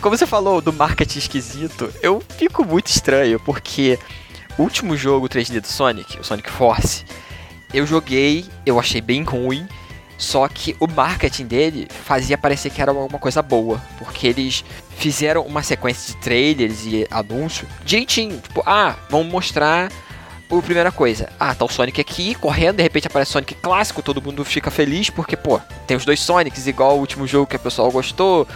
Como 0.00 0.16
você 0.16 0.26
falou 0.26 0.60
do 0.60 0.72
marketing 0.72 1.18
esquisito, 1.18 1.92
eu 2.02 2.22
fico 2.36 2.64
muito 2.64 2.86
estranho, 2.88 3.38
porque 3.40 3.98
o 4.56 4.62
último 4.62 4.96
jogo 4.96 5.28
3D 5.28 5.60
do 5.60 5.66
Sonic, 5.68 6.18
o 6.18 6.24
Sonic 6.24 6.50
Force, 6.50 7.04
eu 7.74 7.86
joguei, 7.86 8.46
eu 8.64 8.78
achei 8.80 9.00
bem 9.00 9.22
ruim, 9.22 9.66
só 10.20 10.46
que 10.48 10.76
o 10.78 10.86
marketing 10.86 11.46
dele 11.46 11.88
fazia 12.04 12.36
parecer 12.36 12.68
que 12.68 12.82
era 12.82 12.90
alguma 12.90 13.18
coisa 13.18 13.40
boa, 13.40 13.82
porque 13.98 14.26
eles 14.26 14.62
fizeram 14.98 15.46
uma 15.46 15.62
sequência 15.62 16.14
de 16.14 16.20
trailers 16.20 16.84
e 16.84 17.06
anúncio 17.10 17.66
direitinho, 17.86 18.38
tipo, 18.38 18.62
ah, 18.66 18.96
vamos 19.08 19.32
mostrar 19.32 19.90
a 20.50 20.62
primeira 20.62 20.92
coisa, 20.92 21.30
ah, 21.40 21.54
tá 21.54 21.64
o 21.64 21.68
Sonic 21.68 22.02
aqui, 22.02 22.34
correndo, 22.34 22.76
de 22.76 22.82
repente 22.82 23.06
aparece 23.06 23.32
Sonic 23.32 23.54
clássico, 23.54 24.02
todo 24.02 24.20
mundo 24.20 24.44
fica 24.44 24.70
feliz, 24.70 25.08
porque, 25.08 25.38
pô, 25.38 25.58
tem 25.86 25.96
os 25.96 26.04
dois 26.04 26.20
Sonics, 26.20 26.66
igual 26.66 26.96
o 26.96 27.00
último 27.00 27.26
jogo 27.26 27.46
que 27.46 27.56
o 27.56 27.60
pessoal 27.60 27.90
gostou, 27.90 28.46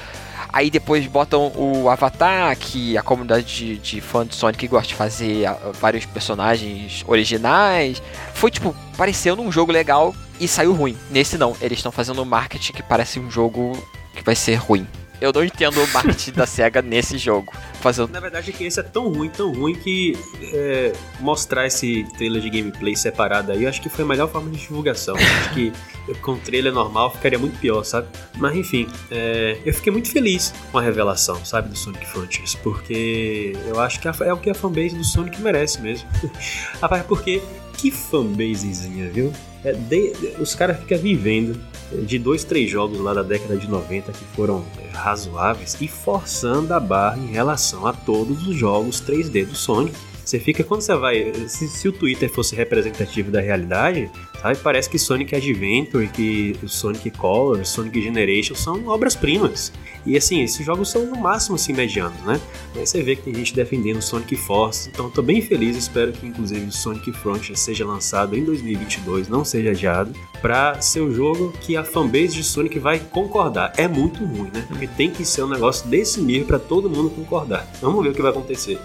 Aí 0.55 0.71
depois 0.71 1.05
botam 1.09 1.51
o 1.57 1.91
Avatar, 1.91 2.57
que 2.57 2.97
a 2.97 3.03
comunidade 3.03 3.45
de, 3.45 3.77
de 3.77 4.01
fã 4.01 4.25
de 4.25 4.37
Sonic 4.37 4.69
gosta 4.69 4.87
de 4.87 4.95
fazer 4.95 5.47
ah, 5.47 5.59
vários 5.81 6.07
personagens 6.07 7.03
originais. 7.09 8.01
Foi 8.35 8.53
tipo, 8.53 8.73
parecendo 8.97 9.43
um 9.43 9.51
jogo 9.51 9.73
legal 9.73 10.15
e 10.39 10.47
saiu 10.47 10.73
ruim. 10.73 10.97
Nesse 11.11 11.37
não, 11.37 11.57
eles 11.61 11.79
estão 11.79 11.91
fazendo 11.91 12.23
um 12.23 12.25
marketing 12.25 12.73
que 12.73 12.85
parece 12.85 13.19
um 13.19 13.29
jogo 13.29 13.73
que 14.15 14.23
vai 14.23 14.37
ser 14.37 14.55
ruim. 14.55 14.87
Eu 15.25 15.33
não 15.33 15.43
entendo 15.43 15.83
o 15.83 15.89
marketing 15.89 16.33
da 16.33 16.47
SEGA 16.47 16.83
nesse 16.83 17.17
jogo. 17.17 17.51
Fazendo. 17.81 18.11
Na 18.11 18.21
verdade 18.21 18.51
é 18.51 18.53
que 18.53 18.65
esse 18.65 18.79
é 18.79 18.83
tão 18.83 19.11
ruim, 19.11 19.31
tão 19.31 19.53
ruim 19.53 19.75
que 19.75 20.15
é, 20.53 20.93
mostrar 21.21 21.67
esse 21.67 22.07
trailer 22.19 22.43
de 22.43 22.51
gameplay 22.51 22.95
separado 22.95 23.51
aí, 23.51 23.63
eu 23.63 23.69
acho 23.69 23.81
que 23.81 23.89
foi 23.89 24.05
a 24.05 24.09
melhor 24.09 24.29
forma 24.29 24.51
de 24.51 24.59
divulgação. 24.59 25.17
acho 25.17 25.55
que 25.55 25.73
com 26.21 26.37
trailer 26.37 26.75
normal 26.75 27.11
ficaria 27.11 27.39
muito 27.39 27.59
pior, 27.59 27.83
sabe? 27.85 28.07
Mas 28.37 28.55
enfim, 28.55 28.87
é, 29.11 29.59
eu 29.65 29.73
fiquei 29.73 29.91
muito 29.91 30.11
feliz 30.11 30.53
com 30.71 30.77
a 30.79 30.83
revelação, 30.83 31.43
sabe, 31.43 31.71
do 31.71 31.77
Sonic 31.77 32.07
Frontiers, 32.07 32.55
porque 32.57 33.57
eu 33.67 33.81
acho 33.81 34.01
que 34.01 34.09
é 34.09 34.33
o 34.33 34.37
que 34.37 34.51
a 34.51 34.55
fanbase 34.55 34.95
do 34.95 35.05
Sonic 35.05 35.41
merece 35.41 35.81
mesmo. 35.81 36.07
Rapaz, 36.83 37.03
porque 37.07 37.43
que 37.77 37.91
fanbasezinha, 37.91 39.11
viu? 39.11 39.33
É, 39.65 39.73
de- 39.73 40.13
os 40.41 40.55
caras 40.55 40.79
ficam 40.79 40.99
vivendo 40.99 41.59
de 42.07 42.19
dois, 42.19 42.45
três 42.45 42.71
jogos 42.71 42.99
lá 43.01 43.15
da 43.15 43.23
década 43.23 43.57
de 43.57 43.69
90 43.69 44.13
que 44.13 44.25
foram 44.37 44.65
é, 44.79 44.97
razoáveis 44.97 45.77
e 45.81 45.89
forçando 45.89 46.73
a 46.75 46.81
barra 46.81 47.19
em 47.19 47.27
relação 47.27 47.87
a 47.87 47.93
todos 47.93 48.47
os 48.47 48.57
jogos 48.57 49.01
3D 49.01 49.47
do 49.47 49.55
Sonic. 49.55 49.95
Você 50.25 50.39
fica, 50.39 50.65
quando 50.65 50.81
você 50.81 50.95
vai. 50.95 51.33
Se, 51.47 51.69
se, 51.69 51.89
o 51.89 51.93
Twitter 51.93 52.31
fosse 52.31 52.57
representativo 52.57 53.31
da 53.31 53.41
realidade, 53.41 54.11
sabe? 54.41 54.59
Parece 54.59 54.89
que 54.89 54.99
Sonic 54.99 55.35
Adventure, 55.35 56.09
que 56.09 56.57
Sonic 56.67 57.11
Colors, 57.11 57.69
Sonic 57.69 58.01
Generation 58.01 58.55
são 58.55 58.87
obras-primas. 58.87 59.73
E 60.07 60.17
assim, 60.17 60.43
esses 60.43 60.65
jogos 60.65 60.91
são 60.91 61.07
no 61.07 61.17
máximo 61.17 61.57
assim 61.57 61.73
medianos, 61.73 62.19
né? 62.23 62.41
Aí 62.75 62.87
você 62.87 63.03
vê 63.03 63.17
que 63.17 63.23
tem 63.23 63.35
gente 63.35 63.55
defendendo 63.55 64.03
Sonic 64.03 64.37
Force, 64.37 64.91
então 64.91 65.11
tô 65.11 65.23
bem 65.23 65.41
feliz, 65.41 65.77
espero 65.77 66.13
que 66.13 66.27
inclusive 66.27 66.67
o 66.67 66.73
Sonic 66.73 67.11
Frontier 67.13 67.57
seja 67.57 67.87
lançado 67.87 68.37
em 68.37 68.45
2022, 68.45 69.29
não 69.29 69.45
seja 69.45 69.71
adiado, 69.71 70.13
para 70.43 70.81
ser 70.81 71.01
o 71.01 71.15
jogo 71.15 71.53
que 71.61 71.77
a 71.77 71.85
fanbase 71.85 72.35
de 72.35 72.45
Sonic 72.45 72.79
vai 72.79 72.99
concordar. 72.99 73.73
É 73.77 73.89
muito 73.89 74.23
ruim, 74.25 74.51
né? 74.53 74.65
Porque 74.69 74.87
tem 74.87 75.11
que 75.11 75.25
ser 75.25 75.43
um 75.43 75.49
negócio 75.49 75.89
desse 75.89 76.21
nível 76.21 76.47
para 76.47 76.59
todo 76.59 76.91
mundo 76.91 77.09
concordar. 77.09 77.67
Vamos 77.81 78.03
ver 78.03 78.11
o 78.11 78.15
que 78.15 78.23
vai 78.23 78.31
acontecer. 78.31 78.79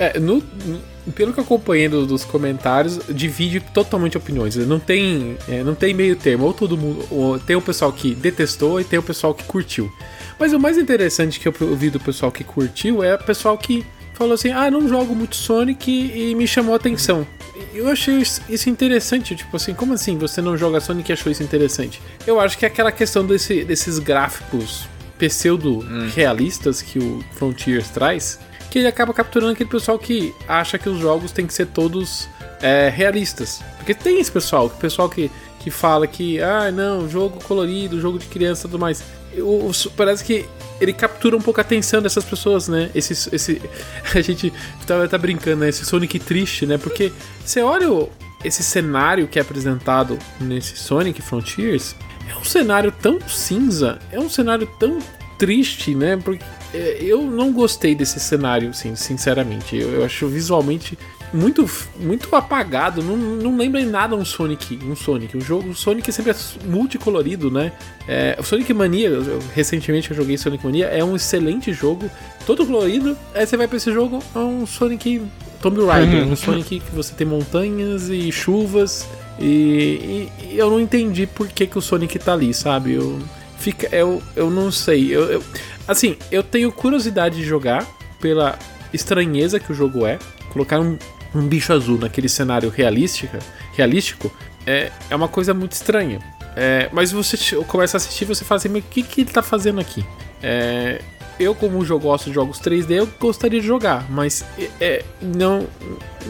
É, 0.00 0.18
no, 0.18 0.42
no, 0.64 0.80
pelo 1.12 1.30
que 1.30 1.38
eu 1.38 1.44
acompanhei 1.44 1.86
dos 1.86 2.24
comentários, 2.24 2.98
divide 3.10 3.60
totalmente 3.60 4.16
opiniões. 4.16 4.56
Não 4.56 4.80
tem, 4.80 5.36
é, 5.46 5.62
não 5.62 5.74
tem 5.74 5.92
meio 5.92 6.16
termo. 6.16 6.46
Ou 6.46 6.54
todo 6.54 6.74
mundo. 6.74 7.06
Ou 7.10 7.38
tem 7.38 7.54
o 7.54 7.60
pessoal 7.60 7.92
que 7.92 8.14
detestou 8.14 8.80
e 8.80 8.84
tem 8.84 8.98
o 8.98 9.02
pessoal 9.02 9.34
que 9.34 9.44
curtiu. 9.44 9.92
Mas 10.38 10.54
o 10.54 10.58
mais 10.58 10.78
interessante 10.78 11.38
que 11.38 11.46
eu 11.46 11.54
ouvi 11.68 11.90
do 11.90 12.00
pessoal 12.00 12.32
que 12.32 12.42
curtiu 12.42 13.04
é 13.04 13.14
o 13.14 13.18
pessoal 13.18 13.58
que 13.58 13.84
falou 14.14 14.32
assim: 14.32 14.50
ah, 14.52 14.70
não 14.70 14.88
jogo 14.88 15.14
muito 15.14 15.36
Sonic 15.36 15.90
e 15.90 16.34
me 16.34 16.46
chamou 16.46 16.72
a 16.72 16.76
atenção. 16.76 17.26
Eu 17.74 17.88
achei 17.88 18.16
isso 18.16 18.70
interessante, 18.70 19.36
tipo 19.36 19.54
assim, 19.54 19.74
como 19.74 19.92
assim 19.92 20.16
você 20.16 20.40
não 20.40 20.56
joga 20.56 20.80
Sonic 20.80 21.10
e 21.10 21.12
achou 21.12 21.30
isso 21.30 21.42
interessante? 21.42 22.00
Eu 22.26 22.40
acho 22.40 22.56
que 22.56 22.64
é 22.64 22.68
aquela 22.68 22.90
questão 22.90 23.26
desse, 23.26 23.64
desses 23.64 23.98
gráficos 23.98 24.88
pseudo-realistas 25.18 26.80
hum. 26.80 26.84
que 26.86 26.98
o 26.98 27.24
Frontiers 27.34 27.90
traz, 27.90 28.40
que 28.70 28.78
ele 28.78 28.88
acaba 28.88 29.12
capturando 29.12 29.52
aquele 29.52 29.68
pessoal 29.68 29.98
que 29.98 30.34
acha 30.46 30.78
que 30.78 30.88
os 30.88 30.98
jogos 30.98 31.32
têm 31.32 31.46
que 31.46 31.52
ser 31.52 31.66
todos 31.66 32.28
é, 32.62 32.88
realistas. 32.88 33.60
Porque 33.76 33.94
tem 33.94 34.20
esse 34.20 34.30
pessoal, 34.30 34.66
o 34.66 34.70
pessoal 34.70 35.08
que, 35.08 35.30
que 35.58 35.70
fala 35.70 36.06
que, 36.06 36.40
ah, 36.40 36.70
não, 36.70 37.08
jogo 37.08 37.42
colorido, 37.44 38.00
jogo 38.00 38.18
de 38.18 38.26
criança 38.26 38.66
e 38.66 38.70
tudo 38.70 38.78
mais 38.78 39.02
o, 39.38 39.70
parece 39.96 40.24
que 40.24 40.46
ele 40.80 40.92
captura 40.92 41.36
um 41.36 41.40
pouco 41.40 41.60
a 41.60 41.62
atenção 41.62 42.00
dessas 42.00 42.24
pessoas, 42.24 42.68
né? 42.68 42.90
Esse, 42.94 43.12
esse, 43.34 43.62
a 44.14 44.20
gente 44.20 44.52
tá, 44.86 45.06
tá 45.06 45.18
brincando, 45.18 45.58
né? 45.58 45.68
Esse 45.68 45.84
Sonic 45.84 46.18
triste, 46.18 46.66
né? 46.66 46.78
Porque 46.78 47.12
você 47.44 47.62
olha 47.62 47.90
o, 47.92 48.10
esse 48.44 48.62
cenário 48.62 49.28
que 49.28 49.38
é 49.38 49.42
apresentado 49.42 50.18
nesse 50.40 50.76
Sonic 50.76 51.20
Frontiers, 51.22 51.94
é 52.28 52.36
um 52.36 52.44
cenário 52.44 52.90
tão 52.90 53.20
cinza, 53.28 53.98
é 54.10 54.18
um 54.18 54.28
cenário 54.28 54.68
tão 54.78 54.98
triste, 55.38 55.94
né? 55.94 56.16
Porque 56.16 56.44
eu 56.72 57.22
não 57.22 57.52
gostei 57.52 57.94
desse 57.94 58.20
cenário, 58.20 58.72
sim, 58.72 58.94
sinceramente. 58.94 59.76
Eu, 59.76 59.90
eu 59.90 60.04
acho 60.04 60.26
visualmente 60.28 60.96
muito, 61.32 61.68
muito 61.98 62.34
apagado, 62.34 63.02
não, 63.02 63.16
não 63.16 63.56
lembra 63.56 63.80
em 63.80 63.86
nada 63.86 64.16
um 64.16 64.24
Sonic, 64.24 64.78
um 64.84 64.96
Sonic. 64.96 65.36
O 65.36 65.40
jogo 65.40 65.70
o 65.70 65.74
Sonic 65.74 66.10
sempre 66.12 66.32
é 66.32 66.36
multicolorido, 66.64 67.50
né? 67.50 67.72
É, 68.08 68.36
o 68.38 68.42
Sonic 68.42 68.72
Mania, 68.72 69.08
eu, 69.08 69.38
recentemente 69.54 70.10
eu 70.10 70.16
joguei 70.16 70.36
Sonic 70.36 70.64
Mania, 70.64 70.86
é 70.86 71.04
um 71.04 71.14
excelente 71.14 71.72
jogo, 71.72 72.10
todo 72.46 72.66
colorido. 72.66 73.16
Aí 73.34 73.46
você 73.46 73.56
vai 73.56 73.68
pra 73.68 73.76
esse 73.76 73.92
jogo, 73.92 74.22
é 74.34 74.38
um 74.38 74.66
Sonic 74.66 75.22
Tomb 75.62 75.84
Raider, 75.84 76.26
um 76.26 76.36
Sonic 76.36 76.80
que 76.80 76.94
você 76.94 77.14
tem 77.14 77.26
montanhas 77.26 78.08
e 78.08 78.30
chuvas. 78.32 79.06
E, 79.38 79.46
e, 79.46 80.52
e, 80.52 80.58
eu 80.58 80.68
não 80.68 80.80
entendi 80.80 81.26
por 81.26 81.48
que, 81.48 81.66
que 81.66 81.78
o 81.78 81.82
Sonic 81.82 82.18
tá 82.18 82.32
ali, 82.32 82.52
sabe? 82.52 82.94
Eu, 82.94 83.18
fica, 83.60 83.88
eu, 83.94 84.20
eu 84.34 84.50
não 84.50 84.72
sei. 84.72 85.14
Eu, 85.14 85.24
eu, 85.30 85.44
assim, 85.90 86.16
eu 86.30 86.42
tenho 86.42 86.70
curiosidade 86.70 87.36
de 87.36 87.44
jogar 87.44 87.86
pela 88.20 88.58
estranheza 88.92 89.58
que 89.58 89.72
o 89.72 89.74
jogo 89.74 90.06
é. 90.06 90.18
Colocar 90.50 90.80
um, 90.80 90.96
um 91.34 91.46
bicho 91.46 91.72
azul 91.72 91.98
naquele 91.98 92.28
cenário 92.28 92.70
realística, 92.70 93.38
realístico 93.72 94.32
é, 94.66 94.90
é 95.08 95.16
uma 95.16 95.28
coisa 95.28 95.52
muito 95.52 95.72
estranha. 95.72 96.20
É, 96.56 96.88
mas 96.92 97.12
você 97.12 97.36
começa 97.64 97.96
a 97.96 97.98
assistir 97.98 98.24
você 98.24 98.44
fala 98.44 98.58
assim, 98.58 98.68
o 98.68 98.82
que, 98.82 99.02
que 99.02 99.22
ele 99.22 99.30
tá 99.30 99.42
fazendo 99.42 99.80
aqui? 99.80 100.04
É, 100.42 101.00
eu, 101.38 101.54
como 101.54 101.84
eu 101.84 101.98
gosto 101.98 102.26
de 102.26 102.34
jogos 102.34 102.60
3D, 102.60 102.90
eu 102.90 103.08
gostaria 103.18 103.60
de 103.60 103.66
jogar, 103.66 104.04
mas 104.10 104.44
é, 104.80 105.02
não, 105.22 105.66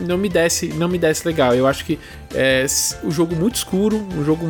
não 0.06 0.16
me 0.16 0.28
desce, 0.28 0.68
não 0.68 0.88
me 0.88 0.98
desce 0.98 1.26
legal. 1.26 1.54
Eu 1.54 1.66
acho 1.66 1.84
que 1.84 1.98
é 2.34 2.64
o 3.02 3.11
jogo 3.11 3.34
muito 3.34 3.56
escuro, 3.56 4.06
um 4.14 4.24
jogo 4.24 4.48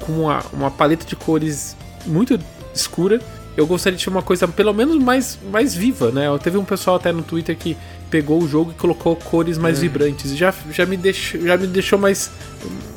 com 0.00 0.12
uma, 0.12 0.42
uma 0.52 0.70
paleta 0.70 1.04
de 1.04 1.14
cores 1.14 1.76
muito 2.06 2.38
escura. 2.74 3.20
Eu 3.60 3.66
gostaria 3.66 3.98
de 3.98 4.02
ter 4.02 4.10
uma 4.10 4.22
coisa 4.22 4.48
pelo 4.48 4.72
menos 4.72 4.96
mais, 4.96 5.38
mais 5.52 5.74
viva, 5.74 6.10
né? 6.10 6.26
Teve 6.42 6.56
um 6.56 6.64
pessoal 6.64 6.96
até 6.96 7.12
no 7.12 7.22
Twitter 7.22 7.54
que 7.54 7.76
pegou 8.10 8.42
o 8.42 8.48
jogo 8.48 8.70
e 8.70 8.74
colocou 8.74 9.14
cores 9.14 9.58
mais 9.58 9.76
é. 9.78 9.80
vibrantes. 9.82 10.34
Já, 10.34 10.54
já, 10.70 10.86
me 10.86 10.96
deixou, 10.96 11.42
já 11.42 11.58
me 11.58 11.66
deixou 11.66 11.98
mais, 11.98 12.30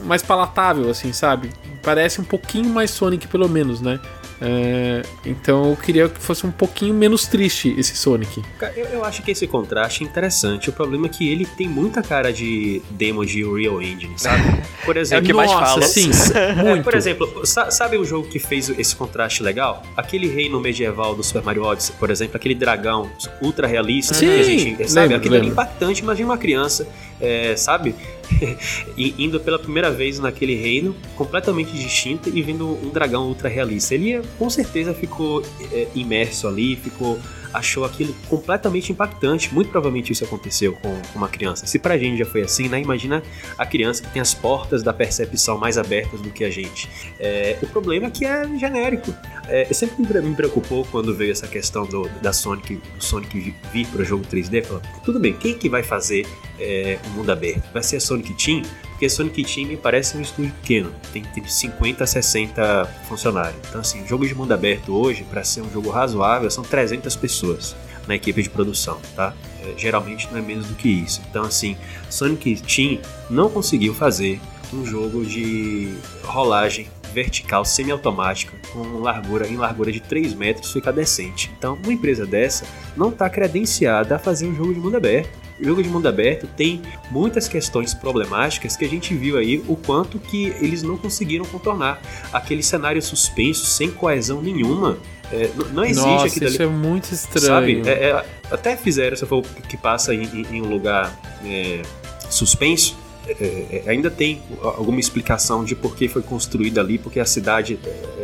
mais 0.05 0.21
palatável, 0.21 0.89
assim, 0.89 1.11
sabe? 1.11 1.49
Parece 1.81 2.21
um 2.21 2.23
pouquinho 2.23 2.69
mais 2.69 2.91
Sonic, 2.91 3.27
pelo 3.27 3.49
menos, 3.49 3.81
né? 3.81 3.99
É, 4.41 5.01
então 5.25 5.69
eu 5.69 5.75
queria 5.77 6.09
que 6.09 6.19
fosse 6.19 6.45
um 6.45 6.51
pouquinho 6.51 6.93
menos 6.93 7.25
triste 7.27 7.73
esse 7.77 7.95
Sonic. 7.95 8.43
Eu, 8.75 8.85
eu, 8.85 9.05
acho 9.05 9.21
que 9.23 9.31
esse 9.31 9.47
contraste 9.47 10.03
é 10.03 10.07
interessante. 10.07 10.69
O 10.69 10.73
problema 10.73 11.05
é 11.05 11.09
que 11.09 11.29
ele 11.29 11.45
tem 11.45 11.67
muita 11.67 12.01
cara 12.01 12.31
de 12.31 12.81
demo 12.89 13.25
de 13.25 13.43
Real 13.43 13.81
Engine, 13.81 14.13
sabe? 14.17 14.43
Por 14.85 14.97
exemplo, 14.97 15.21
é 15.21 15.23
o 15.23 15.27
que 15.27 15.33
mais 15.33 15.51
fala. 15.51 15.81
Sim, 15.83 16.11
muito. 16.57 16.83
Por 16.83 16.95
exemplo, 16.95 17.45
sabe 17.45 17.97
o 17.97 18.05
jogo 18.05 18.27
que 18.27 18.39
fez 18.39 18.69
esse 18.69 18.95
contraste 18.95 19.41
legal? 19.41 19.81
Aquele 19.95 20.27
reino 20.27 20.59
medieval 20.59 21.15
do 21.15 21.23
Super 21.23 21.43
Mario 21.43 21.63
Odyssey, 21.63 21.95
por 21.99 22.09
exemplo, 22.09 22.35
aquele 22.35 22.55
dragão 22.55 23.09
ultra 23.41 23.67
realista 23.67 24.13
Sim, 24.13 24.25
que 24.25 24.39
a 24.39 24.43
gente, 24.43 24.89
sabe? 24.89 25.01
Lembro, 25.01 25.17
Aquilo 25.17 25.33
lembro. 25.35 25.49
é 25.49 25.51
impactante, 25.51 26.01
imagina 26.01 26.29
uma 26.29 26.37
criança, 26.37 26.87
é, 27.21 27.55
sabe? 27.55 27.95
indo 28.97 29.39
pela 29.39 29.59
primeira 29.59 29.91
vez 29.91 30.19
naquele 30.19 30.55
reino 30.55 30.95
completamente 31.15 31.71
distinto 31.71 32.29
e 32.33 32.41
vendo 32.41 32.67
um 32.67 32.89
dragão 32.89 33.27
ultra 33.27 33.49
realista. 33.49 33.95
Ele 33.95 34.21
com 34.37 34.49
certeza 34.49 34.93
ficou 34.93 35.43
é, 35.71 35.87
imerso 35.95 36.47
ali, 36.47 36.75
ficou 36.75 37.19
achou 37.53 37.85
aquilo 37.85 38.13
completamente 38.27 38.91
impactante. 38.91 39.53
Muito 39.53 39.69
provavelmente 39.69 40.11
isso 40.11 40.23
aconteceu 40.23 40.73
com 40.73 40.99
uma 41.15 41.29
criança. 41.29 41.65
Se 41.67 41.77
pra 41.77 41.97
gente 41.97 42.17
já 42.17 42.25
foi 42.25 42.41
assim, 42.41 42.67
né? 42.67 42.81
Imagina 42.81 43.21
a 43.57 43.65
criança 43.65 44.01
que 44.03 44.09
tem 44.09 44.21
as 44.21 44.33
portas 44.33 44.81
da 44.83 44.93
percepção 44.93 45.57
mais 45.57 45.77
abertas 45.77 46.19
do 46.21 46.29
que 46.29 46.43
a 46.43 46.49
gente. 46.49 46.89
É, 47.19 47.57
o 47.61 47.67
problema 47.67 48.07
é 48.07 48.09
que 48.09 48.25
é 48.25 48.45
genérico. 48.57 49.13
É, 49.47 49.65
sempre 49.73 50.21
me 50.21 50.35
preocupou 50.35 50.85
quando 50.85 51.13
veio 51.13 51.31
essa 51.31 51.47
questão 51.47 51.85
do, 51.85 52.09
da 52.21 52.33
Sonic, 52.33 52.75
do 52.75 53.03
Sonic 53.03 53.53
vir 53.71 53.87
para 53.87 54.01
o 54.01 54.05
jogo 54.05 54.25
3D. 54.25 54.63
Falando, 54.63 54.87
tudo 55.03 55.19
bem, 55.19 55.33
quem 55.33 55.57
que 55.57 55.69
vai 55.69 55.83
fazer 55.83 56.25
é, 56.59 56.97
o 57.07 57.09
mundo 57.11 57.31
aberto? 57.31 57.71
Vai 57.71 57.83
ser 57.83 57.97
a 57.97 57.99
Sonic 57.99 58.33
Team? 58.33 58.63
Porque 59.03 59.09
Sonic 59.09 59.43
Team 59.43 59.67
me 59.67 59.75
parece 59.75 60.15
um 60.15 60.21
estúdio 60.21 60.53
pequeno, 60.61 60.89
tem, 61.11 61.23
tem 61.23 61.45
50 61.45 62.05
a 62.05 62.07
60 62.07 62.85
funcionários. 63.05 63.59
Então, 63.67 63.81
assim, 63.81 64.07
jogo 64.07 64.25
de 64.25 64.33
mundo 64.33 64.53
aberto 64.53 64.95
hoje, 64.95 65.25
para 65.25 65.43
ser 65.43 65.59
um 65.59 65.69
jogo 65.69 65.89
razoável, 65.89 66.49
são 66.49 66.63
300 66.63 67.13
pessoas 67.17 67.75
na 68.07 68.15
equipe 68.15 68.41
de 68.41 68.49
produção, 68.49 69.01
tá? 69.13 69.33
É, 69.61 69.73
geralmente 69.77 70.29
não 70.31 70.37
é 70.37 70.41
menos 70.41 70.67
do 70.67 70.75
que 70.75 70.87
isso. 70.87 71.21
Então, 71.29 71.43
assim, 71.43 71.75
Sonic 72.09 72.61
Team 72.61 73.01
não 73.29 73.49
conseguiu 73.49 73.93
fazer 73.93 74.39
um 74.71 74.85
jogo 74.85 75.25
de 75.25 75.93
rolagem 76.23 76.87
vertical 77.13 77.63
semiautomática 77.63 78.53
com 78.71 78.99
largura 78.99 79.47
em 79.47 79.55
largura 79.55 79.91
de 79.91 79.99
3 79.99 80.33
metros 80.33 80.71
fica 80.71 80.91
decente. 80.91 81.51
Então, 81.57 81.77
uma 81.83 81.93
empresa 81.93 82.25
dessa 82.25 82.65
não 82.97 83.09
está 83.09 83.29
credenciada 83.29 84.15
a 84.15 84.19
fazer 84.19 84.47
um 84.47 84.55
jogo 84.55 84.73
de 84.73 84.79
mundo 84.79 84.97
aberto 84.97 85.43
o 85.59 85.65
jogo 85.65 85.83
de 85.83 85.89
mundo 85.89 86.07
aberto 86.07 86.47
tem 86.57 86.81
muitas 87.11 87.47
questões 87.47 87.93
problemáticas 87.93 88.75
que 88.75 88.85
a 88.85 88.89
gente 88.89 89.13
viu 89.13 89.37
aí 89.37 89.63
o 89.67 89.75
quanto 89.75 90.19
que 90.19 90.47
eles 90.59 90.83
não 90.83 90.97
conseguiram 90.97 91.45
contornar. 91.45 92.01
Aquele 92.31 92.63
cenário 92.63 93.01
suspenso, 93.01 93.65
sem 93.65 93.91
coesão 93.91 94.41
nenhuma, 94.41 94.97
é, 95.31 95.49
não 95.71 95.85
existe 95.85 96.05
Nossa, 96.05 96.25
aquilo 96.27 96.45
isso 96.47 96.61
ali. 96.61 96.71
é 96.71 96.75
muito 96.75 97.11
estranho. 97.11 97.45
Sabe? 97.45 97.89
É, 97.89 98.09
é, 98.09 98.25
até 98.51 98.75
fizeram, 98.75 99.15
se 99.15 99.25
for 99.25 99.41
que 99.41 99.77
passa 99.77 100.13
em, 100.13 100.23
em, 100.23 100.57
em 100.57 100.61
um 100.61 100.67
lugar 100.67 101.17
é, 101.45 101.81
suspenso, 102.29 102.97
é, 103.27 103.83
é, 103.85 103.89
ainda 103.89 104.11
tem 104.11 104.41
alguma 104.61 104.99
explicação 104.99 105.63
de 105.63 105.75
por 105.75 105.95
que 105.95 106.07
foi 106.07 106.21
construída 106.21 106.81
ali, 106.81 106.97
porque 106.97 107.19
a 107.19 107.25
cidade. 107.25 107.79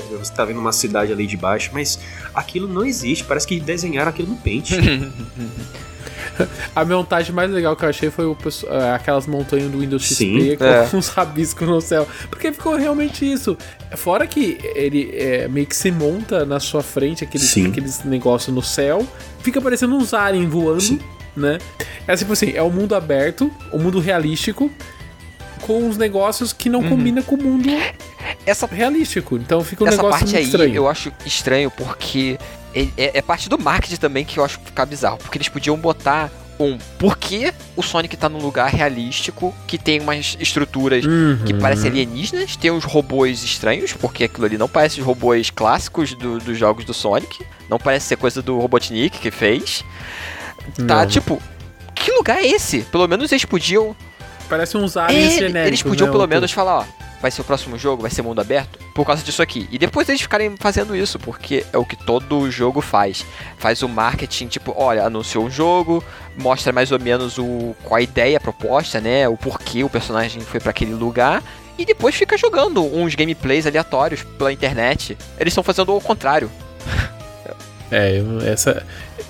você 0.09 0.31
está 0.31 0.43
vendo 0.43 0.59
uma 0.59 0.73
cidade 0.73 1.11
ali 1.11 1.25
de 1.25 1.37
baixo, 1.37 1.71
mas 1.73 1.99
aquilo 2.33 2.67
não 2.67 2.85
existe. 2.85 3.23
Parece 3.23 3.47
que 3.47 3.59
desenharam 3.59 4.09
aquilo 4.09 4.29
no 4.29 4.37
pente. 4.37 4.75
A 6.75 6.85
montagem 6.85 7.33
mais 7.33 7.51
legal 7.51 7.75
que 7.75 7.83
eu 7.83 7.89
achei 7.89 8.09
foi 8.09 8.25
o, 8.25 8.37
é, 8.67 8.91
aquelas 8.91 9.27
montanhas 9.27 9.69
do 9.71 9.79
Windows 9.79 10.07
Sim, 10.07 10.39
XP 10.39 10.57
com 10.57 10.63
é. 10.63 10.89
uns 10.95 11.09
rabiscos 11.09 11.67
no 11.67 11.81
céu. 11.81 12.07
Porque 12.29 12.51
ficou 12.51 12.75
realmente 12.75 13.29
isso. 13.29 13.57
Fora 13.95 14.25
que 14.25 14.57
ele 14.75 15.11
é, 15.13 15.47
meio 15.47 15.65
que 15.65 15.75
se 15.75 15.91
monta 15.91 16.45
na 16.45 16.59
sua 16.59 16.81
frente, 16.81 17.23
aqueles, 17.23 17.57
aqueles 17.57 18.03
negócios 18.03 18.53
no 18.55 18.61
céu, 18.61 19.05
fica 19.39 19.61
parecendo 19.61 19.95
uns 19.95 20.13
aliens 20.13 20.49
voando, 20.49 20.81
Sim. 20.81 20.99
Né? 21.39 21.57
É 22.07 22.15
tipo 22.15 22.33
assim, 22.33 22.51
é 22.53 22.61
o 22.61 22.65
um 22.65 22.71
mundo 22.71 22.95
aberto, 22.95 23.51
o 23.71 23.77
um 23.77 23.79
mundo 23.81 23.99
realístico, 23.99 24.71
com 25.61 25.83
uns 25.83 25.97
negócios 25.97 26.53
que 26.53 26.69
não 26.69 26.81
uhum. 26.81 26.89
combina 26.89 27.21
com 27.21 27.35
o 27.35 27.43
mundo 27.43 27.69
essa, 28.45 28.65
realístico. 28.67 29.35
Então 29.37 29.63
fica 29.63 29.83
um 29.83 29.87
essa 29.87 29.97
negócio 29.97 30.19
parte 30.19 30.35
aí 30.35 30.43
estranho. 30.43 30.75
Eu 30.75 30.87
acho 30.87 31.11
estranho 31.25 31.71
porque 31.71 32.39
é, 32.73 33.17
é, 33.17 33.21
parte 33.21 33.49
do 33.49 33.57
marketing 33.57 33.97
também 33.97 34.25
que 34.25 34.37
eu 34.37 34.45
acho 34.45 34.59
ficar 34.65 34.85
bizarro. 34.85 35.17
Porque 35.17 35.37
eles 35.37 35.49
podiam 35.49 35.77
botar 35.77 36.31
Um, 36.61 36.77
por 36.97 37.17
que 37.17 37.53
o 37.73 37.81
Sonic 37.81 38.17
tá 38.17 38.27
num 38.27 38.41
lugar 38.41 38.69
realístico 38.69 39.55
que 39.65 39.77
tem 39.77 40.01
umas 40.01 40.35
estruturas 40.41 41.05
Uhum. 41.05 41.39
que 41.45 41.53
parecem 41.53 41.89
alienígenas, 41.89 42.57
tem 42.57 42.69
uns 42.69 42.83
robôs 42.83 43.41
estranhos, 43.45 43.93
porque 43.93 44.25
aquilo 44.25 44.45
ali 44.45 44.57
não 44.57 44.67
parece 44.67 44.99
os 44.99 45.05
robôs 45.05 45.49
clássicos 45.49 46.13
do- 46.15 46.37
dos 46.37 46.57
jogos 46.57 46.83
do 46.83 46.93
Sonic, 46.93 47.45
não 47.69 47.79
parece 47.79 48.07
ser 48.07 48.17
coisa 48.17 48.41
do 48.41 48.59
Robotnik 48.59 49.19
que 49.19 49.31
fez. 49.31 49.85
Tá, 50.87 51.01
Não. 51.01 51.07
tipo, 51.07 51.41
que 51.95 52.11
lugar 52.11 52.37
é 52.37 52.47
esse? 52.47 52.81
Pelo 52.83 53.07
menos 53.07 53.31
eles 53.31 53.45
podiam 53.45 53.95
Parece 54.47 54.77
uns 54.77 54.97
aliens 54.97 55.33
genéricos, 55.33 55.67
eles 55.67 55.83
podiam 55.83 56.07
né, 56.07 56.11
pelo 56.11 56.27
menos 56.27 56.51
falar, 56.51 56.79
ó, 56.79 56.85
vai 57.21 57.29
ser 57.29 57.41
o 57.41 57.43
próximo 57.43 57.77
jogo, 57.77 58.01
vai 58.01 58.09
ser 58.09 58.21
mundo 58.23 58.41
aberto, 58.41 58.79
por 58.95 59.05
causa 59.05 59.21
disso 59.21 59.41
aqui. 59.41 59.67
E 59.71 59.77
depois 59.77 60.09
eles 60.09 60.21
ficarem 60.21 60.55
fazendo 60.57 60.95
isso, 60.95 61.19
porque 61.19 61.65
é 61.71 61.77
o 61.77 61.85
que 61.85 61.95
todo 61.95 62.49
jogo 62.49 62.81
faz. 62.81 63.25
Faz 63.59 63.83
o 63.83 63.87
marketing, 63.89 64.47
tipo, 64.47 64.73
olha, 64.75 65.03
anunciou 65.05 65.45
um 65.45 65.51
jogo, 65.51 66.03
mostra 66.35 66.73
mais 66.73 66.91
ou 66.91 66.99
menos 66.99 67.37
o 67.37 67.75
qual 67.83 67.97
a 67.97 68.01
ideia, 68.01 68.37
a 68.37 68.41
proposta, 68.41 68.99
né, 68.99 69.27
o 69.27 69.37
porquê 69.37 69.83
o 69.83 69.89
personagem 69.89 70.41
foi 70.41 70.59
pra 70.59 70.71
aquele 70.71 70.93
lugar. 70.93 71.43
E 71.77 71.85
depois 71.85 72.15
fica 72.15 72.37
jogando 72.37 72.83
uns 72.83 73.15
gameplays 73.15 73.65
aleatórios 73.65 74.23
pela 74.23 74.51
internet. 74.51 75.17
Eles 75.39 75.51
estão 75.51 75.63
fazendo 75.63 75.95
o 75.95 76.01
contrário. 76.01 76.51
É, 77.91 78.19
eu- 78.19 78.39
essa. 78.41 78.83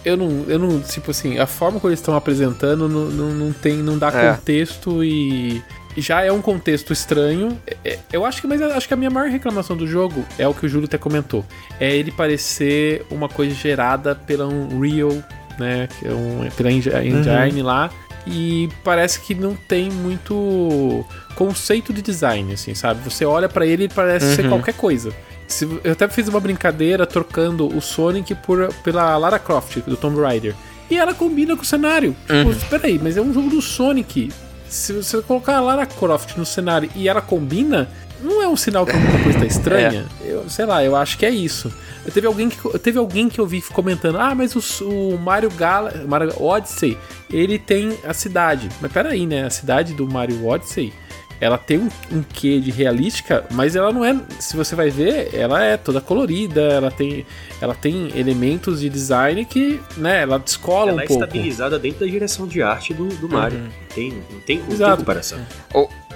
Eu 0.04 0.16
não, 0.18 0.46
eu 0.48 0.60
não. 0.60 0.80
Tipo 0.82 1.12
assim, 1.12 1.38
a 1.40 1.46
forma 1.48 1.80
como 1.80 1.90
eles 1.90 2.00
estão 2.00 2.16
apresentando 2.16 2.88
não, 2.90 3.06
não, 3.06 3.30
não 3.34 3.54
tem. 3.54 3.78
não 3.78 3.98
dá 3.98 4.08
É. 4.10 4.34
contexto 4.34 5.04
e. 5.04 5.62
Já 5.98 6.24
é 6.24 6.32
um 6.32 6.42
contexto 6.42 6.94
estranho. 6.94 7.60
É- 7.66 7.78
é- 7.84 8.00
Eu 8.14 8.26
acho 8.26 8.40
que, 8.42 8.48
mas 8.48 8.62
acho 8.62 8.88
que 8.88 8.94
a 8.94 8.98
minha 8.98 9.10
maior 9.10 9.30
reclamação 9.30 9.76
do 9.76 9.88
jogo 9.88 10.24
é 10.38 10.48
o 10.48 10.54
que 10.54 10.66
o 10.66 10.70
Júlio 10.70 10.86
até 10.86 10.98
comentou. 10.98 11.44
É 11.80 11.94
ele 11.94 12.12
parecer 12.12 13.06
uma 13.10 13.28
coisa 13.28 13.54
gerada 13.56 14.14
pela 14.16 14.46
Unreal, 14.48 15.12
né? 15.58 15.88
É 16.04 16.10
um, 16.12 16.48
pela 16.56 16.72
Engi- 16.72 16.90
engine 16.96 17.62
lá. 17.64 17.90
E 18.28 18.70
parece 18.84 19.22
que 19.22 19.34
não 19.34 19.56
tem 19.56 19.90
muito 19.90 21.04
conceito 21.36 21.92
de 21.94 22.02
design, 22.02 22.54
assim, 22.54 22.76
sabe? 22.76 23.02
Você 23.10 23.26
olha 23.26 23.50
pra 23.50 23.66
ele 23.66 23.86
e 23.86 23.90
parece 23.90 24.36
ser 24.36 24.44
Uhum. 24.44 24.50
qualquer 24.50 24.74
coisa. 24.76 25.12
Se- 25.50 25.68
eu 25.84 25.92
até 25.92 26.08
fiz 26.08 26.28
uma 26.28 26.40
brincadeira 26.40 27.06
trocando 27.06 27.68
o 27.68 27.82
Sonic 27.82 28.34
por, 28.36 28.74
pela 28.84 29.18
Lara 29.18 29.40
Croft, 29.40 29.78
do 29.86 29.98
Tomb 29.98 30.22
Raider. 30.22 30.56
E 30.90 30.98
ela 30.98 31.14
combina 31.14 31.56
com 31.56 31.62
o 31.64 31.66
cenário. 31.66 32.16
Tipo, 32.22 32.34
Uhum. 32.34 32.52
espera 32.52 32.88
aí, 32.88 33.00
mas 33.02 33.18
é 33.18 33.22
um 33.22 33.34
jogo 33.34 33.50
do 33.50 33.62
Sonic. 33.62 34.32
Se 34.68 34.94
você 34.94 35.22
colocar 35.22 35.58
a 35.58 35.60
Lara 35.62 35.86
Croft 35.86 36.38
no 36.38 36.46
cenário 36.46 36.90
e 36.96 37.08
ela 37.10 37.22
combina, 37.22 37.90
não 38.22 38.42
é 38.44 38.48
um 38.48 38.56
sinal 38.56 38.86
que 38.86 38.92
alguma 38.92 39.20
coisa 39.24 39.40
tá 39.40 39.46
estranha? 39.48 40.06
Eu, 40.24 40.48
sei 40.50 40.66
lá, 40.66 40.84
eu 40.84 40.96
acho 40.96 41.18
que 41.18 41.26
é 41.26 41.30
isso. 41.32 41.72
Eu 42.06 42.12
teve 42.12 42.28
alguém 42.28 42.50
que, 42.50 42.80
teve 42.80 42.98
alguém 43.00 43.28
que 43.30 43.40
eu 43.40 43.48
vi 43.48 43.62
comentando: 43.62 44.18
ah, 44.20 44.34
mas 44.36 44.56
o, 44.56 44.86
o 44.86 45.18
Mario, 45.20 45.50
Gala, 45.52 46.04
Mario 46.08 46.34
Odyssey, 46.42 46.98
ele 47.32 47.58
tem 47.60 47.98
a 48.04 48.14
cidade. 48.14 48.70
Mas 48.82 48.92
peraí, 48.92 49.26
né? 49.26 49.46
A 49.46 49.50
cidade 49.50 49.94
do 49.94 50.06
Mario 50.08 50.46
Odyssey 50.48 50.94
ela 51.42 51.58
tem 51.58 51.78
um, 51.78 51.90
um 52.12 52.22
quê 52.22 52.60
de 52.60 52.70
realística, 52.72 53.46
mas 53.52 53.76
ela 53.76 53.92
não 53.94 54.04
é. 54.04 54.16
Se 54.40 54.58
você 54.58 54.76
vai 54.76 54.90
ver, 54.90 55.34
ela 55.34 55.64
é 55.64 55.78
toda 55.78 56.02
colorida, 56.02 56.62
ela 56.62 56.92
tem, 56.92 57.26
ela 57.62 57.74
tem 57.74 58.12
elementos 58.16 58.82
de 58.82 58.90
design 58.90 59.46
que, 59.46 59.80
né, 59.98 60.22
ela 60.24 60.38
descola 60.38 60.92
Ela 60.92 61.00
um 61.00 61.04
é 61.04 61.08
pouco. 61.08 61.24
estabilizada 61.24 61.80
dentro 61.80 62.02
da 62.06 62.12
direção 62.12 62.46
de 62.48 62.62
arte 62.62 62.94
do, 62.94 63.08
do 63.08 63.30
Mario. 63.30 63.60
Uhum. 63.60 63.68
Tem, 63.96 64.10
não 64.12 64.40
tem, 64.46 64.58
não 64.60 64.66
tem 64.66 64.74
Exato. 64.76 64.98
comparação. 64.98 65.40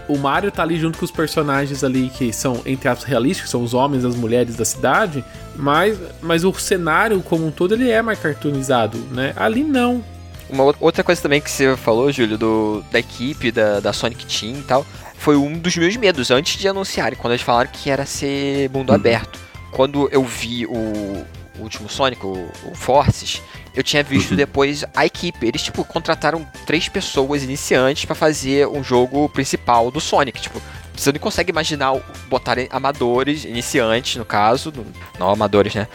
O 0.10 0.18
Mario 0.18 0.52
tá 0.52 0.62
ali 0.64 0.78
junto 0.78 0.98
com 0.98 1.06
os 1.06 1.12
personagens 1.12 1.82
ali 1.82 2.10
que 2.10 2.34
são, 2.34 2.62
entre 2.66 2.90
aspas, 2.90 3.08
realísticos, 3.08 3.50
são 3.50 3.64
os 3.64 3.74
homens 3.74 4.04
e 4.04 4.08
as 4.08 4.16
mulheres 4.18 4.58
da 4.58 4.66
cidade, 4.66 5.24
mas, 5.56 5.98
mas 6.22 6.44
o 6.44 6.54
cenário 6.54 7.22
como 7.22 7.48
um 7.48 7.52
todo 7.52 7.74
ele 7.74 7.90
é 7.90 8.02
mais 8.02 8.20
cartoonizado, 8.20 8.98
né? 9.12 9.32
Ali 9.38 9.64
não. 9.64 10.04
Uma 10.50 10.66
ou- 10.66 10.76
outra 10.82 11.06
coisa 11.06 11.22
também 11.22 11.40
que 11.40 11.50
você 11.50 11.78
falou, 11.78 12.12
Júlio, 12.12 12.38
do, 12.38 12.84
da 12.92 13.00
equipe, 13.00 13.50
da, 13.50 13.80
da 13.80 13.94
Sonic 13.94 14.26
Team 14.26 14.60
e 14.60 14.64
tal, 14.64 14.86
foi 15.24 15.38
um 15.38 15.58
dos 15.58 15.78
meus 15.78 15.96
medos 15.96 16.30
antes 16.32 16.60
de 16.60 16.68
anunciarem, 16.68 17.18
quando 17.18 17.32
eles 17.32 17.42
falaram 17.46 17.70
que 17.72 17.90
era 17.90 18.06
ser 18.06 18.70
mundo 18.72 18.94
aberto. 18.94 19.40
Quando 19.72 20.10
eu 20.12 20.22
vi 20.22 20.66
o, 20.66 20.74
o 20.76 21.62
último 21.62 21.88
Sonic, 21.90 22.26
o, 22.26 22.46
o 22.70 22.76
Forces, 22.76 23.42
eu 23.74 23.82
tinha 23.82 24.04
visto 24.04 24.36
depois 24.36 24.84
a 24.94 25.06
equipe. 25.06 25.48
Eles, 25.48 25.62
tipo, 25.64 25.86
contrataram 25.86 26.46
três 26.66 26.90
pessoas 26.90 27.42
iniciantes 27.42 28.04
pra 28.04 28.14
fazer 28.14 28.68
um 28.68 28.84
jogo 28.84 29.30
principal 29.30 29.90
do 29.90 30.02
Sonic. 30.02 30.42
Tipo, 30.42 30.62
você 30.94 31.10
não 31.14 31.20
consegue 31.22 31.52
imaginar 31.52 31.94
botarem 32.30 32.68
amadores, 32.70 33.46
iniciantes 33.46 34.18
no 34.18 34.26
caso, 34.26 34.74
não- 35.18 35.30
amadores, 35.30 35.74
né? 35.74 35.88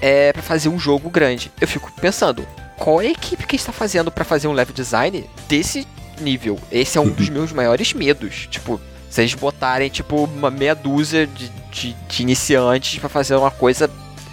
É, 0.00 0.32
pra 0.32 0.42
fazer 0.42 0.68
um 0.68 0.78
jogo 0.78 1.10
grande. 1.10 1.50
Eu 1.60 1.66
fico 1.66 1.90
pensando, 2.00 2.46
qual 2.76 3.02
é 3.02 3.08
a 3.08 3.10
equipe 3.10 3.48
que 3.48 3.56
está 3.56 3.72
fazendo 3.72 4.12
pra 4.12 4.24
fazer 4.24 4.46
um 4.46 4.52
level 4.52 4.72
design 4.72 5.28
desse 5.48 5.88
nível? 6.20 6.58
Esse 6.70 6.98
é 6.98 7.00
um 7.00 7.08
dos 7.08 7.28
meus 7.30 7.52
maiores 7.52 7.92
medos. 7.92 8.46
Tipo, 8.50 8.80
se 9.10 9.22
eles 9.22 9.34
botarem, 9.34 9.88
tipo, 9.88 10.24
uma 10.24 10.50
meia 10.50 10.74
dúzia 10.74 11.26
de, 11.26 11.48
de, 11.70 11.92
de 11.92 12.22
iniciantes 12.22 12.98
pra 12.98 13.08
fazer 13.08 13.36
uma 13.36 13.50
coisa 13.50 13.90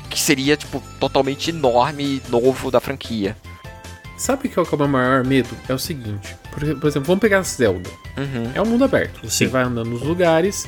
que 0.10 0.20
seria, 0.20 0.56
tipo, 0.56 0.82
totalmente 1.00 1.50
enorme 1.50 2.04
e 2.04 2.30
novo 2.30 2.70
da 2.70 2.80
franquia. 2.80 3.36
Sabe 4.18 4.48
qual 4.48 4.66
que 4.66 4.74
é 4.74 4.76
o 4.76 4.80
meu 4.80 4.88
maior 4.88 5.24
medo? 5.26 5.50
É 5.68 5.74
o 5.74 5.80
seguinte, 5.80 6.36
por, 6.52 6.60
por 6.76 6.88
exemplo, 6.88 7.08
vamos 7.08 7.20
pegar 7.20 7.42
Zelda. 7.42 7.90
Uhum. 8.16 8.52
É 8.54 8.62
um 8.62 8.66
mundo 8.66 8.84
aberto. 8.84 9.20
Você 9.28 9.46
Sim. 9.46 9.52
vai 9.52 9.64
andando 9.64 9.90
nos 9.90 10.04
lugares, 10.04 10.68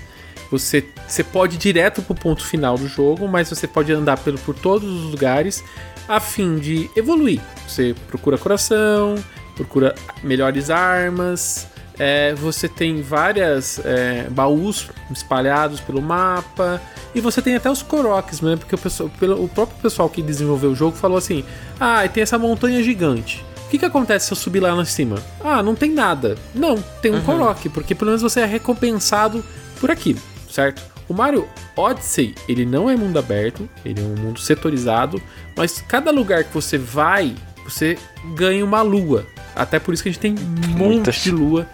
você, 0.49 0.84
você 1.07 1.24
pode 1.24 1.55
ir 1.55 1.59
direto 1.59 2.01
pro 2.01 2.16
ponto 2.16 2.43
final 2.43 2.78
do 2.78 2.88
jogo, 2.88 3.28
mas 3.28 3.49
você 3.49 3.68
pode 3.68 3.93
andar 3.93 4.18
pelo, 4.18 4.38
por 4.39 4.55
todos 4.55 4.89
os 4.89 5.11
lugares 5.11 5.63
a 6.07 6.20
fim 6.20 6.57
de 6.57 6.89
evoluir. 6.95 7.41
Você 7.68 7.95
procura 8.07 8.38
coração, 8.38 9.16
procura 9.56 9.95
melhores 10.24 10.70
armas. 10.70 11.68
é, 11.97 12.34
você 12.36 12.68
tem 12.68 13.01
várias 13.01 13.80
é, 13.84 14.28
baús 14.30 14.89
espalhados 15.12 15.80
pelo 15.80 16.01
mapa. 16.01 16.82
E 17.14 17.22
você 17.22 17.41
tem 17.41 17.56
até 17.56 17.72
os 17.72 17.82
Koroks, 17.82 18.41
né? 18.41 18.56
Porque 18.58 18.76
o, 18.76 18.78
pessoal, 18.78 19.10
pelo, 19.20 19.43
o 19.43 19.47
próprio 19.47 19.78
pessoal 19.82 20.10
que 20.10 20.22
desenvolveu 20.22 20.72
o 20.72 20.76
jogo 20.76 20.97
falou 20.97 21.18
assim: 21.18 21.43
Ah, 21.80 22.06
e 22.06 22.10
tem 22.10 22.24
essa 22.24 22.38
montanha 22.38 22.84
gigante. 22.84 23.45
O 23.66 23.70
que, 23.70 23.80
que 23.80 23.86
acontece 23.86 24.28
se 24.28 24.34
eu 24.34 24.38
subir 24.38 24.60
lá 24.60 24.76
em 24.80 24.86
cima? 24.86 25.18
Ah, 25.43 25.64
não 25.64 25.74
tem 25.74 25.91
nada. 25.91 26.38
Não, 26.53 26.82
tem 27.01 27.14
um 27.14 27.22
Korok, 27.22 27.68
porque 27.70 27.95
pelo 27.95 28.12
menos 28.12 28.22
você 28.22 28.41
é 28.41 28.45
recompensado 28.45 29.43
por 29.80 29.89
aquilo, 29.89 30.20
certo? 30.49 30.84
O 31.10 31.14
Mario 31.14 31.47
Odyssey, 31.76 32.36
ele 32.47 32.66
não 32.66 32.89
é 32.89 32.95
mundo 32.95 33.18
aberto, 33.18 33.68
ele 33.84 33.99
é 34.01 34.03
um 34.03 34.16
mundo 34.16 34.39
setorizado, 34.39 35.22
mas 35.58 35.84
cada 35.88 36.12
lugar 36.12 36.43
que 36.43 36.53
você 36.53 36.78
vai, 36.78 37.36
você 37.64 37.97
ganha 38.36 38.64
uma 38.64 38.82
lua. 38.82 39.26
Até 39.56 39.80
por 39.80 39.93
isso 39.93 40.03
que 40.03 40.10
a 40.10 40.12
gente 40.12 40.22
tem 40.22 40.34
um 40.36 40.70
monte 40.78 40.78
Muitas. 40.95 41.16
de 41.16 41.32
lua 41.32 41.68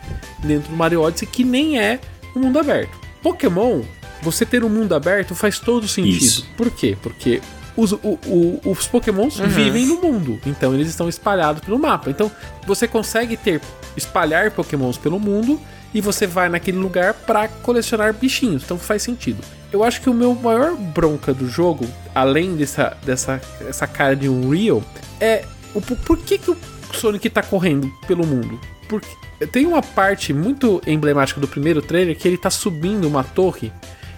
dentro 0.44 0.70
do 0.70 0.76
Mario 0.76 1.02
Odyssey, 1.02 1.28
que 1.28 1.44
nem 1.44 1.80
é 1.80 2.00
um 2.36 2.40
mundo 2.42 2.60
aberto. 2.60 2.98
Pokémon, 3.24 3.82
você 4.22 4.46
ter 4.46 4.64
um 4.64 4.70
mundo 4.70 4.94
aberto 4.96 5.34
faz 5.36 5.58
todo 5.60 5.88
sentido. 5.88 6.24
Isso. 6.24 6.48
Por 6.56 6.70
quê? 6.72 6.98
Porque 7.02 7.42
os, 7.76 7.92
o- 7.92 7.98
o- 8.26 8.62
os 8.66 8.88
Pokémons 8.88 9.38
vivem 9.40 9.86
no 9.88 10.02
mundo, 10.02 10.40
então 10.46 10.74
eles 10.74 10.90
estão 10.90 11.08
espalhados 11.10 11.62
pelo 11.64 11.80
mapa. 11.80 12.10
Então 12.10 12.32
você 12.68 12.88
consegue 12.88 13.36
ter 13.38 13.62
espalhar 13.98 14.52
Pokémons 14.52 14.98
pelo 14.98 15.20
mundo 15.20 15.60
e 15.94 16.00
você 16.02 16.26
vai 16.26 16.48
naquele 16.50 16.78
lugar 16.78 17.14
pra 17.14 17.48
colecionar 17.48 18.14
bichinhos. 18.14 18.64
Então 18.64 18.78
faz 18.78 19.02
sentido. 19.02 19.44
Eu 19.72 19.84
acho 19.84 20.02
que 20.02 20.10
o 20.10 20.14
meu 20.14 20.34
maior 20.36 20.76
bronca 20.76 21.34
do 21.34 21.48
jogo, 21.48 21.86
além 22.14 22.56
dessa, 22.56 22.96
dessa 23.06 23.42
essa 23.68 23.88
cara 23.88 24.16
de 24.16 24.28
Unreal, 24.30 24.84
é 25.20 25.46
o 25.74 25.82
por, 25.82 25.96
por 25.98 26.18
que, 26.18 26.38
que 26.92 26.98
o 26.98 27.00
Sonic 27.00 27.30
tá 27.30 27.42
correndo 27.42 27.92
pelo 28.08 28.26
mundo? 28.26 28.60
Porque 28.88 29.08
tem 29.52 29.66
uma 29.66 29.82
parte 29.82 30.34
muito 30.34 30.82
emblemática 30.86 31.40
do 31.40 31.48
primeiro 31.48 31.82
trailer 31.82 32.16
que 32.18 32.28
ele 32.28 32.38
tá 32.38 32.50
subindo 32.50 33.08
uma 33.08 33.24
torre. 33.24 33.72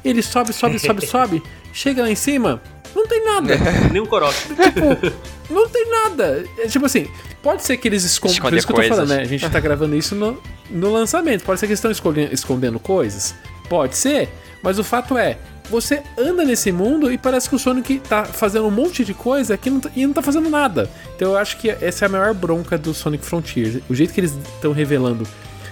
Ele 0.03 0.21
sobe, 0.21 0.51
sobe, 0.51 0.80
sobe, 0.80 1.05
sobe. 1.07 1.43
Chega 1.71 2.01
lá 2.01 2.09
em 2.09 2.15
cima, 2.15 2.61
não 2.95 3.07
tem 3.07 3.24
nada. 3.24 3.55
Nem 3.91 4.01
um 4.01 4.05
Korok. 4.05 4.34
Tipo, 4.34 5.53
não 5.53 5.67
tem 5.69 5.89
nada. 5.89 6.45
É, 6.57 6.67
tipo 6.67 6.86
assim, 6.86 7.07
pode 7.41 7.63
ser 7.63 7.78
que 7.78 7.88
eles 7.88 8.03
escondem. 8.03 8.41
Por 8.41 8.53
isso 8.53 8.67
que 8.67 8.74
eu 8.74 8.76
tô 8.76 8.82
coisas. 8.82 8.97
falando, 8.97 9.17
né? 9.17 9.21
A 9.21 9.26
gente 9.26 9.49
tá 9.49 9.59
gravando 9.59 9.95
isso 9.95 10.15
no, 10.15 10.41
no 10.69 10.91
lançamento. 10.91 11.43
Pode 11.43 11.59
ser 11.59 11.67
que 11.67 11.71
eles 11.71 11.80
estão 11.80 11.91
escondendo, 11.91 12.34
escondendo 12.34 12.80
coisas. 12.80 13.36
Pode 13.69 13.95
ser. 13.95 14.30
Mas 14.61 14.80
o 14.80 14.84
fato 14.84 15.17
é, 15.17 15.38
você 15.70 16.03
anda 16.18 16.43
nesse 16.43 16.72
mundo 16.72 17.11
e 17.11 17.18
parece 17.18 17.49
que 17.49 17.55
o 17.55 17.59
Sonic 17.59 17.99
tá 17.99 18.26
fazendo 18.26 18.68
um 18.68 18.72
monte 18.72 19.03
de 19.05 19.14
coisa 19.14 19.57
que 19.57 19.70
não 19.70 19.80
tá- 19.80 19.89
e 19.95 20.05
não 20.05 20.14
tá 20.14 20.22
fazendo 20.22 20.49
nada. 20.49 20.89
Então 21.16 21.32
eu 21.32 21.38
acho 21.38 21.57
que 21.57 21.70
essa 21.70 22.05
é 22.05 22.07
a 22.07 22.09
maior 22.09 22.34
bronca 22.34 22.78
do 22.78 22.93
Sonic 22.93 23.26
Frontiers. 23.26 23.82
O 23.89 23.95
jeito 23.95 24.14
que 24.14 24.20
eles 24.20 24.34
estão 24.55 24.72
revelando. 24.74 25.26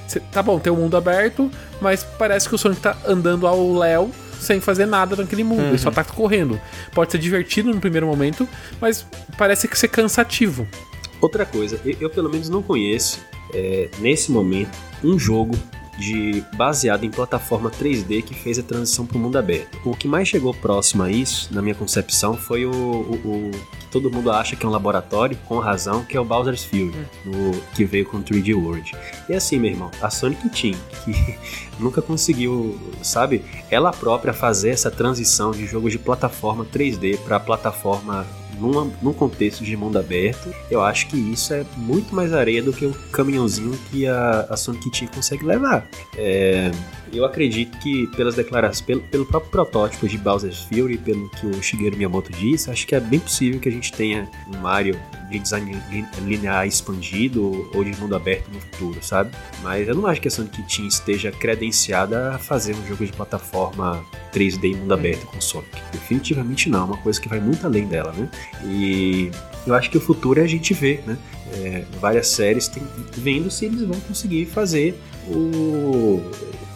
Cê- 0.07 0.19
Tá 0.31 0.41
bom, 0.41 0.59
tem 0.59 0.71
um 0.71 0.75
mundo 0.77 0.97
aberto, 0.97 1.49
mas 1.79 2.03
parece 2.03 2.47
que 2.49 2.55
o 2.55 2.57
Sonic 2.57 2.81
tá 2.81 2.97
andando 3.07 3.45
ao 3.47 3.73
léu 3.73 4.11
sem 4.39 4.59
fazer 4.59 4.85
nada 4.87 5.15
naquele 5.15 5.43
mundo. 5.43 5.61
Ele 5.67 5.77
só 5.77 5.91
tá 5.91 6.03
correndo. 6.03 6.59
Pode 6.93 7.11
ser 7.11 7.17
divertido 7.19 7.71
no 7.73 7.79
primeiro 7.79 8.07
momento, 8.07 8.47
mas 8.79 9.05
parece 9.37 9.67
que 9.67 9.77
ser 9.77 9.87
cansativo. 9.89 10.67
Outra 11.21 11.45
coisa, 11.45 11.79
eu, 11.85 11.95
eu 12.01 12.09
pelo 12.09 12.29
menos 12.29 12.49
não 12.49 12.63
conheço, 12.63 13.19
é, 13.53 13.89
nesse 13.99 14.31
momento, 14.31 14.75
um 15.03 15.19
jogo 15.19 15.55
de 16.01 16.43
baseado 16.55 17.03
em 17.03 17.11
plataforma 17.11 17.69
3D 17.69 18.23
que 18.23 18.33
fez 18.33 18.57
a 18.57 18.63
transição 18.63 19.05
para 19.05 19.17
o 19.17 19.19
mundo 19.19 19.37
aberto. 19.37 19.79
O 19.85 19.95
que 19.95 20.07
mais 20.07 20.27
chegou 20.27 20.53
próximo 20.53 21.03
a 21.03 21.11
isso, 21.11 21.53
na 21.53 21.61
minha 21.61 21.75
concepção, 21.75 22.35
foi 22.35 22.65
o, 22.65 22.71
o, 22.71 23.49
o 23.49 23.51
que 23.79 23.85
todo 23.85 24.11
mundo 24.11 24.31
acha 24.31 24.55
que 24.55 24.65
é 24.65 24.69
um 24.69 24.71
laboratório, 24.71 25.37
com 25.47 25.59
razão, 25.59 26.03
que 26.03 26.17
é 26.17 26.19
o 26.19 26.25
Bowser's 26.25 26.63
Fury, 26.63 26.91
no, 27.23 27.51
que 27.75 27.85
veio 27.85 28.05
com 28.05 28.21
3D 28.21 28.55
World. 28.55 28.91
E 29.29 29.33
assim, 29.33 29.59
meu 29.59 29.69
irmão, 29.69 29.91
a 30.01 30.09
Sonic 30.09 30.49
Team, 30.49 30.75
que 31.05 31.37
nunca 31.79 32.01
conseguiu, 32.01 32.79
sabe, 33.03 33.45
ela 33.69 33.91
própria 33.91 34.33
fazer 34.33 34.71
essa 34.71 34.89
transição 34.89 35.51
de 35.51 35.67
jogos 35.67 35.91
de 35.91 35.99
plataforma 35.99 36.65
3D 36.65 37.19
para 37.19 37.39
plataforma 37.39 38.25
num 39.01 39.13
contexto 39.13 39.63
de 39.63 39.75
mundo 39.75 39.97
aberto, 39.97 40.53
eu 40.69 40.81
acho 40.81 41.07
que 41.07 41.17
isso 41.17 41.53
é 41.53 41.65
muito 41.77 42.13
mais 42.13 42.33
areia 42.33 42.61
do 42.61 42.71
que 42.71 42.85
o 42.85 42.93
caminhãozinho 43.11 43.77
que 43.89 44.07
a, 44.07 44.47
a 44.49 44.57
Sonic 44.57 44.89
Team 44.91 45.11
consegue 45.13 45.45
levar. 45.45 45.87
É, 46.17 46.71
eu 47.13 47.25
acredito 47.25 47.77
que 47.79 48.07
pelas 48.15 48.35
declarações, 48.35 48.81
pelo, 48.81 49.01
pelo 49.01 49.25
próprio 49.25 49.51
protótipo 49.51 50.07
de 50.07 50.17
Bowser's 50.17 50.61
Fury, 50.63 50.97
pelo 50.97 51.29
que 51.29 51.45
o 51.45 51.61
Shigeru 51.61 51.97
Miyamoto 51.97 52.31
disse, 52.31 52.69
acho 52.71 52.87
que 52.87 52.95
é 52.95 52.99
bem 52.99 53.19
possível 53.19 53.59
que 53.59 53.67
a 53.67 53.71
gente 53.71 53.91
tenha 53.91 54.29
um 54.47 54.57
Mario 54.57 54.99
de 55.29 55.39
design 55.39 55.81
linear 56.23 56.67
expandido 56.67 57.69
ou 57.73 57.83
de 57.83 57.97
mundo 57.99 58.15
aberto 58.15 58.49
no 58.49 58.59
futuro, 58.59 58.99
sabe? 59.01 59.31
Mas 59.61 59.87
eu 59.87 59.95
não 59.95 60.05
acho 60.05 60.21
que 60.21 60.27
a 60.27 60.31
Sonic 60.31 60.61
Team 60.63 60.87
esteja 60.87 61.31
credenciada 61.31 62.35
a 62.35 62.39
fazer 62.39 62.75
um 62.75 62.87
jogo 62.87 63.05
de 63.05 63.11
plataforma 63.11 64.03
3D 64.33 64.65
em 64.65 64.75
mundo 64.75 64.93
aberto 64.93 65.25
com 65.25 65.39
Sonic. 65.39 65.81
Definitivamente 65.91 66.69
não, 66.69 66.81
é 66.81 66.83
uma 66.83 66.97
coisa 66.97 67.19
que 67.19 67.27
vai 67.27 67.39
muito 67.39 67.65
além 67.65 67.87
dela, 67.87 68.13
né? 68.13 68.29
E 68.65 69.31
eu 69.65 69.73
acho 69.73 69.89
que 69.89 69.97
o 69.97 70.01
futuro 70.01 70.39
é 70.39 70.43
a 70.43 70.47
gente 70.47 70.73
ver, 70.73 71.03
né? 71.05 71.17
É, 71.53 71.83
várias 71.99 72.27
séries 72.27 72.67
tem, 72.67 72.81
vendo 73.17 73.51
se 73.51 73.65
eles 73.65 73.81
vão 73.81 73.99
conseguir 74.01 74.45
fazer 74.45 74.97
o, 75.27 76.21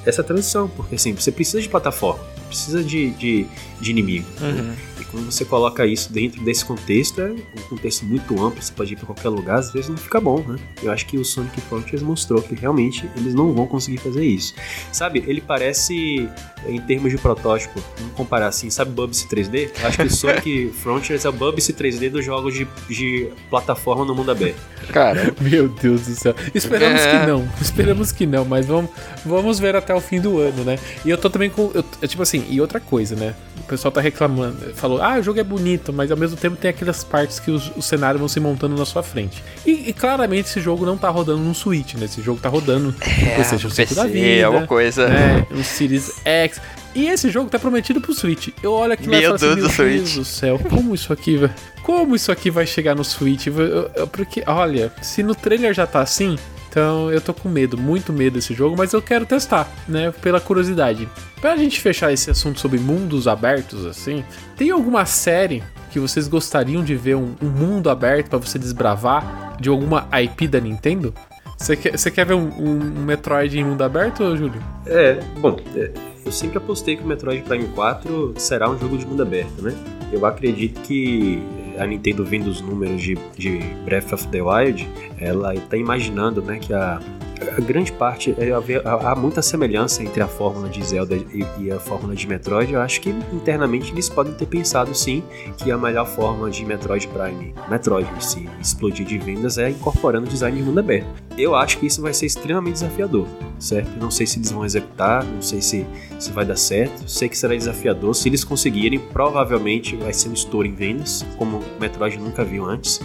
essa 0.06 0.24
transição, 0.24 0.68
porque 0.68 0.96
assim, 0.96 1.14
você 1.14 1.32
precisa 1.32 1.62
de 1.62 1.70
plataforma, 1.70 2.24
precisa 2.48 2.84
de, 2.84 3.12
de, 3.12 3.48
de 3.80 3.92
inimigo. 3.92 4.28
Uhum. 4.42 4.76
Quando 5.16 5.32
você 5.32 5.46
coloca 5.46 5.86
isso 5.86 6.12
dentro 6.12 6.42
desse 6.44 6.66
contexto, 6.66 7.22
é 7.22 7.32
um 7.32 7.62
contexto 7.70 8.06
muito 8.06 8.34
amplo, 8.44 8.62
você 8.62 8.74
pode 8.74 8.92
ir 8.94 8.96
para 8.98 9.06
qualquer 9.06 9.30
lugar, 9.30 9.60
às 9.60 9.72
vezes 9.72 9.90
não 9.90 9.96
fica 9.96 10.20
bom, 10.20 10.44
né? 10.46 10.58
Eu 10.84 10.92
acho 10.92 11.06
que 11.06 11.18
o 11.18 11.24
Sonic 11.24 11.62
Frontiers 11.62 12.02
mostrou 12.02 12.42
que 12.42 12.54
realmente 12.54 13.10
eles 13.16 13.34
não 13.34 13.54
vão 13.54 13.66
conseguir 13.66 13.98
fazer 13.98 14.26
isso. 14.26 14.54
Sabe, 14.92 15.24
ele 15.26 15.40
parece, 15.40 16.28
em 16.68 16.82
termos 16.82 17.12
de 17.12 17.18
protótipo, 17.18 17.82
vamos 17.98 18.14
comparar 18.14 18.48
assim, 18.48 18.70
sabe 18.70 18.92
Bubsy 18.92 19.28
3D? 19.28 19.70
Eu 19.80 19.88
acho 19.88 19.98
que 19.98 20.04
o 20.04 20.12
Sonic 20.12 20.72
Frontiers 20.84 21.24
é 21.24 21.30
o 21.30 21.34
Bubsy 21.34 21.72
3D 21.74 22.10
dos 22.10 22.26
jogos 22.26 22.54
de, 22.54 22.68
de 22.90 23.30
plataforma 23.50 24.04
no 24.04 24.14
mundo 24.14 24.32
aberto. 24.32 24.60
Cara, 24.92 25.34
Meu 25.40 25.70
Deus 25.70 26.02
do 26.08 26.14
céu. 26.16 26.36
Esperamos 26.54 27.02
É. 27.02 27.20
que 27.22 27.26
não. 27.28 27.48
Esperamos 27.62 28.12
que 28.12 28.26
não, 28.26 28.44
mas 28.46 28.66
vamos, 28.66 28.92
vamos 29.26 29.60
ver 29.60 29.76
até 29.76 29.96
o 29.96 30.02
fim 30.02 30.20
do 30.20 30.40
ano, 30.40 30.64
né? 30.64 30.78
E 31.06 31.10
eu 31.10 31.18
tô 31.18 31.30
também 31.30 31.50
com. 31.50 31.72
eu- 31.74 31.86
é 32.02 32.08
tipo 32.08 32.22
assim, 32.22 32.46
e 32.50 32.60
outra 32.60 32.80
coisa, 32.80 33.16
né? 33.16 33.34
O 33.60 33.64
pessoal 33.64 33.92
tá 33.92 34.00
reclamando. 34.02 34.58
Falou, 34.76 35.02
ah, 35.06 35.20
o 35.20 35.24
jogo 35.24 35.40
é 35.40 35.44
bonito, 35.44 35.94
mas 35.94 36.10
ao 36.12 36.18
mesmo 36.18 36.36
tempo 36.38 36.56
tem 36.56 36.70
aquelas 36.70 37.04
partes 37.04 37.40
que 37.40 37.52
os, 37.52 37.72
os 37.76 37.86
cenários 37.86 38.20
vão 38.20 38.28
se 38.28 38.40
montando 38.40 38.76
na 38.76 38.86
sua 38.86 39.04
frente. 39.04 39.44
E, 39.66 39.90
e 39.90 39.94
claramente 39.94 40.50
esse 40.50 40.60
jogo 40.62 40.86
não 40.86 40.98
tá 40.98 41.10
rodando 41.10 41.40
no 41.44 41.54
Switch, 41.54 41.94
né? 41.96 42.06
Esse 42.06 42.22
jogo 42.22 42.40
tá 42.40 42.50
rodando 42.50 42.88
no 42.88 42.94
PlayStation 42.94 43.70
5 43.70 43.76
PC, 43.76 43.96
da 43.96 44.06
vida. 44.08 44.46
alguma 44.48 44.68
coisa. 44.68 45.08
né? 45.08 45.46
Um 45.52 45.64
Series 45.64 46.12
X. 46.24 46.62
E 46.96 47.08
esse 47.08 47.30
jogo 47.30 47.50
tá 47.50 47.60
prometido 47.60 48.00
pro 48.00 48.14
Switch. 48.14 48.50
Eu 48.64 48.72
olho 48.72 48.94
aqui 48.94 49.08
Meu 49.08 49.36
assim, 49.36 49.46
Deus 49.46 49.56
do 49.56 49.62
meu 49.62 49.68
Deus 49.68 49.74
Switch." 49.76 50.16
do 50.16 50.26
céu, 50.26 50.60
como 50.70 50.96
isso 50.96 51.12
aqui 51.12 51.38
vai... 51.38 51.52
Como 51.84 52.16
isso 52.16 52.32
aqui 52.32 52.50
vai 52.50 52.66
chegar 52.66 52.96
no 52.96 53.04
Switch? 53.04 53.48
Porque, 54.12 54.44
olha, 54.48 54.92
se 55.02 55.22
no 55.22 55.36
trailer 55.36 55.74
já 55.74 55.86
tá 55.86 56.02
assim, 56.02 56.38
então 56.76 57.10
eu 57.10 57.22
tô 57.22 57.34
com 57.34 57.48
medo, 57.48 57.78
muito 57.78 58.12
medo 58.12 58.34
desse 58.34 58.54
jogo, 58.54 58.76
mas 58.78 58.92
eu 58.92 59.02
quero 59.02 59.26
testar, 59.26 59.66
né? 59.88 60.12
Pela 60.22 60.42
curiosidade. 60.42 61.08
Pra 61.40 61.56
gente 61.56 61.80
fechar 61.80 62.12
esse 62.12 62.30
assunto 62.30 62.60
sobre 62.60 62.78
mundos 62.78 63.30
abertos, 63.30 63.86
assim, 63.86 64.26
tem 64.58 64.72
alguma 64.72 65.06
série 65.06 65.64
que 65.90 66.02
vocês 66.02 66.28
gostariam 66.28 66.84
de 66.84 66.94
ver 66.94 67.16
um, 67.16 67.34
um 67.42 67.48
mundo 67.48 67.90
aberto 67.90 68.28
pra 68.28 68.40
você 68.40 68.60
desbravar 68.60 69.56
de 69.58 69.70
alguma 69.70 70.06
IP 70.22 70.50
da 70.50 70.60
Nintendo? 70.60 71.14
Você 71.58 71.78
quer, 71.78 71.98
quer 72.12 72.26
ver 72.26 72.34
um, 72.34 72.50
um 72.50 73.06
Metroid 73.06 73.58
em 73.58 73.64
mundo 73.64 73.82
aberto, 73.82 74.36
Júlio? 74.36 74.62
É, 74.86 75.14
bom, 75.40 75.56
é, 75.78 75.92
eu 76.26 76.32
sempre 76.34 76.58
apostei 76.58 76.98
que 76.98 77.04
o 77.04 77.08
Metroid 77.08 77.42
Prime 77.44 77.70
4 77.70 78.34
será 78.36 78.70
um 78.70 78.78
jogo 78.78 78.98
de 78.98 79.06
mundo 79.06 79.24
aberto, 79.24 79.62
né? 79.62 79.74
Eu 80.12 80.26
acredito 80.26 80.82
que 80.82 81.42
a 81.78 81.86
Nintendo 81.86 82.24
vendo 82.24 82.48
os 82.48 82.62
números 82.62 83.02
de, 83.02 83.18
de 83.38 83.60
Breath 83.84 84.14
of 84.14 84.28
the 84.28 84.42
Wild, 84.42 84.88
ela 85.20 85.54
está 85.54 85.78
imaginando, 85.78 86.42
né, 86.42 86.60
que 86.60 86.74
a, 86.74 87.00
a 87.58 87.62
grande 87.62 87.92
parte, 87.92 88.36
é, 88.38 88.52
há 88.86 89.16
muita 89.16 89.42
semelhança 89.42 90.04
entre 90.04 90.22
a 90.22 90.28
fórmula 90.28 90.70
de 90.70 90.84
Zelda 90.84 91.16
e, 91.16 91.72
a 91.72 91.80
fórmula 91.80 92.16
de 92.16 92.28
Metroid. 92.28 92.74
Eu 92.74 92.82
acho 92.82 93.02
que 93.02 93.10
internamente 93.34 93.92
eles 93.92 94.10
podem 94.10 94.34
ter 94.34 94.46
pensado 94.46 94.96
sim 94.96 95.24
que 95.58 95.72
a 95.72 95.78
melhor 95.78 96.08
forma 96.08 96.50
de 96.50 96.66
Metroid 96.66 97.08
Prime, 97.08 97.54
Metroid 97.70 98.08
si, 98.20 98.50
explodir 98.62 99.06
de 99.06 99.18
vendas 99.18 99.58
é 99.58 99.70
incorporando 99.70 100.28
design 100.28 100.58
de 100.58 100.64
mundo 100.64 100.80
aberto. 100.80 101.08
Eu 101.38 101.54
acho 101.54 101.78
que 101.78 101.86
isso 101.86 102.02
vai 102.02 102.14
ser 102.14 102.28
extremamente 102.28 102.76
desafiador, 102.76 103.28
certo? 103.60 103.90
Não 104.00 104.10
sei 104.10 104.26
se 104.26 104.40
eles 104.40 104.52
vão 104.52 104.64
executar, 104.64 105.24
não 105.24 105.42
sei 105.42 105.62
se, 105.62 105.86
se 106.18 106.32
vai 106.32 106.46
dar 106.46 106.56
certo. 106.56 107.10
Sei 107.10 107.28
que 107.28 107.38
será 107.38 107.54
desafiador. 107.54 108.16
Se 108.16 108.30
eles 108.30 108.44
conseguirem, 108.44 109.00
provavelmente 109.00 109.96
vai 109.98 110.14
ser 110.14 110.30
um 110.30 110.34
estouro 110.34 110.66
em 110.66 110.74
vendas, 110.74 111.26
como 111.38 111.62
Metroid 111.80 112.18
nunca 112.18 112.44
viu 112.44 112.66
antes. 112.66 113.00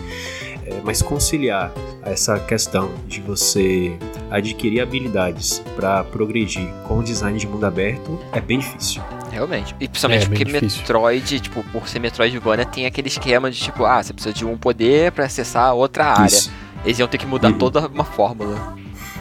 É, 0.67 0.81
mas 0.85 1.01
conciliar 1.03 1.73
essa 2.03 2.39
questão 2.39 2.91
de 3.09 3.21
você 3.21 3.97
adquirir 4.31 4.81
habilidades 4.81 5.63
para 5.75 6.05
progredir 6.05 6.69
com 6.87 6.99
o 6.99 7.03
design 7.03 7.39
de 7.39 7.47
mundo 7.47 7.65
aberto 7.67 8.19
é 8.33 8.41
bem 8.41 8.59
difícil. 8.59 9.03
Realmente. 9.33 9.75
E 9.81 9.89
principalmente 9.89 10.25
É, 10.25 10.29
porque 10.29 10.45
difícil. 10.45 10.81
Metroid, 10.81 11.41
tipo, 11.41 11.63
por 11.73 11.89
ser 11.89 11.99
Metroidvania, 11.99 12.65
tem 12.67 12.87
aquele 12.87 13.09
esquema 13.09 13.51
de 13.51 13.59
tipo, 13.59 13.85
ah, 13.85 14.03
você 14.03 14.13
precisa 14.13 14.35
de 14.35 14.45
um 14.45 14.57
poder 14.57 15.13
pra 15.13 15.25
acessar 15.27 15.75
outra 15.75 16.05
área. 16.07 16.27
Isso. 16.27 16.51
Eles 16.85 16.99
iam 16.99 17.09
ter 17.09 17.19
que 17.19 17.27
mudar 17.27 17.49
Uhum. 17.53 17.59
toda 17.59 17.87
uma 17.89 18.05
fórmula. 18.05 18.77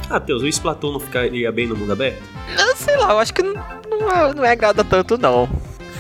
Ah, 0.10 0.20
Teus, 0.20 0.42
o 0.42 0.48
Splatoon 0.48 0.94
não 0.94 1.00
ficaria 1.00 1.52
bem 1.52 1.68
no 1.68 1.76
mundo 1.76 1.92
aberto? 1.94 2.22
Eu 2.58 2.76
sei 2.76 2.98
lá, 2.98 3.12
eu 3.12 3.20
acho 3.20 3.34
que 3.34 3.44
não, 3.44 3.54
não, 3.90 4.12
é, 4.12 4.34
não 4.34 4.44
é 4.46 4.52
agrada 4.52 4.84
tanto, 4.84 5.18
não. 5.18 5.48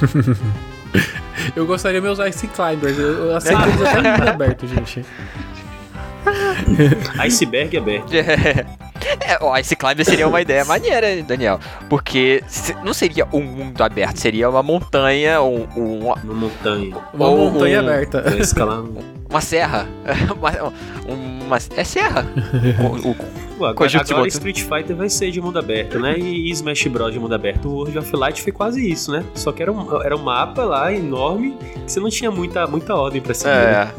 Eu 1.55 1.65
gostaria 1.65 1.99
de 1.99 2.05
meus 2.05 2.19
Ice 2.19 2.47
Climbers. 2.47 2.97
Eu 2.97 3.35
aceito 3.35 3.61
eles 3.69 3.81
até 3.81 3.99
em 3.99 4.11
mundo 4.11 4.27
aberto, 4.29 4.67
gente. 4.67 5.05
Iceberg 7.19 7.75
é 7.75 7.79
aberto. 7.79 8.13
É, 8.13 9.37
ó, 9.41 9.57
esse 9.57 9.75
climber 9.75 10.05
seria 10.05 10.27
uma 10.27 10.41
ideia 10.41 10.65
maneira, 10.65 11.09
hein, 11.11 11.23
Daniel. 11.23 11.59
Porque 11.89 12.43
se- 12.47 12.75
não 12.83 12.93
seria 12.93 13.25
um 13.31 13.41
mundo 13.41 13.81
aberto, 13.81 14.17
seria 14.17 14.49
uma 14.49 14.61
montanha, 14.61 15.41
um, 15.41 15.67
um- 15.75 15.99
Uma 16.13 16.33
montanha. 16.33 16.95
Uma 17.13 17.27
Ou 17.29 17.51
montanha 17.51 17.81
um- 17.81 17.85
aberta. 17.87 18.23
Um... 18.27 19.18
uma 19.29 19.41
serra. 19.41 19.87
uma, 20.37 20.73
uma- 21.45 21.57
é 21.75 21.83
serra. 21.83 22.25
O- 22.81 23.09
o- 23.11 23.15
Pô, 23.59 23.65
agora, 23.65 23.91
agora 23.99 24.27
Street 24.29 24.61
Fighter 24.61 24.95
vai 24.95 25.09
ser 25.09 25.31
de 25.31 25.41
mundo 25.41 25.59
aberto, 25.59 25.99
né? 25.99 26.17
E, 26.17 26.47
e 26.47 26.51
Smash 26.51 26.87
Bros. 26.87 27.11
de 27.11 27.19
mundo 27.19 27.35
aberto. 27.35 27.67
O 27.67 27.73
World 27.73 27.97
of 27.97 28.15
Light 28.15 28.41
foi 28.41 28.53
quase 28.53 28.89
isso, 28.89 29.11
né? 29.11 29.21
Só 29.35 29.51
que 29.51 29.61
era 29.61 29.69
um, 29.69 30.01
era 30.01 30.15
um 30.15 30.23
mapa 30.23 30.63
lá 30.63 30.93
enorme 30.93 31.57
que 31.85 31.91
você 31.91 31.99
não 31.99 32.09
tinha 32.09 32.31
muita, 32.31 32.65
muita 32.67 32.95
ordem 32.95 33.21
pra 33.21 33.33
seguir. 33.33 33.51
né? 33.51 33.91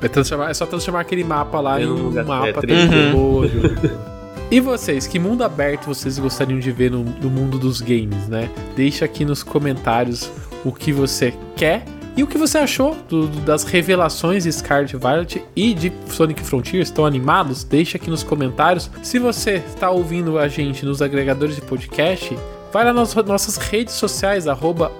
é. 0.00 0.06
É, 0.06 0.08
transformar- 0.08 0.48
é 0.50 0.54
só 0.54 0.64
transformar 0.64 1.00
aquele 1.00 1.22
mapa 1.22 1.60
lá 1.60 1.78
É 1.78 1.82
em 1.82 1.86
um 1.86 1.90
um 1.98 2.02
lugar- 2.04 2.24
mapa 2.24 2.48
é, 2.48 2.52
3D. 2.54 3.14
Uhum. 3.14 4.10
E 4.50 4.58
vocês, 4.58 5.06
que 5.06 5.18
mundo 5.18 5.44
aberto 5.44 5.84
vocês 5.86 6.18
gostariam 6.18 6.58
de 6.58 6.72
ver 6.72 6.90
no, 6.90 7.04
no 7.04 7.28
mundo 7.28 7.58
dos 7.58 7.82
games, 7.82 8.26
né? 8.26 8.48
Deixa 8.74 9.04
aqui 9.04 9.22
nos 9.26 9.42
comentários 9.42 10.30
o 10.64 10.72
que 10.72 10.92
você 10.92 11.34
quer 11.54 11.84
e 12.16 12.22
o 12.22 12.26
que 12.26 12.36
você 12.38 12.58
achou 12.58 12.96
do- 13.08 13.26
das 13.28 13.64
revelações 13.64 14.44
de 14.44 14.52
Scarlet 14.52 14.96
Violet 14.96 15.42
e 15.56 15.72
de 15.74 15.92
Sonic 16.08 16.42
Frontiers. 16.42 16.88
Estão 16.88 17.06
animados? 17.06 17.64
Deixa 17.64 17.96
aqui 17.96 18.10
nos 18.10 18.22
comentários. 18.22 18.90
Se 19.02 19.18
você 19.18 19.62
está 19.66 19.90
ouvindo 19.90 20.38
a 20.38 20.48
gente 20.48 20.84
nos 20.84 21.00
agregadores 21.00 21.54
de 21.56 21.62
podcast, 21.62 22.36
vai 22.72 22.84
lá 22.84 22.92
nas 22.92 23.14
nossas 23.14 23.56
redes 23.56 23.94
sociais, 23.94 24.46
arroba 24.46 24.92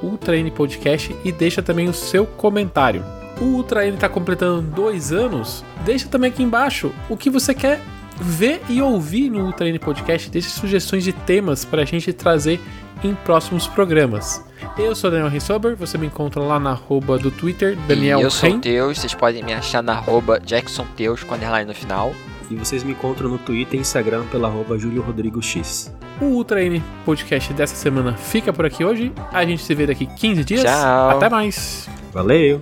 Podcast 0.55 1.15
e 1.25 1.33
deixa 1.33 1.63
também 1.63 1.89
o 1.89 1.95
seu 1.95 2.27
comentário. 2.27 3.05
O 3.41 3.45
Ultra 3.45 3.87
N 3.87 3.95
está 3.95 4.09
completando 4.09 4.61
dois 4.63 5.13
anos. 5.13 5.65
Deixa 5.85 6.09
também 6.09 6.31
aqui 6.31 6.43
embaixo 6.43 6.93
o 7.09 7.17
que 7.17 7.31
você 7.31 7.55
quer 7.55 7.81
ver 8.21 8.61
e 8.69 8.81
ouvir 8.81 9.31
no 9.31 9.47
Ultra 9.47 9.69
N 9.69 9.79
Podcast. 9.79 10.31
Deixe 10.31 10.51
sugestões 10.51 11.05
de 11.05 11.13
temas 11.13 11.65
para 11.65 11.83
a 11.83 11.85
gente 11.85 12.13
trazer 12.13 12.61
em 13.03 13.15
próximos 13.15 13.67
programas. 13.67 14.45
Eu 14.79 14.95
sou 14.95 15.11
Daniel 15.11 15.29
Rensober, 15.29 15.75
você 15.75 15.97
me 15.97 16.07
encontra 16.07 16.41
lá 16.41 16.61
na 16.61 16.71
arroba 16.71 17.19
do 17.19 17.31
Twitter, 17.31 17.77
Daniel 17.89 18.21
e 18.21 18.23
eu 18.23 18.31
sou 18.31 18.49
Ren. 18.49 18.57
o 18.57 18.61
Teus, 18.61 18.99
vocês 18.99 19.15
podem 19.15 19.43
me 19.43 19.53
achar 19.53 19.83
na 19.83 19.95
arroba 19.95 20.39
Jackson 20.39 20.87
Teus 20.97 21.25
com 21.25 21.35
underline 21.35 21.67
no 21.67 21.75
final. 21.75 22.15
E 22.51 22.57
vocês 22.57 22.83
me 22.83 22.93
encontram 22.93 23.29
no 23.31 23.39
Twitter 23.39 23.79
e 23.79 23.81
Instagram 23.81 24.25
pela 24.27 24.49
arroba 24.49 24.77
Júlio 24.77 25.03
Rodrigo 25.03 25.41
X. 25.41 25.95
O 26.21 26.25
Ultra 26.25 26.63
N 26.63 26.83
Podcast 27.05 27.53
dessa 27.53 27.77
semana 27.77 28.15
fica 28.15 28.53
por 28.53 28.67
aqui 28.67 28.85
hoje. 28.85 29.13
A 29.33 29.45
gente 29.47 29.63
se 29.63 29.73
vê 29.75 29.87
daqui 29.87 30.05
15 30.07 30.45
dias. 30.45 30.63
Tchau. 30.65 31.11
Até 31.11 31.29
mais. 31.29 31.89
Valeu! 32.13 32.61